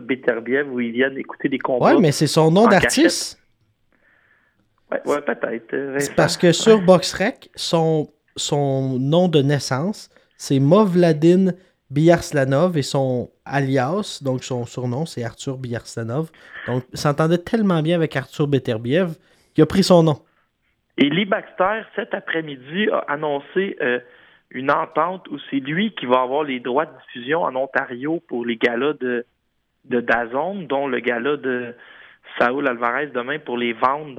Beterbiev 0.00 0.68
où 0.72 0.80
ils 0.80 0.92
viennent 0.92 1.18
écouter 1.18 1.48
des 1.48 1.58
combats. 1.58 1.94
Ouais, 1.94 2.00
mais 2.00 2.12
c'est 2.12 2.26
son 2.26 2.50
nom 2.50 2.66
d'artiste. 2.66 3.38
Ouais, 4.90 5.00
ouais, 5.06 5.20
peut-être. 5.22 5.72
euh, 5.74 5.96
C'est 5.98 6.14
parce 6.14 6.36
que 6.36 6.52
sur 6.52 6.80
BoxRec, 6.80 7.50
son, 7.54 8.08
son 8.36 8.98
nom 8.98 9.28
de 9.28 9.40
naissance, 9.40 10.10
c'est 10.36 10.58
Movladin 10.58 11.52
Biarslanov 11.90 12.76
et 12.78 12.82
son 12.82 13.30
alias, 13.44 14.20
donc 14.22 14.44
son 14.44 14.64
surnom, 14.64 15.06
c'est 15.06 15.24
Arthur 15.24 15.58
Biarslanov. 15.58 16.30
Donc, 16.66 16.84
il 16.92 16.98
s'entendait 16.98 17.38
tellement 17.38 17.82
bien 17.82 17.96
avec 17.96 18.16
Arthur 18.16 18.46
Beterbiev 18.46 19.16
qu'il 19.54 19.62
a 19.62 19.66
pris 19.66 19.82
son 19.82 20.02
nom. 20.02 20.18
Et 20.98 21.08
Lee 21.08 21.24
Baxter, 21.24 21.82
cet 21.96 22.14
après-midi, 22.14 22.88
a 22.92 22.98
annoncé 23.08 23.76
euh, 23.80 23.98
une 24.50 24.70
entente 24.70 25.26
où 25.28 25.38
c'est 25.50 25.56
lui 25.60 25.94
qui 25.94 26.06
va 26.06 26.22
avoir 26.22 26.44
les 26.44 26.60
droits 26.60 26.86
de 26.86 26.92
diffusion 27.06 27.42
en 27.42 27.54
Ontario 27.56 28.22
pour 28.28 28.44
les 28.44 28.56
galas 28.56 28.94
de, 29.00 29.24
de 29.84 30.00
Dazone, 30.00 30.66
dont 30.66 30.86
le 30.86 31.00
gala 31.00 31.36
de 31.36 31.74
Saúl 32.38 32.68
Alvarez 32.68 33.08
demain 33.08 33.38
pour 33.38 33.58
les 33.58 33.72
vendre 33.72 34.14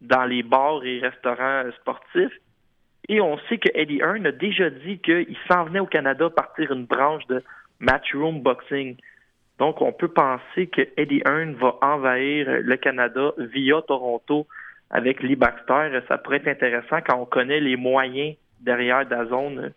dans 0.00 0.24
les, 0.24 0.42
bars 0.42 0.84
et 0.84 1.00
restaurants 1.00 1.64
euh, 1.64 1.72
sportifs. 1.80 2.32
Et 3.08 3.20
on 3.20 3.38
sait 3.48 3.58
que 3.58 3.68
Eddie 3.74 4.00
Hearn 4.00 4.26
a 4.26 4.32
déjà 4.32 4.70
dit 4.70 4.98
qu'il 4.98 5.36
s'en 5.48 5.64
venait 5.64 5.80
au 5.80 5.86
Canada 5.86 6.30
partir 6.30 6.72
une 6.72 6.86
branche 6.86 7.26
de 7.26 7.42
Matchroom 7.80 8.40
Boxing. 8.40 8.96
Donc, 9.58 9.80
on 9.82 9.92
peut 9.92 10.08
penser 10.08 10.66
que 10.66 10.82
Eddie 10.96 11.22
Hearn 11.26 11.54
va 11.54 11.76
envahir 11.82 12.46
le 12.62 12.76
Canada 12.76 13.32
via 13.38 13.82
Toronto 13.82 14.46
avec 14.90 15.22
Lee 15.22 15.36
Baxter. 15.36 16.00
Ça 16.08 16.18
pourrait 16.18 16.38
être 16.38 16.48
intéressant 16.48 16.98
quand 17.06 17.18
on 17.18 17.26
connaît 17.26 17.60
les 17.60 17.76
moyens 17.76 18.36
derrière 18.60 19.06
Dazone. 19.06 19.72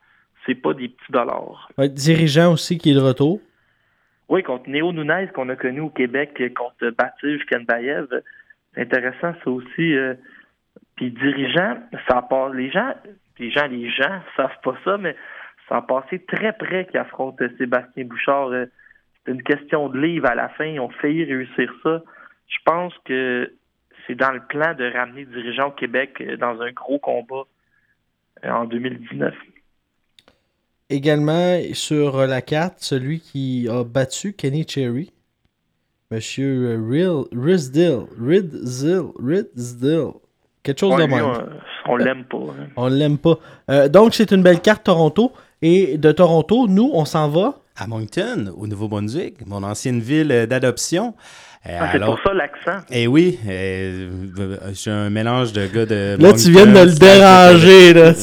C'est 0.46 0.56
pas 0.56 0.74
des 0.74 0.88
petits 0.88 1.12
dollars. 1.12 1.70
Ouais, 1.78 1.90
dirigeant 1.90 2.54
aussi 2.54 2.78
qui 2.78 2.92
est 2.92 2.96
de 2.96 3.02
retour. 3.02 3.42
Oui, 4.30 4.44
contre 4.44 4.70
Néo 4.70 4.92
Nunez 4.92 5.28
qu'on 5.34 5.50
a 5.50 5.56
connu 5.56 5.80
au 5.80 5.90
Québec, 5.90 6.40
euh, 6.42 6.50
contre 6.50 6.90
Bativ 6.92 7.46
Kenbayev. 7.46 8.08
C'est 8.74 8.82
intéressant, 8.82 9.34
ça 9.44 9.50
aussi. 9.50 9.96
euh, 9.96 10.16
Puis 10.96 11.12
dirigeant, 11.12 11.78
ça 12.08 12.22
part. 12.22 12.50
Les 12.50 12.70
gens, 12.70 12.94
les 13.40 13.52
gens, 13.52 13.68
les 13.68 13.90
gens 13.90 14.22
savent 14.36 14.60
pas 14.64 14.76
ça, 14.84 14.98
mais 14.98 15.16
ça 15.70 15.78
a 15.78 15.82
passé 15.82 16.20
très 16.26 16.54
près 16.54 16.86
qu'il 16.86 17.00
affronte 17.00 17.42
euh, 17.42 17.50
Sébastien 17.58 18.06
Bouchard. 18.06 18.50
C'est 19.26 19.32
une 19.32 19.44
question 19.44 19.90
de 19.90 20.00
livre 20.00 20.28
à 20.28 20.36
la 20.36 20.50
fin. 20.50 20.66
Ils 20.66 20.80
ont 20.80 20.90
failli 20.90 21.24
réussir 21.24 21.74
ça. 21.84 22.02
Je 22.48 22.58
pense 22.66 22.94
que 23.06 23.52
c'est 24.06 24.16
dans 24.16 24.32
le 24.32 24.42
plan 24.42 24.74
de 24.74 24.90
ramener 24.92 25.26
dirigeant 25.26 25.68
au 25.68 25.72
Québec 25.72 26.22
dans 26.40 26.62
un 26.62 26.72
gros 26.72 27.00
combat 27.00 27.44
en 28.44 28.66
2019. 28.66 29.34
Également 30.90 31.60
sur 31.74 32.26
la 32.28 32.42
carte, 32.42 32.76
celui 32.80 33.20
qui 33.20 33.68
a 33.70 33.84
battu 33.84 34.34
Kenny 34.34 34.66
Cherry. 34.68 35.12
Monsieur 36.12 36.78
euh, 36.78 37.24
Rizdil. 37.36 38.06
Ridzil. 38.22 39.02
Rizdil. 39.22 40.08
Quelque 40.64 40.80
chose 40.80 40.94
Ouais, 40.96 41.02
de 41.04 41.08
lui, 41.08 41.16
même. 41.16 41.26
on, 41.86 41.92
on 41.92 41.96
l'aime 41.98 42.24
pas. 42.26 42.38
hein. 42.38 42.68
On 42.78 42.88
l'aime 42.88 43.18
pas. 43.18 43.38
Euh, 43.70 43.90
donc, 43.90 44.14
c'est 44.16 44.32
une 44.32 44.42
belle 44.44 44.62
carte 44.62 44.86
Toronto. 44.86 45.34
Et 45.62 45.98
de 45.98 46.12
Toronto, 46.14 46.68
nous, 46.68 46.90
on 46.94 47.04
s'en 47.04 47.28
va. 47.30 47.60
À 47.80 47.86
Moncton, 47.86 48.52
au 48.58 48.66
Nouveau-Brunswick, 48.66 49.46
mon 49.46 49.62
ancienne 49.62 50.00
ville 50.00 50.32
euh, 50.32 50.48
d'adoption. 50.48 51.14
Euh, 51.70 51.78
Ah, 51.80 51.90
c'est 51.92 52.00
pour 52.00 52.18
ça 52.26 52.34
l'accent. 52.34 52.84
Eh 52.90 53.06
oui, 53.06 53.38
euh, 53.48 54.10
j'ai 54.74 54.90
un 54.90 55.12
mélange 55.12 55.54
de 55.54 55.68
gars 55.68 55.86
de. 55.86 56.18
Là, 56.20 56.34
tu 56.34 56.50
viens 56.50 56.66
de 56.66 56.72
le 56.72 56.96
déranger. 56.98 57.94
Là. 57.94 58.14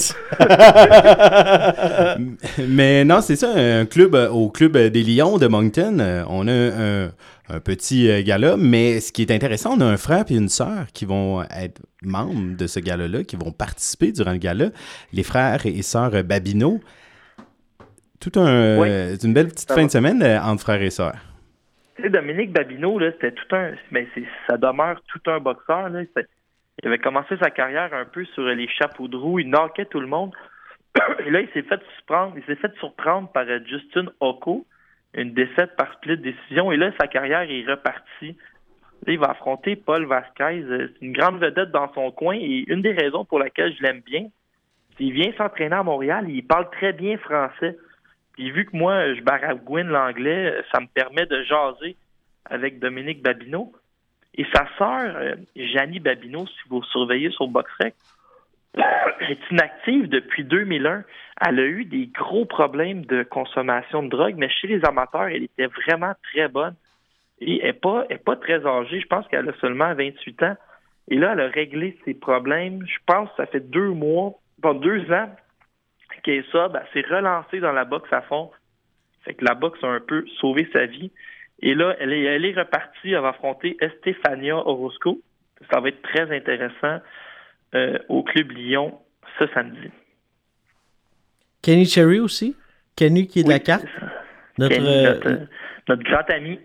Mais 2.68 3.04
non, 3.04 3.20
c'est 3.20 3.36
ça, 3.36 3.52
un 3.54 3.84
club 3.84 4.16
au 4.32 4.48
club 4.50 4.76
des 4.76 5.02
Lions 5.04 5.38
de 5.38 5.46
Moncton. 5.46 6.24
On 6.28 6.48
a 6.48 6.52
un, 6.52 7.04
un 7.48 7.60
petit 7.60 8.24
gala, 8.24 8.56
mais 8.56 8.98
ce 8.98 9.12
qui 9.12 9.22
est 9.22 9.30
intéressant, 9.30 9.76
on 9.76 9.80
a 9.82 9.86
un 9.86 9.96
frère 9.98 10.24
et 10.30 10.34
une 10.34 10.48
sœur 10.48 10.86
qui 10.92 11.04
vont 11.04 11.42
être 11.42 11.80
membres 12.02 12.56
de 12.56 12.66
ce 12.66 12.80
gala-là, 12.80 13.22
qui 13.22 13.36
vont 13.36 13.52
participer 13.52 14.10
durant 14.10 14.32
le 14.32 14.38
gala. 14.38 14.70
Les 15.12 15.22
frères 15.22 15.64
et 15.64 15.82
sœurs 15.82 16.24
Babineau. 16.24 16.80
Tout 18.20 18.32
un, 18.38 18.78
Oui. 18.78 18.88
euh, 18.88 19.16
c'est 19.18 19.26
une 19.26 19.34
belle 19.34 19.48
petite 19.48 19.68
Ça 19.68 19.74
fin 19.74 19.82
va. 19.82 19.86
de 19.86 19.92
semaine 19.92 20.22
euh, 20.22 20.40
entre 20.40 20.62
frères 20.62 20.80
et 20.82 20.90
sœurs. 20.90 21.16
Tu 21.96 22.02
sais, 22.02 22.10
Dominique 22.10 22.52
Babineau, 22.52 22.98
là, 22.98 23.10
c'était 23.12 23.32
tout 23.32 23.54
un. 23.54 23.72
Mais 23.90 24.06
c'est, 24.14 24.24
ça 24.48 24.56
demeure 24.56 25.00
tout 25.08 25.20
un 25.30 25.38
boxeur. 25.40 25.88
Là. 25.90 26.02
Il 26.82 26.88
avait 26.88 26.98
commencé 26.98 27.36
sa 27.38 27.50
carrière 27.50 27.92
un 27.94 28.04
peu 28.04 28.24
sur 28.26 28.42
les 28.44 28.68
chapeaux 28.68 29.08
de 29.08 29.16
roue. 29.16 29.38
Il 29.38 29.48
knockait 29.50 29.84
tout 29.86 30.00
le 30.00 30.06
monde. 30.06 30.32
Et 31.26 31.30
là, 31.30 31.40
il 31.40 31.48
s'est 31.52 31.62
fait 31.62 31.80
surprendre, 31.96 32.34
il 32.36 32.44
s'est 32.44 32.56
fait 32.60 32.72
surprendre 32.78 33.28
par 33.30 33.44
euh, 33.48 33.58
Justin 33.66 34.06
Oko, 34.20 34.66
une 35.14 35.32
défaite 35.34 35.76
par 35.76 35.92
split 35.94 36.16
décision. 36.18 36.72
Et 36.72 36.76
là, 36.76 36.90
sa 37.00 37.06
carrière 37.06 37.42
est 37.42 37.64
repartie. 37.68 38.36
Là, 39.06 39.12
il 39.12 39.18
va 39.18 39.30
affronter 39.30 39.76
Paul 39.76 40.06
Vasquez. 40.06 40.64
C'est 40.68 41.04
une 41.04 41.12
grande 41.12 41.38
vedette 41.40 41.70
dans 41.70 41.92
son 41.94 42.10
coin. 42.10 42.36
Et 42.36 42.64
une 42.68 42.80
des 42.82 42.92
raisons 42.92 43.24
pour 43.24 43.38
laquelle 43.38 43.72
je 43.76 43.82
l'aime 43.82 44.00
bien, 44.00 44.26
c'est 44.90 44.96
qu'il 45.04 45.12
vient 45.12 45.32
s'entraîner 45.36 45.76
à 45.76 45.82
Montréal. 45.82 46.26
Il 46.28 46.44
parle 46.46 46.70
très 46.70 46.92
bien 46.92 47.18
français. 47.18 47.76
Puis 48.34 48.50
vu 48.50 48.66
que 48.66 48.76
moi, 48.76 49.14
je 49.14 49.20
baragouine 49.22 49.88
l'anglais, 49.88 50.54
ça 50.72 50.80
me 50.80 50.86
permet 50.86 51.26
de 51.26 51.42
jaser 51.44 51.96
avec 52.44 52.78
Dominique 52.78 53.22
Babineau. 53.22 53.72
Et 54.36 54.44
sa 54.52 54.66
sœur, 54.76 55.16
euh, 55.16 55.36
Janie 55.54 56.00
Babineau, 56.00 56.46
si 56.46 56.68
vous 56.68 56.82
surveillez 56.84 57.30
sur 57.30 57.46
BoxRec, 57.46 57.94
est 59.20 59.50
inactive 59.50 60.08
depuis 60.08 60.42
2001. 60.42 61.04
Elle 61.46 61.60
a 61.60 61.62
eu 61.62 61.84
des 61.84 62.06
gros 62.06 62.44
problèmes 62.44 63.04
de 63.06 63.22
consommation 63.22 64.02
de 64.02 64.08
drogue, 64.08 64.34
mais 64.36 64.48
chez 64.48 64.66
les 64.66 64.84
amateurs, 64.84 65.28
elle 65.28 65.44
était 65.44 65.66
vraiment 65.66 66.14
très 66.32 66.48
bonne. 66.48 66.74
Et 67.40 67.60
elle 67.60 67.66
n'est 67.66 67.72
pas, 67.74 68.06
pas 68.24 68.36
très 68.36 68.66
âgée. 68.66 69.00
Je 69.00 69.06
pense 69.06 69.26
qu'elle 69.28 69.48
a 69.48 69.52
seulement 69.60 69.94
28 69.94 70.42
ans. 70.42 70.56
Et 71.08 71.16
là, 71.16 71.32
elle 71.32 71.40
a 71.40 71.48
réglé 71.48 71.96
ses 72.04 72.14
problèmes. 72.14 72.84
Je 72.86 72.98
pense 73.06 73.28
que 73.30 73.36
ça 73.36 73.46
fait 73.46 73.60
deux 73.60 73.90
mois, 73.90 74.32
bon, 74.58 74.74
deux 74.74 75.10
ans 75.12 75.28
ça. 76.52 76.68
Ben, 76.68 76.82
s'est 76.92 77.04
relancée 77.08 77.60
dans 77.60 77.72
la 77.72 77.84
boxe 77.84 78.12
à 78.12 78.22
fond. 78.22 78.50
Fait 79.24 79.34
que 79.34 79.44
la 79.44 79.54
boxe 79.54 79.82
a 79.82 79.88
un 79.88 80.00
peu 80.00 80.24
sauvé 80.40 80.68
sa 80.72 80.86
vie. 80.86 81.10
Et 81.60 81.74
là, 81.74 81.96
elle 81.98 82.12
est, 82.12 82.24
elle 82.24 82.44
est 82.44 82.58
repartie. 82.58 83.12
Elle 83.12 83.20
va 83.20 83.30
affronter 83.30 83.76
Estefania 83.80 84.56
Orozco. 84.56 85.20
Ça 85.72 85.80
va 85.80 85.88
être 85.88 86.02
très 86.02 86.34
intéressant 86.34 87.00
euh, 87.74 87.98
au 88.08 88.22
Club 88.22 88.50
Lyon 88.52 88.98
ce 89.38 89.46
samedi. 89.54 89.90
Kenny 91.62 91.86
Cherry 91.86 92.20
aussi? 92.20 92.56
Kenny 92.96 93.26
qui 93.26 93.40
est 93.40 93.44
de 93.44 93.48
la 93.48 93.58
carte? 93.58 93.86
Notre, 94.58 94.74
Kenny, 94.74 94.88
euh, 94.88 95.46
notre, 95.88 96.02
grand 96.02 96.30
ami. 96.30 96.60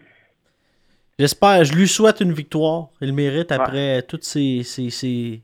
J'espère, 1.17 1.63
je 1.63 1.73
lui 1.73 1.87
souhaite 1.87 2.19
une 2.19 2.33
victoire. 2.33 2.89
Il 3.01 3.13
mérite 3.13 3.51
après 3.51 4.01
tous 4.03 4.19
ces, 4.21 4.63
ces, 4.63 4.89
ces, 4.89 5.41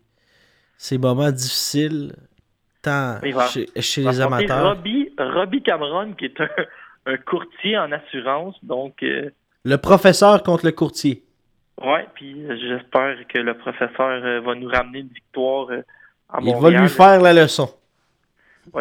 ces 0.78 0.98
moments 0.98 1.32
difficiles, 1.32 2.14
tant 2.86 3.20
chez, 3.82 4.02
les 4.02 4.22
amateurs. 4.22 4.64
Robbie, 4.70 5.12
Robbie 5.18 5.62
Cameron, 5.64 6.14
qui 6.14 6.26
est 6.26 6.40
un, 6.42 6.50
un 7.08 7.18
courtier 7.18 7.78
en 7.78 7.92
assurance. 7.92 8.56
Donc, 8.64 9.02
euh, 9.04 9.30
Le 9.64 9.78
professeur 9.78 10.44
contre 10.44 10.66
le 10.66 10.72
courtier. 10.72 11.24
ouais, 11.84 12.06
puis 12.14 12.46
euh, 12.46 12.56
j'espère 12.60 13.16
que 13.28 13.40
le 13.40 13.54
professeur 13.58 14.24
euh, 14.24 14.42
va 14.42 14.56
nous 14.56 14.68
ramener 14.70 15.00
une 15.00 15.08
victoire 15.10 15.68
euh, 15.72 15.82
à 16.30 16.40
Il 16.42 16.56
va 16.56 16.70
lui 16.70 16.90
faire 16.90 17.22
la 17.22 17.34
leçon. 17.34 17.70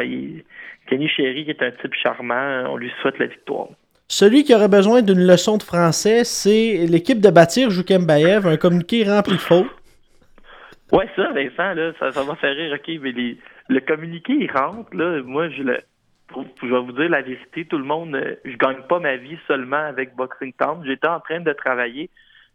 Il- 0.01 0.45
Kenny 0.89 1.09
Chéry, 1.09 1.45
qui 1.47 1.51
est 1.51 1.63
un 1.63 1.71
type 1.71 1.95
charmant, 1.95 2.65
on 2.69 2.77
lui 2.77 2.93
souhaite 3.01 3.19
la 3.19 3.27
victoire. 3.27 3.69
Celui 4.07 4.45
qui 4.45 4.55
aurait 4.55 4.69
besoin 4.69 5.01
d'une 5.01 5.27
leçon 5.27 5.57
de 5.57 5.63
français, 5.63 6.25
c'est 6.25 6.87
l'équipe 6.87 7.21
de 7.21 7.31
bâtir 7.31 7.71
Joukembaev, 7.71 8.47
un 8.47 8.59
communiqué 8.59 9.03
rempli 9.03 9.33
de 9.33 9.39
fautes. 9.41 9.67
Ouais, 10.93 11.09
ça, 11.17 11.33
Vincent, 11.33 11.73
là, 11.73 11.93
ça, 11.99 12.13
ça 12.13 12.23
va 12.23 12.35
faire 12.37 12.55
rire, 12.55 12.75
ok, 12.79 13.01
mais 13.01 13.13
les, 13.13 13.39
le 13.69 13.81
communiqué, 13.81 14.33
il 14.35 14.51
rentre, 14.51 14.95
là, 14.95 15.23
moi, 15.23 15.49
je 15.49 15.63
le, 15.63 15.79
je 16.63 16.67
vais 16.67 16.81
vous 16.81 16.93
dire 16.93 17.09
la 17.09 17.23
vérité, 17.23 17.65
tout 17.65 17.79
le 17.79 17.85
monde, 17.85 18.15
euh, 18.15 18.37
je 18.45 18.57
gagne 18.57 18.83
pas 18.89 18.99
ma 18.99 19.17
vie 19.17 19.39
seulement 19.47 19.77
avec 19.77 20.15
Boxing 20.15 20.53
Town, 20.55 20.83
j'étais 20.85 21.09
en 21.09 21.21
train 21.21 21.41
de 21.41 21.53
travailler, 21.53 22.11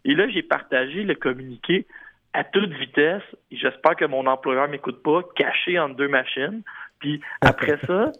et 0.06 0.16
là, 0.16 0.28
j'ai 0.30 0.44
partagé 0.44 1.04
le 1.04 1.16
communiqué 1.16 1.86
à 2.34 2.44
toute 2.44 2.72
vitesse, 2.74 3.24
j'espère 3.52 3.96
que 3.96 4.06
mon 4.06 4.28
employeur 4.28 4.68
m'écoute 4.70 5.02
pas, 5.02 5.22
caché 5.36 5.80
entre 5.80 5.96
deux 5.96 6.08
machines, 6.08 6.62
puis 7.00 7.22
après 7.42 7.78
ça, 7.88 8.12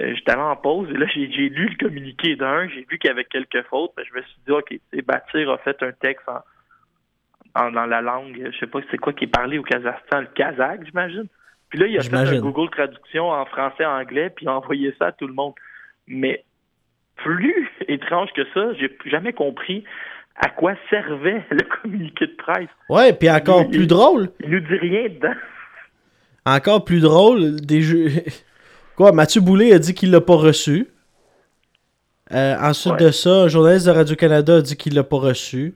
euh, 0.00 0.14
j'étais 0.14 0.32
allé 0.32 0.42
en 0.42 0.56
pause, 0.56 0.90
et 0.90 0.96
là, 0.96 1.06
j'ai 1.06 1.26
lu 1.26 1.68
le 1.68 1.76
communiqué 1.86 2.36
d'un, 2.36 2.68
j'ai 2.68 2.86
vu 2.90 2.98
qu'il 2.98 3.08
y 3.08 3.12
avait 3.12 3.24
quelques 3.24 3.62
fautes, 3.68 3.92
ben, 3.96 4.04
je 4.08 4.18
me 4.18 4.22
suis 4.22 4.38
dit, 4.46 4.52
ok, 4.52 4.78
Bâtir 5.04 5.50
a 5.50 5.58
fait 5.58 5.82
un 5.82 5.92
texte 5.92 6.28
en 6.28 6.40
en- 7.56 7.70
dans 7.70 7.86
la 7.86 8.02
langue, 8.02 8.50
je 8.52 8.58
sais 8.58 8.66
pas 8.66 8.80
c'est 8.90 8.98
quoi 8.98 9.12
qui 9.12 9.24
est 9.24 9.28
parlé 9.28 9.58
au 9.58 9.62
Kazakhstan, 9.62 10.20
le 10.20 10.26
kazakh, 10.26 10.84
j'imagine. 10.84 11.26
Puis 11.70 11.78
là, 11.80 11.86
il 11.86 11.98
a 11.98 12.02
fait 12.02 12.14
un 12.14 12.40
Google 12.40 12.70
Traduction 12.70 13.30
en 13.30 13.44
français-anglais, 13.46 14.30
puis 14.34 14.46
il 14.46 14.48
a 14.48 14.56
envoyé 14.56 14.94
ça 14.98 15.06
à 15.08 15.12
tout 15.12 15.26
le 15.26 15.34
monde. 15.34 15.54
Mais 16.06 16.44
plus 17.16 17.68
étrange 17.88 18.30
que 18.34 18.42
ça, 18.54 18.72
j'ai 18.74 18.96
jamais 19.06 19.32
compris 19.32 19.84
à 20.36 20.48
quoi 20.50 20.74
servait 20.90 21.44
le 21.50 21.62
communiqué 21.82 22.26
de 22.26 22.34
presse. 22.36 22.68
Ouais, 22.88 23.12
puis 23.12 23.30
encore 23.30 23.62
Il- 23.62 23.70
plus 23.70 23.80
il- 23.82 23.86
drôle, 23.88 24.28
Il 24.44 24.50
nous 24.50 24.60
dit 24.60 24.76
rien 24.76 25.08
dedans. 25.08 25.34
encore 26.46 26.84
plus 26.84 27.00
drôle, 27.00 27.56
des 27.60 27.80
jeux. 27.82 28.08
Quoi, 28.96 29.12
Mathieu 29.12 29.40
Boulay 29.40 29.72
a 29.72 29.78
dit 29.78 29.94
qu'il 29.94 30.10
l'a 30.10 30.20
pas 30.20 30.36
reçu. 30.36 30.86
Euh, 32.32 32.56
ensuite 32.60 32.94
Ouais. 32.94 33.06
de 33.06 33.10
ça, 33.10 33.42
un 33.44 33.48
journaliste 33.48 33.86
de 33.86 33.92
Radio-Canada 33.92 34.56
a 34.56 34.60
dit 34.60 34.76
qu'il 34.76 34.94
l'a 34.94 35.04
pas 35.04 35.16
reçu. 35.18 35.74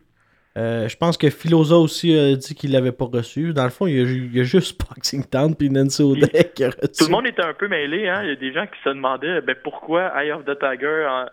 Euh, 0.57 0.89
je 0.89 0.97
pense 0.97 1.17
que 1.17 1.31
Philosa 1.31 1.77
aussi 1.77 2.17
a 2.19 2.35
dit 2.35 2.55
qu'il 2.57 2.73
l'avait 2.73 2.91
pas 2.93 3.05
reçu. 3.05 3.53
Dans 3.53 3.65
le 3.65 3.71
fond, 3.71 3.87
il 3.87 3.97
y 3.97 4.03
a, 4.03 4.05
ju- 4.05 4.27
il 4.33 4.37
y 4.37 4.41
a 4.41 4.45
juste 4.45 4.81
Boxing 4.89 5.25
Town 5.25 5.55
puis 5.55 5.71
Nancy 5.71 6.03
O'Day 6.03 6.51
qui 6.55 6.65
a 6.65 6.71
reçu. 6.71 6.93
Tout 6.99 7.05
le 7.07 7.11
monde 7.13 7.27
était 7.29 7.45
un 7.45 7.55
peu 7.55 7.69
mêlé. 7.69 8.09
Hein? 8.09 8.23
Il 8.25 8.29
y 8.31 8.33
a 8.33 8.37
des 8.37 8.53
gens 8.53 8.67
qui 8.67 8.79
se 8.83 8.89
demandaient 8.89 9.41
ben, 9.43 9.55
pourquoi 9.63 10.13
Eye 10.21 10.33
of 10.33 10.45
the 10.45 10.59
Tiger 10.59 11.07
en- 11.09 11.27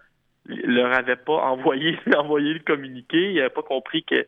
leur 0.66 0.94
avait 0.94 1.16
pas 1.16 1.34
envoyé, 1.34 1.98
envoyé 2.16 2.54
le 2.54 2.60
communiqué. 2.60 3.32
Ils 3.32 3.36
n'avaient 3.38 3.50
pas 3.50 3.64
compris 3.64 4.04
que 4.04 4.26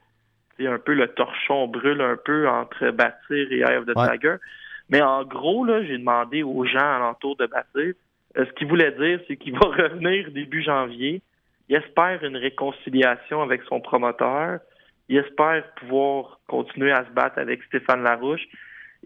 c'est 0.57 0.67
un 0.67 0.79
peu 0.79 0.93
le 0.93 1.07
torchon 1.09 1.67
brûle 1.67 2.01
un 2.01 2.17
peu 2.17 2.49
entre 2.49 2.89
Bâtir 2.91 3.47
et 3.51 3.59
Eye 3.59 3.77
of 3.77 3.85
the 3.85 3.95
Ouais. 3.95 4.09
Tiger. 4.17 4.35
Mais 4.89 5.01
en 5.03 5.23
gros, 5.23 5.63
là, 5.65 5.83
j'ai 5.83 5.99
demandé 5.99 6.41
aux 6.41 6.65
gens 6.65 6.79
alentour 6.97 7.35
de 7.37 7.45
Bâtir 7.45 7.93
euh, 8.37 8.45
ce 8.45 8.51
qu'il 8.53 8.67
voulait 8.67 8.91
dire, 8.93 9.19
c'est 9.27 9.37
qu'il 9.37 9.53
va 9.53 9.59
revenir 9.67 10.31
début 10.31 10.63
janvier. 10.63 11.21
Il 11.69 11.75
espère 11.75 12.23
une 12.23 12.35
réconciliation 12.37 13.43
avec 13.43 13.61
son 13.69 13.79
promoteur. 13.79 14.59
Il 15.10 15.18
espère 15.18 15.64
pouvoir 15.76 16.39
continuer 16.47 16.91
à 16.91 17.03
se 17.05 17.10
battre 17.12 17.39
avec 17.39 17.64
Stéphane 17.64 18.03
Larouche. 18.03 18.47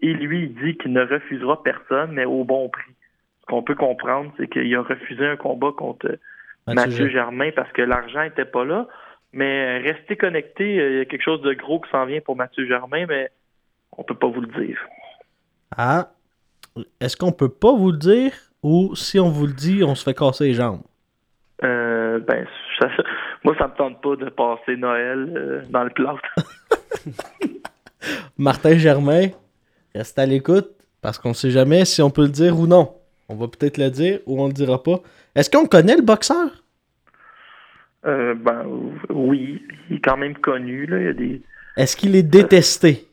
Et 0.02 0.12
lui, 0.12 0.44
il 0.44 0.54
dit 0.54 0.76
qu'il 0.76 0.92
ne 0.92 1.02
refusera 1.02 1.62
personne, 1.62 2.12
mais 2.12 2.24
au 2.24 2.44
bon 2.44 2.68
prix. 2.68 2.92
Ce 3.40 3.46
qu'on 3.46 3.62
peut 3.62 3.74
comprendre, 3.74 4.32
c'est 4.36 4.48
qu'il 4.48 4.74
a 4.74 4.82
refusé 4.82 5.26
un 5.26 5.36
combat 5.36 5.72
contre 5.76 6.18
Mathieu 6.66 6.90
Mathieu, 6.90 7.08
Germain. 7.08 7.50
Parce 7.54 7.70
que 7.72 7.82
l'argent 7.82 8.22
n'était 8.22 8.44
pas 8.44 8.64
là. 8.64 8.86
Mais 9.32 9.78
restez 9.78 10.16
connectés, 10.16 10.78
euh, 10.78 10.90
il 10.90 10.98
y 10.98 11.00
a 11.00 11.04
quelque 11.06 11.22
chose 11.22 11.42
de 11.42 11.52
gros 11.54 11.80
qui 11.80 11.90
s'en 11.90 12.06
vient 12.06 12.20
pour 12.20 12.36
Mathieu 12.36 12.66
Germain, 12.66 13.06
mais 13.08 13.30
on 13.96 14.04
peut 14.04 14.14
pas 14.14 14.28
vous 14.28 14.40
le 14.40 14.64
dire. 14.64 14.78
Ah, 15.76 16.10
est-ce 17.00 17.16
qu'on 17.16 17.32
peut 17.32 17.48
pas 17.48 17.72
vous 17.74 17.90
le 17.90 17.98
dire 17.98 18.32
ou 18.62 18.94
si 18.94 19.18
on 19.18 19.30
vous 19.30 19.46
le 19.46 19.52
dit, 19.52 19.82
on 19.82 19.94
se 19.94 20.04
fait 20.04 20.14
casser 20.14 20.44
les 20.44 20.54
jambes? 20.54 20.82
Euh, 21.62 22.18
ben, 22.20 22.46
ça- 22.78 22.88
moi, 23.44 23.54
ça 23.58 23.68
me 23.68 23.74
tente 23.74 24.00
pas 24.00 24.16
de 24.16 24.30
passer 24.30 24.76
Noël 24.76 25.32
euh, 25.36 25.62
dans 25.68 25.84
le 25.84 25.90
plâtre. 25.90 26.34
Martin 28.38 28.76
Germain, 28.78 29.28
reste 29.94 30.18
à 30.18 30.26
l'écoute 30.26 30.70
parce 31.02 31.18
qu'on 31.18 31.34
sait 31.34 31.50
jamais 31.50 31.84
si 31.84 32.00
on 32.00 32.10
peut 32.10 32.22
le 32.22 32.28
dire 32.28 32.58
ou 32.58 32.66
non. 32.66 32.94
On 33.28 33.34
va 33.34 33.48
peut-être 33.48 33.78
le 33.78 33.90
dire 33.90 34.20
ou 34.26 34.42
on 34.42 34.46
le 34.46 34.52
dira 34.52 34.82
pas. 34.82 35.00
Est-ce 35.34 35.50
qu'on 35.50 35.66
connaît 35.66 35.96
le 35.96 36.02
boxeur? 36.02 36.64
Euh, 38.06 38.34
ben, 38.34 38.64
oui, 39.10 39.62
il 39.90 39.96
est 39.96 40.00
quand 40.00 40.16
même 40.16 40.36
connu. 40.36 40.86
Là. 40.86 40.98
Il 40.98 41.04
y 41.04 41.08
a 41.08 41.12
des... 41.12 41.42
Est-ce 41.76 41.96
qu'il 41.96 42.16
est 42.16 42.22
détesté? 42.22 43.06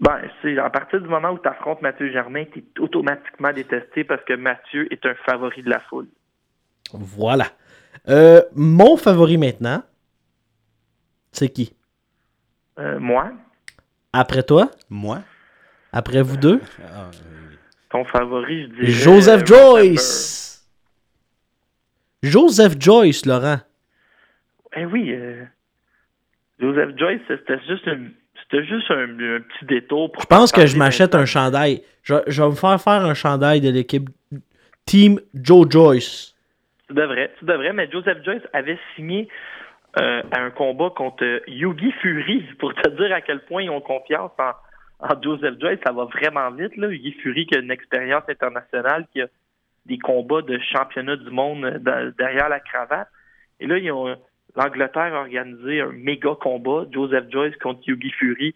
Ben, 0.00 0.20
c'est 0.42 0.58
à 0.58 0.70
partir 0.70 1.00
du 1.00 1.08
moment 1.08 1.30
où 1.30 1.38
tu 1.38 1.48
affrontes 1.48 1.80
Mathieu 1.82 2.10
Germain, 2.12 2.44
tu 2.52 2.58
es 2.58 2.80
automatiquement 2.80 3.52
détesté 3.52 4.04
parce 4.04 4.22
que 4.24 4.34
Mathieu 4.34 4.92
est 4.92 5.04
un 5.06 5.14
favori 5.24 5.62
de 5.62 5.70
la 5.70 5.80
foule. 5.80 6.06
Voilà. 6.92 7.46
Euh, 8.08 8.42
mon 8.54 8.96
favori 8.96 9.36
maintenant, 9.38 9.82
c'est 11.32 11.48
qui? 11.48 11.72
Euh, 12.78 12.98
moi, 13.00 13.32
Après 14.12 14.42
toi? 14.42 14.70
Moi? 14.88 15.22
Après 15.92 16.22
vous 16.22 16.36
deux? 16.36 16.60
Ah, 16.82 17.06
euh, 17.06 17.56
ton 17.90 18.04
favori, 18.04 18.62
je 18.64 18.68
dirais... 18.68 18.86
Joseph 18.86 19.42
euh, 19.42 19.46
Joyce! 19.46 20.66
Joseph 22.22 22.74
Joyce, 22.78 23.26
Laurent. 23.26 23.58
Eh 24.76 24.84
oui, 24.86 25.10
euh, 25.12 25.44
Joseph 26.60 26.96
Joyce, 26.96 27.20
c'était 27.28 27.58
juste, 27.66 27.86
une- 27.86 28.12
c'était 28.42 28.64
juste 28.64 28.90
un, 28.90 29.04
un 29.04 29.40
petit 29.40 29.64
détour. 29.66 30.12
Pour 30.12 30.22
Je 30.22 30.26
pense 30.26 30.52
que 30.52 30.66
je 30.66 30.76
m'achète 30.76 31.14
un 31.14 31.24
chandail. 31.24 31.82
Je, 32.02 32.14
je 32.26 32.42
vais 32.42 32.48
me 32.48 32.54
faire 32.54 32.80
faire 32.80 33.04
un 33.04 33.14
chandail 33.14 33.60
de 33.60 33.70
l'équipe 33.70 34.08
Team 34.84 35.20
Joe 35.34 35.66
Joyce. 35.68 36.34
Tu 36.88 36.94
devrais, 36.94 37.32
tu 37.38 37.44
devrais, 37.44 37.72
mais 37.72 37.90
Joseph 37.90 38.22
Joyce 38.24 38.42
avait 38.52 38.78
signé 38.94 39.28
euh, 40.00 40.22
un 40.32 40.50
combat 40.50 40.90
contre 40.90 41.24
euh, 41.24 41.40
Yugi 41.48 41.90
Fury 42.00 42.42
pour 42.58 42.74
te 42.74 42.88
dire 42.90 43.12
à 43.14 43.20
quel 43.20 43.40
point 43.40 43.62
ils 43.62 43.70
ont 43.70 43.80
confiance 43.80 44.30
en, 44.38 44.52
en 45.08 45.20
Joseph 45.22 45.58
Joyce. 45.60 45.80
Ça 45.84 45.92
va 45.92 46.04
vraiment 46.04 46.50
vite, 46.52 46.76
là. 46.76 46.88
Yugi 46.88 47.12
Fury 47.22 47.46
qui 47.46 47.56
a 47.56 47.60
une 47.60 47.70
expérience 47.70 48.22
internationale, 48.28 49.06
qui 49.12 49.22
a 49.22 49.26
des 49.86 49.98
combats 49.98 50.42
de 50.42 50.58
championnat 50.72 51.16
du 51.16 51.30
monde 51.30 51.64
euh, 51.64 52.12
derrière 52.18 52.48
la 52.48 52.60
cravate. 52.60 53.08
Et 53.58 53.66
là, 53.66 53.78
ils 53.78 53.90
ont, 53.90 54.08
euh, 54.08 54.14
l'Angleterre 54.54 55.14
a 55.14 55.20
organisé 55.20 55.80
un 55.80 55.92
méga 55.92 56.30
combat, 56.40 56.84
Joseph 56.92 57.24
Joyce 57.30 57.56
contre 57.56 57.80
Yugi 57.88 58.10
Fury. 58.12 58.54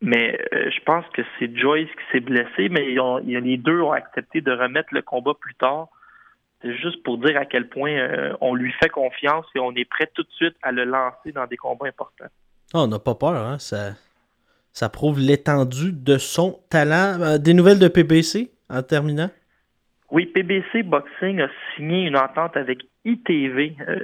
Mais 0.00 0.38
euh, 0.52 0.70
je 0.70 0.80
pense 0.84 1.04
que 1.08 1.22
c'est 1.38 1.56
Joyce 1.56 1.88
qui 1.88 2.12
s'est 2.12 2.20
blessé, 2.20 2.68
mais 2.68 2.92
ils 2.92 3.00
ont- 3.00 3.18
ils- 3.18 3.38
les 3.40 3.56
deux 3.56 3.80
ont 3.80 3.90
accepté 3.90 4.40
de 4.40 4.52
remettre 4.52 4.90
le 4.92 5.02
combat 5.02 5.32
plus 5.40 5.54
tard. 5.56 5.88
C'est 6.62 6.76
juste 6.76 7.02
pour 7.04 7.18
dire 7.18 7.36
à 7.36 7.44
quel 7.44 7.68
point 7.68 7.92
euh, 7.92 8.34
on 8.40 8.54
lui 8.54 8.72
fait 8.82 8.88
confiance 8.88 9.46
et 9.54 9.60
on 9.60 9.72
est 9.72 9.84
prêt 9.84 10.10
tout 10.12 10.22
de 10.22 10.30
suite 10.30 10.56
à 10.62 10.72
le 10.72 10.84
lancer 10.84 11.32
dans 11.32 11.46
des 11.46 11.56
combats 11.56 11.86
importants. 11.86 12.26
Ah, 12.74 12.80
on 12.80 12.88
n'a 12.88 12.98
pas 12.98 13.14
peur, 13.14 13.36
hein? 13.36 13.58
Ça, 13.58 13.92
ça 14.72 14.88
prouve 14.88 15.20
l'étendue 15.20 15.92
de 15.92 16.18
son 16.18 16.60
talent. 16.68 17.20
Euh, 17.20 17.38
des 17.38 17.54
nouvelles 17.54 17.78
de 17.78 17.88
PBC 17.88 18.50
en 18.68 18.82
terminant? 18.82 19.30
Oui, 20.10 20.26
PBC 20.26 20.82
Boxing 20.82 21.40
a 21.40 21.48
signé 21.74 22.06
une 22.06 22.16
entente 22.16 22.56
avec 22.56 22.80
ITV. 23.04 23.76
Euh, 23.80 23.98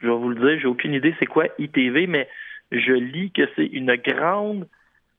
je 0.00 0.06
vais 0.06 0.14
vous 0.14 0.30
le 0.30 0.36
dire, 0.36 0.60
j'ai 0.60 0.68
aucune 0.68 0.94
idée 0.94 1.14
c'est 1.18 1.26
quoi 1.26 1.46
ITV, 1.58 2.06
mais 2.06 2.28
je 2.70 2.92
lis 2.92 3.32
que 3.32 3.42
c'est 3.56 3.66
une 3.66 3.94
grande 3.96 4.68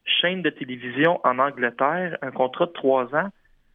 chaîne 0.06 0.42
de 0.42 0.50
télévision 0.50 1.20
en 1.24 1.40
Angleterre, 1.40 2.18
un 2.22 2.32
contrat 2.32 2.68
de 2.68 2.72
trois 2.72 3.14
ans. 3.16 3.30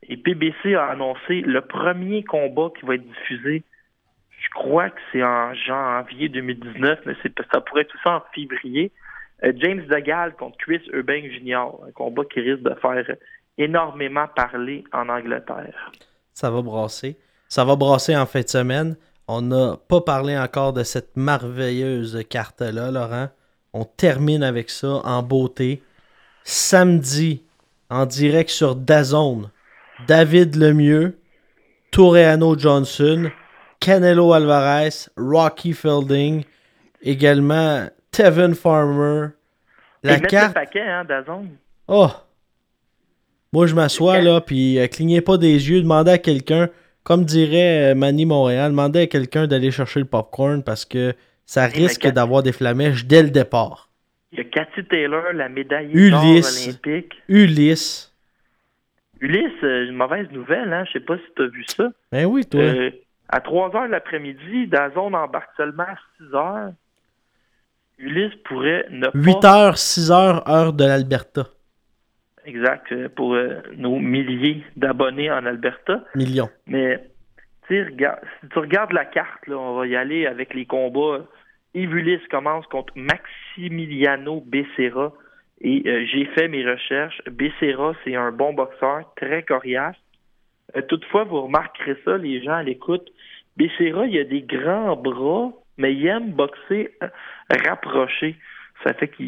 Et 0.09 0.16
PBC 0.16 0.74
a 0.74 0.86
annoncé 0.86 1.40
le 1.40 1.61
premier 1.61 2.24
combat 2.24 2.70
qui 2.78 2.86
va 2.86 2.94
être 2.96 3.07
diffusé. 3.07 3.62
Je 4.38 4.48
crois 4.50 4.90
que 4.90 5.00
c'est 5.12 5.22
en 5.22 5.55
janvier 5.55 6.28
2019, 6.28 7.00
mais 7.07 7.14
ça 7.52 7.61
pourrait 7.61 7.82
être 7.82 7.88
tout 7.88 7.98
ça 8.05 8.16
en 8.16 8.22
février. 8.34 8.92
Euh, 9.44 9.52
James 9.57 9.86
DeGal 9.86 10.34
contre 10.34 10.57
Chris 10.59 10.82
Eubank 10.92 11.24
Jr., 11.30 11.86
un 11.86 11.92
combat 11.92 12.24
qui 12.24 12.40
risque 12.40 12.62
de 12.62 12.74
faire 12.74 13.16
énormément 13.59 14.26
parler 14.34 14.84
en 14.92 15.09
Angleterre. 15.09 15.92
Ça 16.32 16.50
va 16.50 16.62
brasser. 16.62 17.16
Ça 17.48 17.64
va 17.64 17.76
brasser 17.76 18.16
en 18.16 18.26
fin 18.26 18.40
de 18.40 18.48
semaine. 18.48 18.96
On 19.28 19.40
n'a 19.40 19.76
pas 19.88 20.00
parlé 20.00 20.36
encore 20.36 20.72
de 20.72 20.82
cette 20.82 21.16
merveilleuse 21.16 22.22
carte-là, 22.28 22.90
Laurent. 22.90 23.28
On 23.72 23.84
termine 23.84 24.42
avec 24.42 24.70
ça 24.70 25.00
en 25.05 25.22
beauté. 25.22 25.82
Samedi, 26.42 27.42
en 27.88 28.07
direct 28.07 28.50
sur 28.50 28.76
Dazone, 28.76 29.50
David 30.07 30.57
Lemieux, 30.57 31.18
Toreano 31.90 32.59
Johnson, 32.59 33.30
Canelo 33.80 34.32
Alvarez, 34.32 35.09
Rocky 35.16 35.72
Fielding, 35.72 36.45
également 37.03 37.86
Tevin 38.11 38.55
Farmer. 38.55 39.28
La 40.03 40.18
carte. 40.20 40.49
le 40.49 40.55
paquet, 40.55 40.80
hein, 40.82 41.05
Dazon. 41.05 41.47
Oh! 41.88 42.11
Moi, 43.53 43.66
je 43.66 43.74
m'assois 43.74 44.20
là, 44.20 44.40
puis 44.40 44.78
euh, 44.78 44.86
clignez 44.88 45.20
pas 45.20 45.36
des 45.38 45.70
yeux, 45.70 45.80
demandez 45.80 46.11
à 46.11 46.18
quelqu'un, 46.18 46.68
comme 47.05 47.24
dirait 47.24 47.92
euh, 47.92 47.95
Manny 47.95 48.26
Montréal, 48.26 48.72
demandez 48.72 49.03
à 49.03 49.07
quelqu'un 49.07 49.47
d'aller 49.47 49.70
chercher 49.70 50.01
le 50.01 50.07
popcorn 50.07 50.62
parce 50.64 50.84
que 50.84 51.14
ça 51.47 51.66
risque 51.66 52.01
Cathy- 52.03 52.14
d'avoir 52.14 52.42
des 52.42 52.53
flamèches 52.53 53.05
dès 53.07 53.22
le 53.22 53.30
départ. 53.30 53.90
Il 54.32 54.38
y 54.38 54.40
a 54.40 54.45
Cathy 54.45 54.84
Taylor, 54.88 55.22
la 55.34 55.49
médaille 55.49 55.92
d'or 56.11 56.24
olympique. 56.24 57.12
Ulysse. 57.28 58.12
Ulysse, 59.24 59.62
euh, 59.62 59.86
une 59.88 59.96
mauvaise 59.96 60.30
nouvelle, 60.32 60.72
hein? 60.72 60.84
Je 60.86 60.92
sais 60.92 61.00
pas 61.04 61.16
si 61.16 61.24
tu 61.34 61.42
as 61.42 61.46
vu 61.46 61.64
ça. 61.66 61.88
Ben 62.12 62.26
oui, 62.26 62.44
toi. 62.44 62.60
Euh, 62.60 62.90
à 63.30 63.40
3 63.40 63.74
heures 63.74 63.88
l'après-midi, 63.88 64.66
Dazon 64.66 65.14
embarque 65.14 65.50
seulement 65.56 65.84
à 65.84 65.96
6 66.18 66.34
heures. 66.34 66.72
Ulysse 67.98 68.34
pourrait 68.44 68.86
ne 68.90 69.06
8 69.14 69.32
pas... 69.40 69.70
h 69.70 69.76
6 69.76 70.10
h 70.10 70.50
heure 70.50 70.72
de 70.72 70.84
l'Alberta. 70.84 71.44
Exact, 72.44 72.92
euh, 72.92 73.08
pour 73.08 73.34
euh, 73.34 73.62
nos 73.76 73.98
milliers 73.98 74.62
d'abonnés 74.76 75.30
en 75.30 75.46
Alberta. 75.46 76.04
Millions. 76.14 76.50
Mais 76.66 77.02
regarde- 77.70 78.20
si 78.42 78.48
tu 78.50 78.58
regardes 78.58 78.92
la 78.92 79.06
carte, 79.06 79.46
là, 79.46 79.56
on 79.56 79.74
va 79.78 79.86
y 79.86 79.96
aller 79.96 80.26
avec 80.26 80.52
les 80.52 80.66
combats. 80.66 81.24
Yves 81.72 81.94
Ulysse 81.96 82.26
commence 82.30 82.66
contre 82.66 82.92
Maximiliano 82.96 84.42
Becerra. 84.46 85.12
Et 85.66 85.82
euh, 85.86 86.04
j'ai 86.12 86.26
fait 86.26 86.46
mes 86.48 86.64
recherches. 86.64 87.20
Becerra, 87.30 87.94
c'est 88.04 88.14
un 88.14 88.30
bon 88.30 88.52
boxeur, 88.52 89.10
très 89.16 89.42
coriace. 89.42 89.96
Euh, 90.76 90.82
toutefois, 90.82 91.24
vous 91.24 91.40
remarquerez 91.42 91.96
ça, 92.04 92.18
les 92.18 92.42
gens 92.44 92.52
à 92.52 92.62
l'écoute. 92.62 93.08
Becerra, 93.56 94.06
il 94.06 94.18
a 94.18 94.24
des 94.24 94.42
grands 94.42 94.94
bras, 94.96 95.52
mais 95.78 95.94
il 95.94 96.06
aime 96.06 96.32
boxer 96.32 96.90
euh, 97.02 97.08
rapproché. 97.66 98.36
Ça 98.82 98.92
fait 98.92 99.08
que 99.08 99.22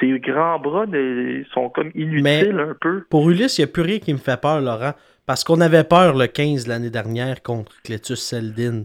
ses 0.00 0.18
grands 0.20 0.58
bras 0.58 0.86
ne- 0.86 1.44
sont 1.52 1.68
comme 1.68 1.90
inutiles 1.94 2.58
un 2.58 2.74
peu. 2.80 3.04
Pour 3.10 3.28
Ulysse, 3.28 3.58
il 3.58 3.62
n'y 3.62 3.68
a 3.70 3.72
plus 3.72 3.82
rien 3.82 3.98
qui 3.98 4.12
me 4.14 4.18
fait 4.18 4.40
peur, 4.40 4.60
Laurent. 4.60 4.92
Parce 5.26 5.44
qu'on 5.44 5.60
avait 5.60 5.84
peur 5.84 6.16
le 6.16 6.26
15 6.26 6.66
l'année 6.68 6.90
dernière 6.90 7.42
contre 7.42 7.72
Cletus 7.82 8.16
Seldin. 8.16 8.84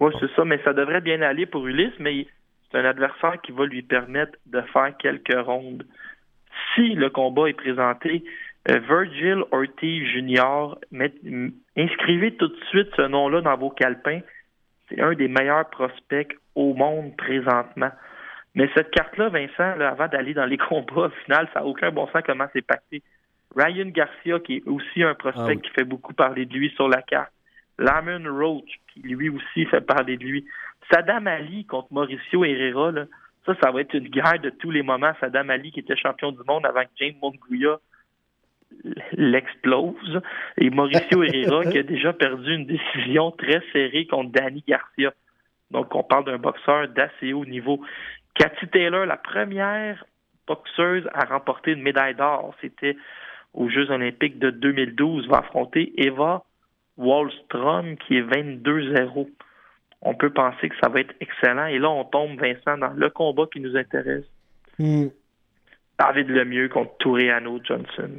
Oui, 0.00 0.12
c'est 0.20 0.30
ça, 0.34 0.44
mais 0.44 0.60
ça 0.64 0.72
devrait 0.74 1.00
bien 1.00 1.22
aller 1.22 1.46
pour 1.46 1.66
Ulysse, 1.66 1.92
mais 2.00 2.26
c'est 2.70 2.78
un 2.78 2.84
adversaire 2.84 3.40
qui 3.42 3.52
va 3.52 3.64
lui 3.64 3.82
permettre 3.82 4.32
de 4.46 4.60
faire 4.72 4.92
quelques 4.98 5.38
rondes. 5.46 5.84
Si 6.74 6.94
le 6.94 7.10
combat 7.10 7.48
est 7.48 7.54
présenté, 7.54 8.24
euh, 8.70 8.78
Virgil 8.78 9.44
Ortiz 9.52 10.06
Jr., 10.08 10.76
inscrivez 11.76 12.34
tout 12.36 12.48
de 12.48 12.64
suite 12.70 12.88
ce 12.96 13.02
nom-là 13.02 13.40
dans 13.40 13.56
vos 13.56 13.70
calepins. 13.70 14.20
C'est 14.88 15.00
un 15.00 15.14
des 15.14 15.28
meilleurs 15.28 15.68
prospects 15.70 16.36
au 16.54 16.74
monde 16.74 17.16
présentement. 17.16 17.90
Mais 18.54 18.70
cette 18.74 18.90
carte-là, 18.90 19.28
Vincent, 19.28 19.80
avant 19.80 20.08
d'aller 20.08 20.34
dans 20.34 20.46
les 20.46 20.58
combats, 20.68 21.06
au 21.06 21.24
final, 21.24 21.48
ça 21.52 21.60
n'a 21.60 21.66
aucun 21.66 21.90
bon 21.90 22.06
sens 22.08 22.22
comment 22.24 22.46
c'est 22.52 22.66
pacté. 22.66 23.02
Ryan 23.56 23.86
Garcia, 23.86 24.40
qui 24.40 24.56
est 24.56 24.66
aussi 24.66 25.02
un 25.02 25.14
prospect 25.14 25.58
ah 25.58 25.60
qui 25.62 25.70
fait 25.70 25.84
beaucoup 25.84 26.12
parler 26.12 26.46
de 26.46 26.54
lui 26.54 26.70
sur 26.70 26.88
la 26.88 27.02
carte. 27.02 27.30
Lamon 27.78 28.24
Roach, 28.32 28.80
qui 28.92 29.00
lui 29.00 29.28
aussi 29.28 29.66
fait 29.66 29.80
parler 29.80 30.16
de 30.16 30.24
lui. 30.24 30.44
Saddam 30.90 31.26
Ali 31.26 31.64
contre 31.64 31.92
Mauricio 31.92 32.44
Herrera, 32.44 32.92
ça, 33.46 33.54
ça 33.62 33.70
va 33.70 33.80
être 33.80 33.94
une 33.94 34.08
guerre 34.08 34.40
de 34.40 34.50
tous 34.50 34.70
les 34.70 34.82
moments. 34.82 35.12
Saddam 35.20 35.50
Ali, 35.50 35.70
qui 35.70 35.80
était 35.80 35.96
champion 35.96 36.32
du 36.32 36.40
monde 36.46 36.64
avant 36.66 36.82
que 36.82 36.90
James 36.96 37.14
Monguia 37.22 37.78
l'explose. 39.12 40.20
Et 40.58 40.70
Mauricio 40.70 41.22
Herrera, 41.22 41.64
qui 41.70 41.78
a 41.78 41.82
déjà 41.82 42.12
perdu 42.12 42.54
une 42.54 42.66
décision 42.66 43.30
très 43.32 43.62
serrée 43.72 44.06
contre 44.06 44.32
Danny 44.32 44.64
Garcia. 44.66 45.12
Donc, 45.70 45.94
on 45.94 46.02
parle 46.02 46.24
d'un 46.24 46.38
boxeur 46.38 46.88
d'assez 46.88 47.32
haut 47.32 47.44
niveau. 47.44 47.80
Cathy 48.34 48.66
Taylor, 48.68 49.06
la 49.06 49.16
première 49.16 50.04
boxeuse 50.46 51.08
à 51.14 51.24
remporter 51.26 51.72
une 51.72 51.82
médaille 51.82 52.14
d'or, 52.14 52.54
c'était 52.60 52.96
aux 53.54 53.68
Jeux 53.68 53.90
olympiques 53.90 54.38
de 54.38 54.50
2012, 54.50 55.28
va 55.28 55.38
affronter 55.38 55.92
Eva 55.96 56.44
Wallstrom, 56.96 57.96
qui 57.96 58.16
est 58.16 58.22
22-0. 58.22 59.28
On 60.04 60.14
peut 60.14 60.30
penser 60.30 60.68
que 60.68 60.76
ça 60.82 60.88
va 60.88 61.00
être 61.00 61.14
excellent. 61.20 61.66
Et 61.66 61.78
là, 61.78 61.90
on 61.90 62.04
tombe, 62.04 62.38
Vincent, 62.38 62.78
dans 62.78 62.92
le 62.94 63.10
combat 63.10 63.44
qui 63.52 63.60
nous 63.60 63.76
intéresse. 63.76 64.24
Hmm. 64.78 65.08
David 65.98 66.28
Lemieux 66.28 66.68
contre 66.68 66.96
Touréano 66.98 67.60
Johnson. 67.64 68.10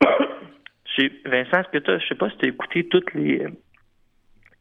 Vincent, 1.26 1.60
est-ce 1.60 1.68
que 1.70 1.78
tu 1.78 2.00
je 2.00 2.08
sais 2.08 2.14
pas 2.14 2.30
si 2.30 2.38
tu 2.38 2.46
as 2.46 2.48
écouté 2.48 2.88
toutes 2.88 3.12
les, 3.14 3.46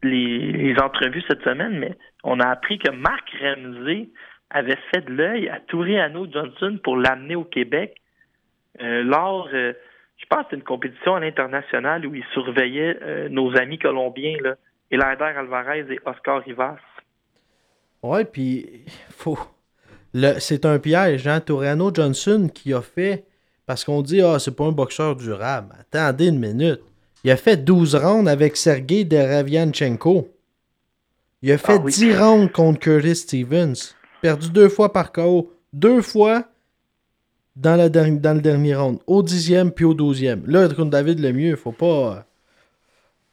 les, 0.03 0.75
entrevues 0.79 1.23
cette 1.27 1.43
semaine, 1.43 1.79
mais 1.79 1.95
on 2.23 2.39
a 2.39 2.47
appris 2.47 2.77
que 2.77 2.91
Marc 2.91 3.29
Ramsey 3.39 4.09
avait 4.49 4.77
fait 4.93 5.01
de 5.05 5.11
l'œil 5.11 5.49
à 5.49 5.59
Touréano 5.61 6.27
Johnson 6.31 6.79
pour 6.83 6.97
l'amener 6.97 7.35
au 7.35 7.43
Québec 7.43 8.01
euh, 8.81 9.03
lors, 9.03 9.49
euh, 9.53 9.73
je 10.17 10.25
pense 10.29 10.43
que 10.43 10.47
c'est 10.51 10.55
une 10.57 10.63
compétition 10.63 11.15
à 11.15 11.19
l'international 11.19 12.05
où 12.05 12.13
il 12.13 12.23
surveillait 12.33 12.97
euh, 13.01 13.29
nos 13.29 13.55
amis 13.57 13.79
colombiens, 13.79 14.37
là, 14.41 14.55
Elander 14.91 15.33
Alvarez 15.37 15.85
et 15.89 15.99
Oscar 16.05 16.43
Rivas. 16.43 16.77
Ouais, 18.03 18.25
puis 18.25 18.85
faut. 19.09 19.37
C'est 20.39 20.65
un 20.65 20.79
piège, 20.79 21.27
hein? 21.27 21.41
Toriano 21.41 21.93
Johnson 21.93 22.49
qui 22.53 22.73
a 22.73 22.81
fait. 22.81 23.25
Parce 23.65 23.83
qu'on 23.83 24.01
dit, 24.01 24.21
ah, 24.21 24.37
c'est 24.37 24.55
pas 24.55 24.65
un 24.65 24.71
boxeur 24.71 25.15
durable. 25.15 25.75
Attendez 25.79 26.27
une 26.27 26.39
minute. 26.39 26.81
Il 27.23 27.31
a 27.31 27.37
fait 27.37 27.57
12 27.57 27.95
rounds 27.95 28.29
avec 28.29 28.55
Sergei 28.55 29.03
Deravianchenko. 29.03 30.29
Il 31.41 31.51
a 31.51 31.57
fait 31.57 31.79
10 31.79 32.13
ah 32.13 32.23
rounds 32.23 32.51
contre 32.51 32.79
Curtis 32.79 33.15
Stevens. 33.15 33.95
Perdu 34.21 34.51
deux 34.51 34.69
fois 34.69 34.93
par 34.93 35.11
KO. 35.11 35.51
Deux 35.73 36.01
fois 36.01 36.45
dans, 37.55 37.75
la 37.75 37.89
dans 37.89 38.35
le 38.35 38.41
dernier 38.41 38.75
round. 38.75 38.99
Au 39.07 39.23
dixième 39.23 39.71
puis 39.71 39.85
au 39.85 39.93
douzième. 39.93 40.43
Là, 40.45 40.69
contre 40.69 40.91
David 40.91 41.19
Lemieux, 41.19 41.51
il 41.51 41.57
faut 41.57 41.71
pas, 41.71 42.25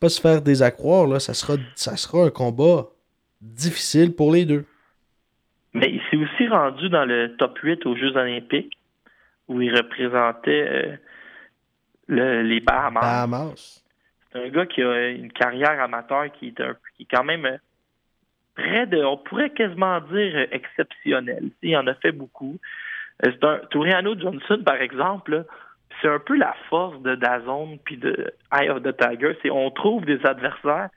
pas 0.02 0.08
se 0.08 0.20
faire 0.20 0.42
désaccroire. 0.42 1.06
Là. 1.06 1.20
Ça, 1.20 1.32
sera, 1.32 1.54
ça 1.76 1.96
sera 1.96 2.24
un 2.26 2.30
combat 2.30 2.86
difficile 3.40 4.14
pour 4.14 4.32
les 4.32 4.44
deux. 4.44 4.64
Mais 5.74 5.90
il 5.90 6.02
s'est 6.10 6.16
aussi 6.16 6.48
rendu 6.48 6.88
dans 6.90 7.04
le 7.04 7.34
top 7.36 7.58
8 7.62 7.86
aux 7.86 7.96
Jeux 7.96 8.14
olympiques 8.16 8.76
où 9.48 9.62
il 9.62 9.74
représentait 9.74 10.98
euh, 12.10 12.42
les 12.42 12.60
Bahamas. 12.60 13.82
C'est 14.32 14.44
un 14.44 14.48
gars 14.48 14.66
qui 14.66 14.82
a 14.82 15.08
une 15.08 15.32
carrière 15.32 15.80
amateur 15.80 16.30
qui 16.32 16.48
est, 16.48 16.60
un, 16.60 16.74
qui 16.96 17.04
est 17.04 17.08
quand 17.10 17.24
même 17.24 17.46
euh, 17.46 17.56
près 18.54 18.86
de, 18.86 19.02
on 19.04 19.16
pourrait 19.16 19.50
quasiment 19.50 20.00
dire 20.00 20.46
exceptionnel. 20.50 21.50
Il 21.62 21.76
en 21.76 21.86
a 21.86 21.94
fait 21.94 22.12
beaucoup. 22.12 22.58
Euh, 23.24 23.30
c'est 23.32 23.44
un 23.44 23.58
Touriano 23.70 24.18
Johnson, 24.18 24.60
par 24.64 24.76
exemple, 24.76 25.46
c'est 26.02 26.08
un 26.08 26.18
peu 26.18 26.36
la 26.36 26.54
force 26.68 27.00
de 27.02 27.14
Dazone 27.14 27.78
puis 27.84 27.96
de 27.96 28.34
Eye 28.52 28.68
of 28.68 28.82
the 28.82 28.94
Tiger. 28.96 29.36
C'est 29.40 29.50
on 29.50 29.70
trouve 29.70 30.04
des 30.04 30.18
adversaires 30.26 30.90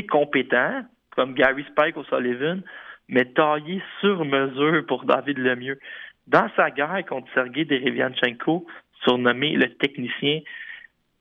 compétents, 0.00 0.82
comme 1.10 1.34
Gary 1.34 1.64
Spike 1.70 1.96
au 1.98 2.04
Sullivan, 2.04 2.62
mais 3.08 3.26
taillés 3.26 3.82
sur 4.00 4.24
mesure 4.24 4.84
pour 4.86 5.04
David 5.04 5.38
Lemieux. 5.38 5.78
Dans 6.26 6.48
sa 6.56 6.70
guerre 6.70 7.04
contre 7.06 7.28
Sergei 7.34 7.64
Derevianchenko, 7.64 8.66
surnommé 9.04 9.52
le 9.52 9.74
technicien, 9.74 10.40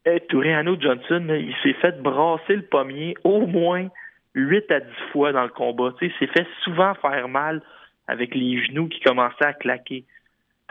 euh, 0.07 0.19
Touriano 0.29 0.79
Johnson, 0.79 1.27
il 1.29 1.53
s'est 1.63 1.79
fait 1.81 2.01
brasser 2.01 2.55
le 2.55 2.61
pommier 2.63 3.15
au 3.23 3.45
moins 3.45 3.87
8 4.35 4.71
à 4.71 4.79
10 4.79 4.87
fois 5.11 5.31
dans 5.33 5.43
le 5.43 5.49
combat. 5.49 5.93
il 6.01 6.11
s'est 6.17 6.27
fait 6.27 6.47
souvent 6.63 6.93
faire 6.95 7.27
mal 7.27 7.61
avec 8.07 8.33
les 8.33 8.63
genoux 8.63 8.87
qui 8.87 8.99
commençaient 9.01 9.45
à 9.45 9.53
claquer. 9.53 10.05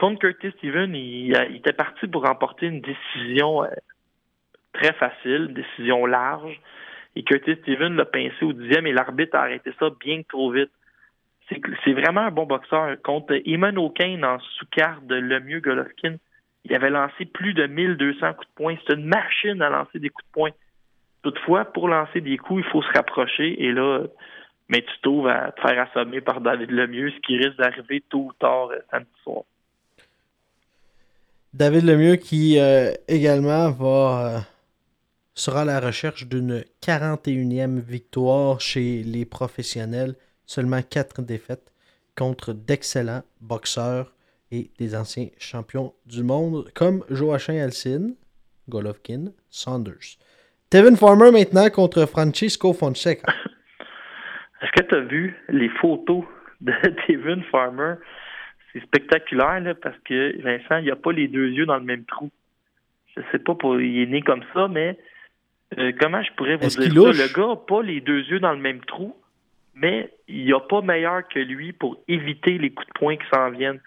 Contre 0.01 0.17
Curtis 0.17 0.49
Steven, 0.57 0.95
il, 0.95 1.31
était 1.55 1.73
parti 1.73 2.07
pour 2.07 2.23
remporter 2.23 2.65
une 2.65 2.81
décision 2.81 3.63
euh, 3.63 3.67
très 4.73 4.93
facile, 4.93 5.45
une 5.49 5.53
décision 5.53 6.07
large. 6.07 6.59
Et 7.15 7.21
Curtis 7.21 7.57
Steven 7.61 7.95
l'a 7.95 8.05
pincé 8.05 8.43
au 8.43 8.51
dixième 8.51 8.87
et 8.87 8.93
l'arbitre 8.93 9.35
a 9.35 9.41
arrêté 9.41 9.71
ça 9.77 9.91
bien 9.99 10.23
trop 10.27 10.49
vite. 10.51 10.71
C'est 11.49 11.93
vraiment 11.93 12.21
un 12.21 12.31
bon 12.31 12.47
boxeur. 12.47 12.99
Contre 13.03 13.39
Eamon 13.45 13.75
O'Kane 13.75 14.25
en 14.25 14.39
sous-carte 14.39 15.05
de 15.05 15.13
Lemieux 15.13 15.59
Golovkin, 15.59 16.15
il 16.65 16.73
avait 16.73 16.89
lancé 16.89 17.25
plus 17.25 17.53
de 17.53 17.67
1200 17.67 18.33
coups 18.33 18.47
de 18.47 18.53
poing. 18.55 18.75
C'est 18.87 18.95
une 18.95 19.05
machine 19.05 19.61
à 19.61 19.69
lancer 19.69 19.99
des 19.99 20.09
coups 20.09 20.25
de 20.29 20.31
poing. 20.31 20.51
Toutefois, 21.21 21.65
pour 21.65 21.87
lancer 21.87 22.21
des 22.21 22.39
coups, 22.39 22.63
il 22.65 22.71
faut 22.71 22.81
se 22.81 22.91
rapprocher. 22.93 23.63
Et 23.63 23.71
là, 23.71 24.05
mais 24.67 24.81
tu 24.81 25.01
trouves 25.03 25.27
à 25.27 25.51
te 25.51 25.61
faire 25.61 25.79
assommer 25.79 26.21
par 26.21 26.41
David 26.41 26.71
Lemieux, 26.71 27.11
ce 27.11 27.19
qui 27.19 27.37
risque 27.37 27.57
d'arriver 27.57 28.01
tôt 28.09 28.29
ou 28.29 28.33
tard 28.39 28.69
euh, 28.71 28.79
samedi 28.89 29.11
soir. 29.21 29.43
David 31.53 31.83
Lemieux 31.83 32.15
qui 32.15 32.57
euh, 32.57 32.93
également 33.09 33.71
va 33.71 34.37
euh, 34.37 34.39
sera 35.33 35.63
à 35.63 35.65
la 35.65 35.81
recherche 35.81 36.25
d'une 36.25 36.63
41e 36.81 37.77
victoire 37.81 38.61
chez 38.61 39.03
les 39.03 39.25
professionnels. 39.25 40.15
Seulement 40.45 40.81
4 40.81 41.21
défaites 41.21 41.73
contre 42.17 42.53
d'excellents 42.53 43.23
boxeurs 43.41 44.13
et 44.49 44.71
des 44.79 44.95
anciens 44.95 45.27
champions 45.39 45.93
du 46.05 46.23
monde 46.23 46.71
comme 46.73 47.03
Joachim 47.09 47.61
Alcine, 47.61 48.15
Golovkin, 48.69 49.33
Saunders. 49.49 50.17
Tevin 50.69 50.95
Farmer 50.95 51.31
maintenant 51.31 51.69
contre 51.69 52.05
Francisco 52.05 52.71
Fonseca. 52.71 53.27
Est-ce 54.61 54.71
que 54.81 54.87
tu 54.87 54.95
as 54.95 55.01
vu 55.01 55.35
les 55.49 55.69
photos 55.81 56.23
de 56.61 56.71
Tevin 57.07 57.41
Farmer? 57.51 57.95
C'est 58.73 58.81
spectaculaire 58.83 59.59
là, 59.59 59.75
parce 59.75 59.97
que 60.05 60.41
Vincent, 60.41 60.77
il 60.77 60.91
a 60.91 60.95
pas 60.95 61.11
les 61.11 61.27
deux 61.27 61.49
yeux 61.49 61.65
dans 61.65 61.77
le 61.77 61.83
même 61.83 62.05
trou. 62.05 62.29
Je 63.15 63.21
sais 63.31 63.39
pas, 63.39 63.55
pour, 63.55 63.79
il 63.79 64.01
est 64.01 64.05
né 64.05 64.21
comme 64.21 64.43
ça, 64.53 64.67
mais 64.67 64.97
euh, 65.77 65.91
comment 65.99 66.23
je 66.23 66.31
pourrais 66.33 66.55
vous 66.55 66.67
dire 66.67 66.71
ça? 66.71 66.87
Le 66.87 67.33
gars 67.33 67.47
n'a 67.47 67.55
pas 67.55 67.81
les 67.81 68.01
deux 68.01 68.23
yeux 68.23 68.39
dans 68.39 68.53
le 68.53 68.59
même 68.59 68.81
trou, 68.81 69.15
mais 69.75 70.11
il 70.27 70.45
n'y 70.45 70.53
a 70.53 70.59
pas 70.59 70.81
meilleur 70.81 71.27
que 71.27 71.39
lui 71.39 71.73
pour 71.73 72.01
éviter 72.07 72.57
les 72.57 72.71
coups 72.71 72.87
de 72.87 72.93
poing 72.93 73.17
qui 73.17 73.25
s'en 73.33 73.49
viennent. 73.49 73.81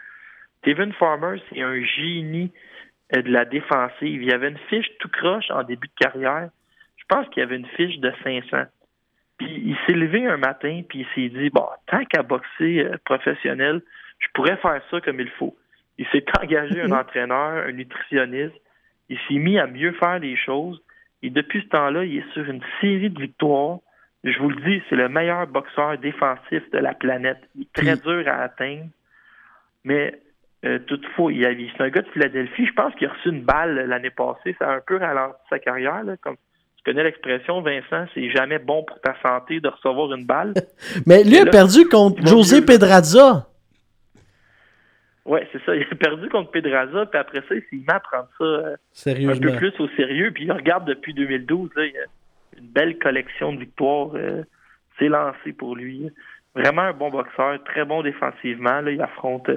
Tevin 0.63 0.93
Farmer, 0.93 1.41
c'est 1.49 1.63
un 1.63 1.83
génie 1.83 2.51
euh, 3.15 3.23
de 3.23 3.31
la 3.31 3.45
défensive. 3.45 4.23
Il 4.23 4.33
avait 4.33 4.49
une 4.49 4.59
fiche 4.71 4.91
tout 4.99 5.09
croche 5.09 5.51
en 5.51 5.63
début 5.63 5.89
de 5.89 6.05
carrière. 6.05 6.49
Je 6.97 7.05
pense 7.09 7.29
qu'il 7.29 7.43
avait 7.43 7.57
une 7.57 7.67
fiche 7.77 7.99
de 7.99 8.13
500. 8.23 8.65
Puis 9.39 9.49
il 9.49 9.77
s'est 9.87 9.93
levé 9.93 10.27
un 10.27 10.37
matin, 10.37 10.83
puis 10.89 11.01
il 11.01 11.07
s'est 11.15 11.39
dit, 11.39 11.51
bon, 11.51 11.67
tant 11.87 12.05
qu'à 12.05 12.23
boxer 12.23 12.85
euh, 12.85 12.97
professionnel, 13.05 13.83
je 14.25 14.29
pourrais 14.33 14.57
faire 14.57 14.81
ça 14.91 15.01
comme 15.01 15.21
il 15.21 15.31
faut. 15.31 15.57
Il 15.99 16.07
s'est 16.09 16.25
engagé 16.41 16.81
un 16.81 16.89
mhm. 16.89 16.93
entraîneur, 16.93 17.67
un 17.67 17.73
nutritionniste. 17.73 18.55
Il 19.09 19.19
s'est 19.29 19.35
mis 19.35 19.59
à 19.59 19.67
mieux 19.67 19.93
faire 19.93 20.19
les 20.19 20.37
choses. 20.37 20.81
Et 21.23 21.31
depuis 21.31 21.63
ce 21.63 21.69
temps-là, 21.69 22.05
il 22.05 22.19
est 22.19 22.33
sur 22.33 22.49
une 22.49 22.63
série 22.81 23.11
de 23.11 23.21
victoires. 23.21 23.79
Je 24.25 24.39
vous 24.39 24.49
le 24.49 24.61
dis, 24.63 24.83
c'est 24.89 24.97
le 24.97 25.09
meilleur 25.09 25.47
boxeur 25.47 25.99
défensif 25.99 26.63
de 26.71 26.79
la 26.79 26.95
planète. 26.95 27.39
Il 27.55 27.63
est 27.63 27.73
très 27.73 27.97
dur 27.97 28.27
à 28.27 28.43
atteindre. 28.43 28.89
Mais 29.85 30.19
euh, 30.65 30.79
toutefois, 30.87 31.31
il 31.31 31.71
c'est 31.77 31.83
un 31.83 31.91
gars 31.91 32.01
de 32.01 32.09
Philadelphie. 32.09 32.67
Je 32.67 32.73
pense 32.73 32.95
qu'il 32.95 33.07
a 33.07 33.13
reçu 33.13 33.29
une 33.29 33.43
balle 33.43 33.87
l'année 33.87 34.11
passée. 34.11 34.57
Ça 34.59 34.71
a 34.71 34.77
un 34.77 34.81
peu 34.87 34.97
ralenti 34.97 35.37
sa 35.51 35.59
carrière. 35.59 36.03
Comme 36.23 36.37
tu 36.37 36.85
connais 36.85 37.05
l'expression, 37.05 37.61
Vincent, 37.61 38.07
c'est 38.15 38.31
jamais 38.31 38.59
bon 38.59 38.83
pour 38.85 38.99
ta 39.01 39.15
santé 39.21 39.61
de 39.61 39.69
recevoir 39.69 40.13
une 40.15 40.25
balle. 40.25 40.55
Mais 41.07 41.23
lui 41.23 41.39
a 41.39 41.47
perdu 41.47 41.87
contre 41.87 42.27
José 42.27 42.63
Pedraza. 42.63 43.47
Oui, 45.25 45.41
c'est 45.53 45.63
ça. 45.65 45.75
Il 45.77 45.87
a 45.91 45.95
perdu 45.95 46.29
contre 46.29 46.51
Pedraza, 46.51 47.07
puis 47.07 47.19
après 47.19 47.41
ça, 47.49 47.55
il 47.55 47.63
s'est 47.63 47.77
mis 47.77 47.85
à 47.89 48.01
prendre 48.01 48.29
ça 48.39 48.45
euh, 48.45 48.77
un 49.07 49.39
peu 49.39 49.57
plus 49.57 49.73
au 49.79 49.89
sérieux. 49.97 50.31
Puis 50.33 50.45
il 50.45 50.53
regarde 50.53 50.87
depuis 50.87 51.15
2012, 51.15 51.71
là, 51.77 51.87
il, 51.87 51.95
une 52.59 52.69
belle 52.69 52.99
collection 52.99 53.53
de 53.53 53.61
victoires 53.61 54.11
euh, 54.15 54.43
s'est 54.99 55.09
lancée 55.09 55.53
pour 55.53 55.77
lui. 55.77 56.11
Vraiment 56.55 56.83
un 56.83 56.93
bon 56.93 57.11
boxeur, 57.11 57.63
très 57.65 57.85
bon 57.85 58.03
défensivement. 58.03 58.81
Là, 58.81 58.91
il 58.91 59.03
affronte 59.03 59.51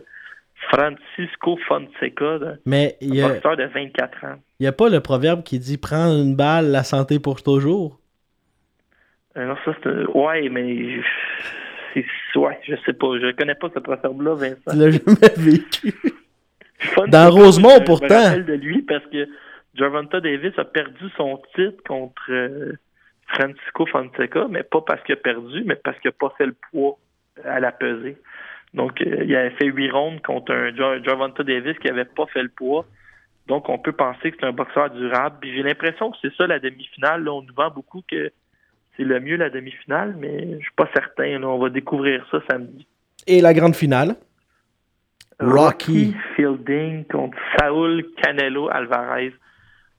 Francisco 0.71 1.57
Fonseca, 1.67 2.37
là, 2.39 2.53
Mais 2.65 2.97
il 3.01 3.21
un 3.21 3.29
a, 3.29 3.33
boxeur 3.33 3.57
de 3.57 3.65
24 3.65 4.23
ans. 4.25 4.35
il 4.59 4.63
y 4.63 4.67
a 4.67 4.71
pas 4.71 4.89
le 4.89 4.99
proverbe 4.99 5.43
qui 5.43 5.59
dit 5.59 5.77
prends 5.77 6.07
une 6.07 6.35
balle, 6.35 6.71
la 6.71 6.83
santé 6.83 7.19
pour 7.19 7.43
toujours? 7.43 7.99
Euh, 9.37 9.45
non, 9.45 9.55
ça, 9.63 9.75
c'est 9.83 10.05
Ouais, 10.15 10.49
mais... 10.49 11.01
c'est- 12.33 12.39
Ouais, 12.39 12.59
je 12.67 12.75
sais 12.85 12.93
pas. 12.93 13.07
Je 13.19 13.31
connais 13.35 13.55
pas 13.55 13.69
ce 13.73 13.79
proverbe-là, 13.79 14.35
Vincent. 14.35 14.71
Tu 14.71 14.77
l'as 14.77 14.91
jamais 14.91 15.33
vécu. 15.37 15.93
Fonseca, 16.79 17.07
Dans 17.11 17.29
Rosemont, 17.31 17.69
je- 17.69 17.79
Je 17.79 17.83
pourtant. 17.85 18.07
me 18.19 18.23
rappelle 18.25 18.45
de 18.45 18.53
lui 18.53 18.81
parce 18.83 19.05
que 19.07 19.27
Gervonta 19.75 20.19
Davis 20.21 20.53
a 20.57 20.65
perdu 20.65 21.05
son 21.17 21.41
titre 21.55 21.81
contre 21.87 22.23
euh, 22.29 22.73
Francisco 23.27 23.85
Fonseca, 23.87 24.47
mais 24.49 24.63
pas 24.63 24.81
parce 24.81 25.01
qu'il 25.03 25.13
a 25.13 25.17
perdu, 25.17 25.63
mais 25.65 25.75
parce 25.75 25.99
qu'il 25.99 26.09
n'a 26.09 26.15
pas 26.19 26.33
fait 26.37 26.45
le 26.45 26.55
poids 26.71 26.97
à 27.43 27.59
la 27.59 27.71
pesée. 27.71 28.17
Donc, 28.73 29.01
euh, 29.01 29.23
il 29.23 29.35
avait 29.35 29.51
fait 29.51 29.65
huit 29.67 29.89
rondes 29.91 30.21
contre 30.21 30.51
un 30.53 30.73
Gervonta 31.03 31.43
Davis 31.43 31.77
qui 31.79 31.87
n'avait 31.87 32.05
pas 32.05 32.25
fait 32.27 32.43
le 32.43 32.49
poids. 32.49 32.85
Donc, 33.47 33.69
on 33.69 33.77
peut 33.79 33.93
penser 33.93 34.31
que 34.31 34.37
c'est 34.39 34.45
un 34.45 34.51
boxeur 34.51 34.89
durable. 34.91 35.37
Puis 35.41 35.55
j'ai 35.55 35.63
l'impression 35.63 36.11
que 36.11 36.17
c'est 36.21 36.33
ça 36.35 36.47
la 36.47 36.59
demi-finale. 36.59 37.23
Là, 37.23 37.31
on 37.33 37.41
nous 37.41 37.53
vend 37.55 37.69
beaucoup 37.71 38.03
que 38.09 38.29
c'est 38.97 39.03
le 39.03 39.19
mieux 39.19 39.37
la 39.37 39.49
demi-finale, 39.49 40.15
mais 40.19 40.53
je 40.57 40.63
suis 40.63 40.75
pas 40.75 40.89
certain. 40.93 41.39
là. 41.39 41.47
On 41.47 41.59
va 41.59 41.69
découvrir 41.69 42.25
ça 42.31 42.39
samedi. 42.49 42.85
Et 43.27 43.39
la 43.41 43.53
grande 43.53 43.75
finale? 43.75 44.15
Rocky. 45.39 46.15
Fielding 46.35 47.05
contre 47.05 47.37
Saul 47.59 48.03
Canelo 48.21 48.69
Alvarez. 48.69 49.33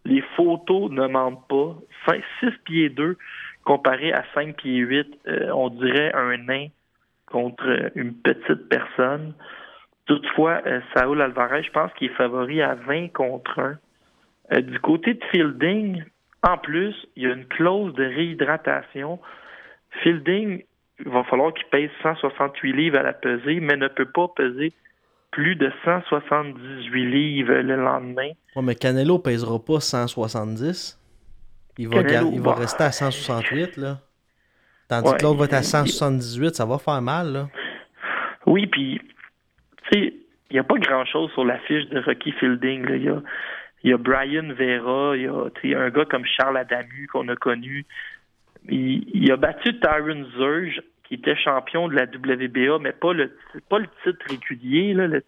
Les 0.05 0.23
photos 0.37 0.91
ne 0.91 1.07
mentent 1.07 1.47
pas. 1.49 1.77
6 2.41 2.51
pieds 2.65 2.89
2 2.89 3.17
comparé 3.65 4.13
à 4.13 4.25
5 4.35 4.57
pieds 4.57 4.79
8, 4.79 5.07
euh, 5.27 5.51
on 5.55 5.69
dirait 5.69 6.11
un 6.15 6.39
nain 6.39 6.69
contre 7.27 7.91
une 7.95 8.15
petite 8.15 8.69
personne. 8.71 9.35
Toutefois, 10.07 10.63
euh, 10.67 10.81
Saul 10.97 11.21
Alvarez, 11.21 11.63
je 11.65 11.71
pense 11.71 11.93
qu'il 11.93 12.11
est 12.11 12.15
favori 12.15 12.63
à 12.63 12.75
20 12.75 13.09
contre 13.13 13.59
1. 13.59 13.79
Euh, 14.53 14.61
du 14.63 14.81
côté 14.81 15.15
de 15.15 15.25
Fielding, 15.31 16.03
en 16.43 16.59
plus, 16.59 16.95
il 17.17 17.25
y 17.25 17.27
a 17.27 17.33
une 17.35 17.47
clause 17.47 17.95
de 17.95 18.05
réhydratation. 18.05 19.19
Fielding, 20.03 20.63
il 21.01 21.09
va 21.09 21.25
falloir 21.25 21.53
qu'il 21.55 21.67
pèse 21.67 21.91
168 22.03 22.73
livres 22.73 22.99
à 22.99 23.03
la 23.03 23.13
pesée, 23.13 23.61
mais 23.61 23.77
ne 23.77 23.89
peut 23.89 24.11
pas 24.11 24.29
peser 24.29 24.73
plus 25.31 25.57
de 25.57 25.71
178 25.85 27.05
livres 27.07 27.55
le 27.55 27.77
lendemain. 27.77 28.31
Ouais, 28.57 28.63
mais 28.63 28.75
Canelo 28.75 29.19
pèsera 29.19 29.59
pas 29.63 29.81
170. 29.81 30.99
Il 31.79 31.89
va, 31.89 32.03
Canelo, 32.03 32.31
il 32.33 32.41
va 32.41 32.53
bah. 32.53 32.61
rester 32.61 32.85
à 32.85 32.93
168, 32.93 33.77
là. 33.77 33.99
Tandis 34.89 35.11
Ouais. 35.11 35.17
que 35.19 35.23
l'autre 35.23 35.39
va 35.39 35.45
être 35.45 35.55
à 35.55 35.63
178, 35.63 36.55
ça 36.55 36.65
va 36.65 36.79
faire 36.79 37.03
mal, 37.03 37.33
là. 37.33 37.49
Oui, 38.47 38.67
puis, 38.67 39.01
tu 39.91 40.01
sais, 40.01 40.15
il 40.51 40.55
n'y 40.55 40.59
a 40.59 40.65
pas 40.65 40.79
grand-chose 40.79 41.31
sur 41.33 41.45
la 41.45 41.59
fiche 41.61 41.87
de 41.91 42.01
Rocky 42.01 42.33
Fielding. 42.33 42.87
là. 42.87 42.97
Il 42.97 43.05
y 43.05 43.09
a, 43.11 43.23
il 43.85 43.91
y 43.91 43.93
a 43.93 43.97
Brian 43.97 44.53
Vera, 44.55 45.17
il 45.17 45.23
y 45.65 45.75
a 45.75 45.81
un 45.81 45.91
gars 45.91 46.05
comme 46.05 46.25
Charles 46.25 46.57
Adamu 46.57 47.07
qu'on 47.13 47.29
a 47.29 47.37
connu. 47.37 47.85
Il, 48.69 49.09
il 49.15 49.31
a 49.31 49.37
battu 49.37 49.79
Tyron 49.81 50.25
Zurge, 50.37 50.83
qui 51.05 51.15
était 51.15 51.37
champion 51.37 51.89
de 51.89 51.95
la 51.95 52.05
WBA, 52.05 52.79
mais 52.81 52.93
pas 52.93 53.13
le, 53.13 53.37
pas 53.69 53.79
le 53.79 53.87
titre 54.05 54.25
régulier. 54.29 54.95
Là. 54.95 55.07
Le- 55.07 55.23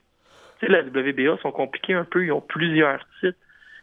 la 0.63 0.83
WBA 0.83 1.39
sont 1.41 1.53
compliqués 1.53 1.95
un 1.95 2.05
peu, 2.05 2.25
ils 2.25 2.33
ont 2.33 2.41
plusieurs 2.43 3.07
titres. 3.21 3.39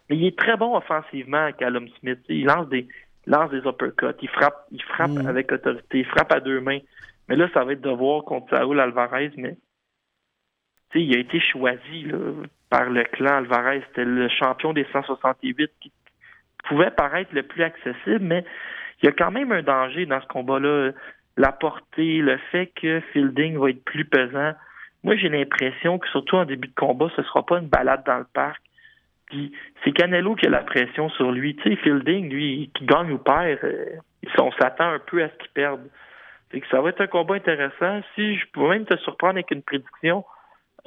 Mais 0.09 0.17
il 0.17 0.25
est 0.27 0.37
très 0.37 0.57
bon 0.57 0.75
offensivement, 0.77 1.51
Callum 1.53 1.87
Smith. 1.99 2.19
Il 2.29 2.45
lance 2.45 2.69
des, 2.69 2.87
lance 3.25 3.49
des 3.51 3.57
uppercuts, 3.59 4.15
il 4.21 4.29
frappe, 4.29 4.65
il 4.71 4.83
frappe 4.83 5.11
Mm. 5.11 5.27
avec 5.27 5.51
autorité, 5.51 5.99
il 5.99 6.05
frappe 6.05 6.31
à 6.31 6.39
deux 6.39 6.59
mains. 6.61 6.79
Mais 7.29 7.35
là, 7.35 7.49
ça 7.53 7.63
va 7.63 7.73
être 7.73 7.81
de 7.81 7.89
voir 7.89 8.23
contre 8.23 8.55
Saúl 8.55 8.79
Alvarez, 8.79 9.31
mais 9.37 9.57
tu 10.91 10.99
sais, 10.99 11.05
il 11.05 11.15
a 11.15 11.19
été 11.19 11.39
choisi 11.41 12.03
là, 12.03 12.17
par 12.69 12.89
le 12.89 13.03
clan 13.03 13.37
Alvarez. 13.37 13.83
C'était 13.87 14.05
le 14.05 14.27
champion 14.29 14.73
des 14.73 14.85
168 14.91 15.71
qui 15.81 15.91
pouvait 16.67 16.91
paraître 16.91 17.33
le 17.33 17.43
plus 17.43 17.63
accessible, 17.63 18.19
mais 18.21 18.43
il 19.01 19.05
y 19.05 19.09
a 19.09 19.11
quand 19.11 19.31
même 19.31 19.51
un 19.51 19.61
danger 19.61 20.05
dans 20.05 20.21
ce 20.21 20.27
combat-là. 20.27 20.91
La 21.37 21.51
portée, 21.51 22.17
le 22.17 22.37
fait 22.51 22.67
que 22.75 22.99
Fielding 23.11 23.57
va 23.57 23.69
être 23.69 23.83
plus 23.83 24.05
pesant. 24.05 24.53
Moi, 25.03 25.15
j'ai 25.17 25.29
l'impression 25.29 25.99
que 25.99 26.07
surtout 26.09 26.35
en 26.35 26.45
début 26.45 26.67
de 26.67 26.75
combat, 26.75 27.09
ce 27.15 27.21
sera 27.23 27.45
pas 27.45 27.59
une 27.59 27.67
balade 27.67 28.03
dans 28.05 28.17
le 28.17 28.25
parc. 28.33 28.61
Puis 29.27 29.51
c'est 29.83 29.91
Canelo 29.91 30.35
qui 30.35 30.47
a 30.47 30.49
la 30.49 30.63
pression 30.63 31.09
sur 31.11 31.31
lui. 31.31 31.55
Tu 31.57 31.69
sais, 31.69 31.75
Fielding, 31.77 32.29
lui, 32.29 32.71
qui 32.73 32.85
gagne 32.85 33.11
ou 33.11 33.17
perd, 33.17 33.59
euh, 33.63 33.97
on 34.39 34.51
s'attend 34.53 34.89
un 34.89 34.99
peu 34.99 35.23
à 35.23 35.29
ce 35.29 35.35
qu'il 35.35 35.51
perde. 35.51 35.81
Que 36.49 36.67
ça 36.71 36.81
va 36.81 36.89
être 36.89 37.01
un 37.01 37.07
combat 37.07 37.35
intéressant. 37.35 38.01
Si 38.15 38.37
je 38.37 38.45
peux 38.53 38.67
même 38.69 38.85
te 38.85 38.95
surprendre 38.97 39.33
avec 39.33 39.51
une 39.51 39.61
prédiction, 39.61 40.23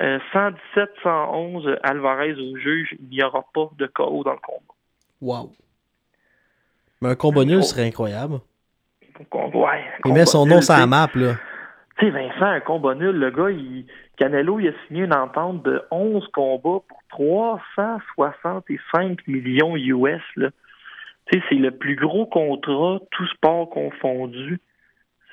euh, 0.01 0.19
117-111 0.33 1.79
Alvarez 1.83 2.35
au 2.35 2.57
juge, 2.57 2.95
il 2.99 3.09
n'y 3.09 3.23
aura 3.23 3.45
pas 3.53 3.69
de 3.77 3.87
KO 3.87 4.25
dans 4.25 4.33
le 4.33 4.39
combat. 4.39 4.75
Wow. 5.21 5.53
Mais 7.03 7.11
un 7.11 7.15
combat 7.15 7.45
nul 7.45 7.63
serait 7.63 7.87
incroyable. 7.87 8.41
Ouais, 9.19 9.19
un 9.19 9.27
Il 9.99 10.03
combat 10.03 10.15
met 10.15 10.27
son 10.27 10.47
nul, 10.47 10.55
nom 10.55 10.63
sur 10.63 10.75
la 10.75 10.87
map, 10.87 11.11
là. 11.15 11.35
Tu 11.99 12.07
sais, 12.07 12.11
Vincent, 12.11 12.47
un 12.47 12.61
combat 12.61 12.95
nul, 12.95 13.17
le 13.17 13.31
gars, 13.31 13.51
il, 13.51 13.85
Canelo, 14.17 14.61
il 14.61 14.69
a 14.69 14.73
signé 14.87 15.05
une 15.05 15.15
entente 15.15 15.63
de 15.63 15.83
11 15.91 16.27
combats 16.29 16.81
pour 16.89 17.03
365 17.11 19.27
millions 19.27 19.77
US. 19.77 20.23
Là. 20.37 20.49
Tu 21.27 21.39
sais, 21.39 21.45
c'est 21.49 21.57
le 21.57 21.71
plus 21.71 21.97
gros 21.97 22.25
contrat, 22.27 23.01
tout 23.11 23.27
sport 23.29 23.69
confondu. 23.69 24.59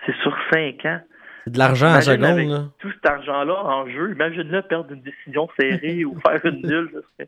C'est 0.05 0.15
sur 0.17 0.37
5 0.51 0.85
ans. 0.85 0.99
C'est 1.47 1.53
de 1.53 1.59
l'argent 1.59 1.95
en 1.95 2.01
seconde, 2.01 2.25
avec 2.25 2.49
là. 2.49 2.63
tout 2.79 2.91
cet 2.91 3.05
argent-là 3.05 3.55
en 3.63 3.87
jeu, 3.89 4.11
imagine-le 4.11 4.61
perdre 4.63 4.91
une 4.91 5.01
décision 5.01 5.47
serrée 5.57 6.03
ou 6.05 6.19
faire 6.19 6.45
une 6.45 6.61
nulle. 6.61 6.91
serait 7.19 7.27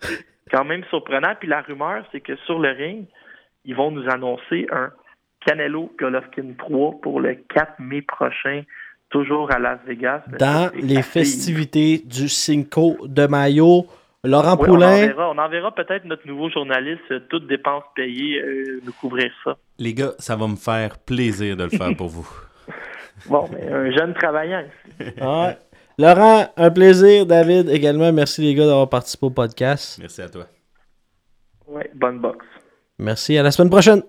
quand 0.51 0.65
même 0.65 0.83
surprenant. 0.89 1.33
Puis 1.39 1.47
la 1.47 1.61
rumeur, 1.61 2.03
c'est 2.11 2.19
que 2.19 2.35
sur 2.45 2.59
le 2.59 2.69
ring, 2.71 3.05
ils 3.63 3.75
vont 3.75 3.91
nous 3.91 4.09
annoncer 4.09 4.67
un 4.71 4.89
Canelo 5.45 5.89
Golovkin 5.97 6.51
3 6.57 6.99
pour 7.01 7.21
le 7.21 7.35
4 7.53 7.75
mai 7.79 8.01
prochain, 8.01 8.63
toujours 9.09 9.51
à 9.53 9.59
Las 9.59 9.79
Vegas. 9.87 10.21
Dans 10.37 10.69
c'est 10.73 10.81
les 10.81 10.97
assez- 10.97 11.19
festivités 11.19 12.01
du 12.05 12.27
Cinco 12.27 12.97
de 13.07 13.25
Mayo, 13.25 13.85
Laurent 14.25 14.55
Oui, 14.59 14.63
on 14.63 14.73
Poulain, 14.73 14.95
enverra, 15.03 15.29
on 15.31 15.37
enverra 15.37 15.73
peut-être 15.73 16.03
notre 16.03 16.27
nouveau 16.27 16.49
journaliste, 16.49 17.01
euh, 17.11 17.19
toutes 17.29 17.47
dépenses 17.47 17.85
payées, 17.95 18.41
euh, 18.41 18.81
nous 18.83 18.91
couvrir 18.91 19.31
ça. 19.45 19.55
Les 19.77 19.93
gars, 19.93 20.11
ça 20.19 20.35
va 20.35 20.45
me 20.47 20.57
faire 20.57 20.97
plaisir 20.99 21.55
de 21.55 21.63
le 21.63 21.69
faire 21.69 21.91
pour 21.97 22.09
vous. 22.09 22.27
Bon, 23.27 23.49
mais 23.51 23.67
un 23.71 23.91
jeune 23.91 24.13
travaillant 24.13 24.61
ici. 24.61 25.11
Ouais. 25.21 25.57
Laurent, 25.97 26.47
un 26.55 26.71
plaisir. 26.71 27.25
David, 27.25 27.69
également, 27.69 28.11
merci 28.13 28.41
les 28.41 28.55
gars 28.55 28.65
d'avoir 28.65 28.87
participé 28.87 29.25
au 29.25 29.31
podcast. 29.31 29.97
Merci 29.99 30.21
à 30.21 30.29
toi. 30.29 30.45
Ouais, 31.67 31.91
bonne 31.93 32.19
boxe. 32.19 32.45
Merci, 32.97 33.37
à 33.37 33.43
la 33.43 33.51
semaine 33.51 33.69
prochaine. 33.69 34.01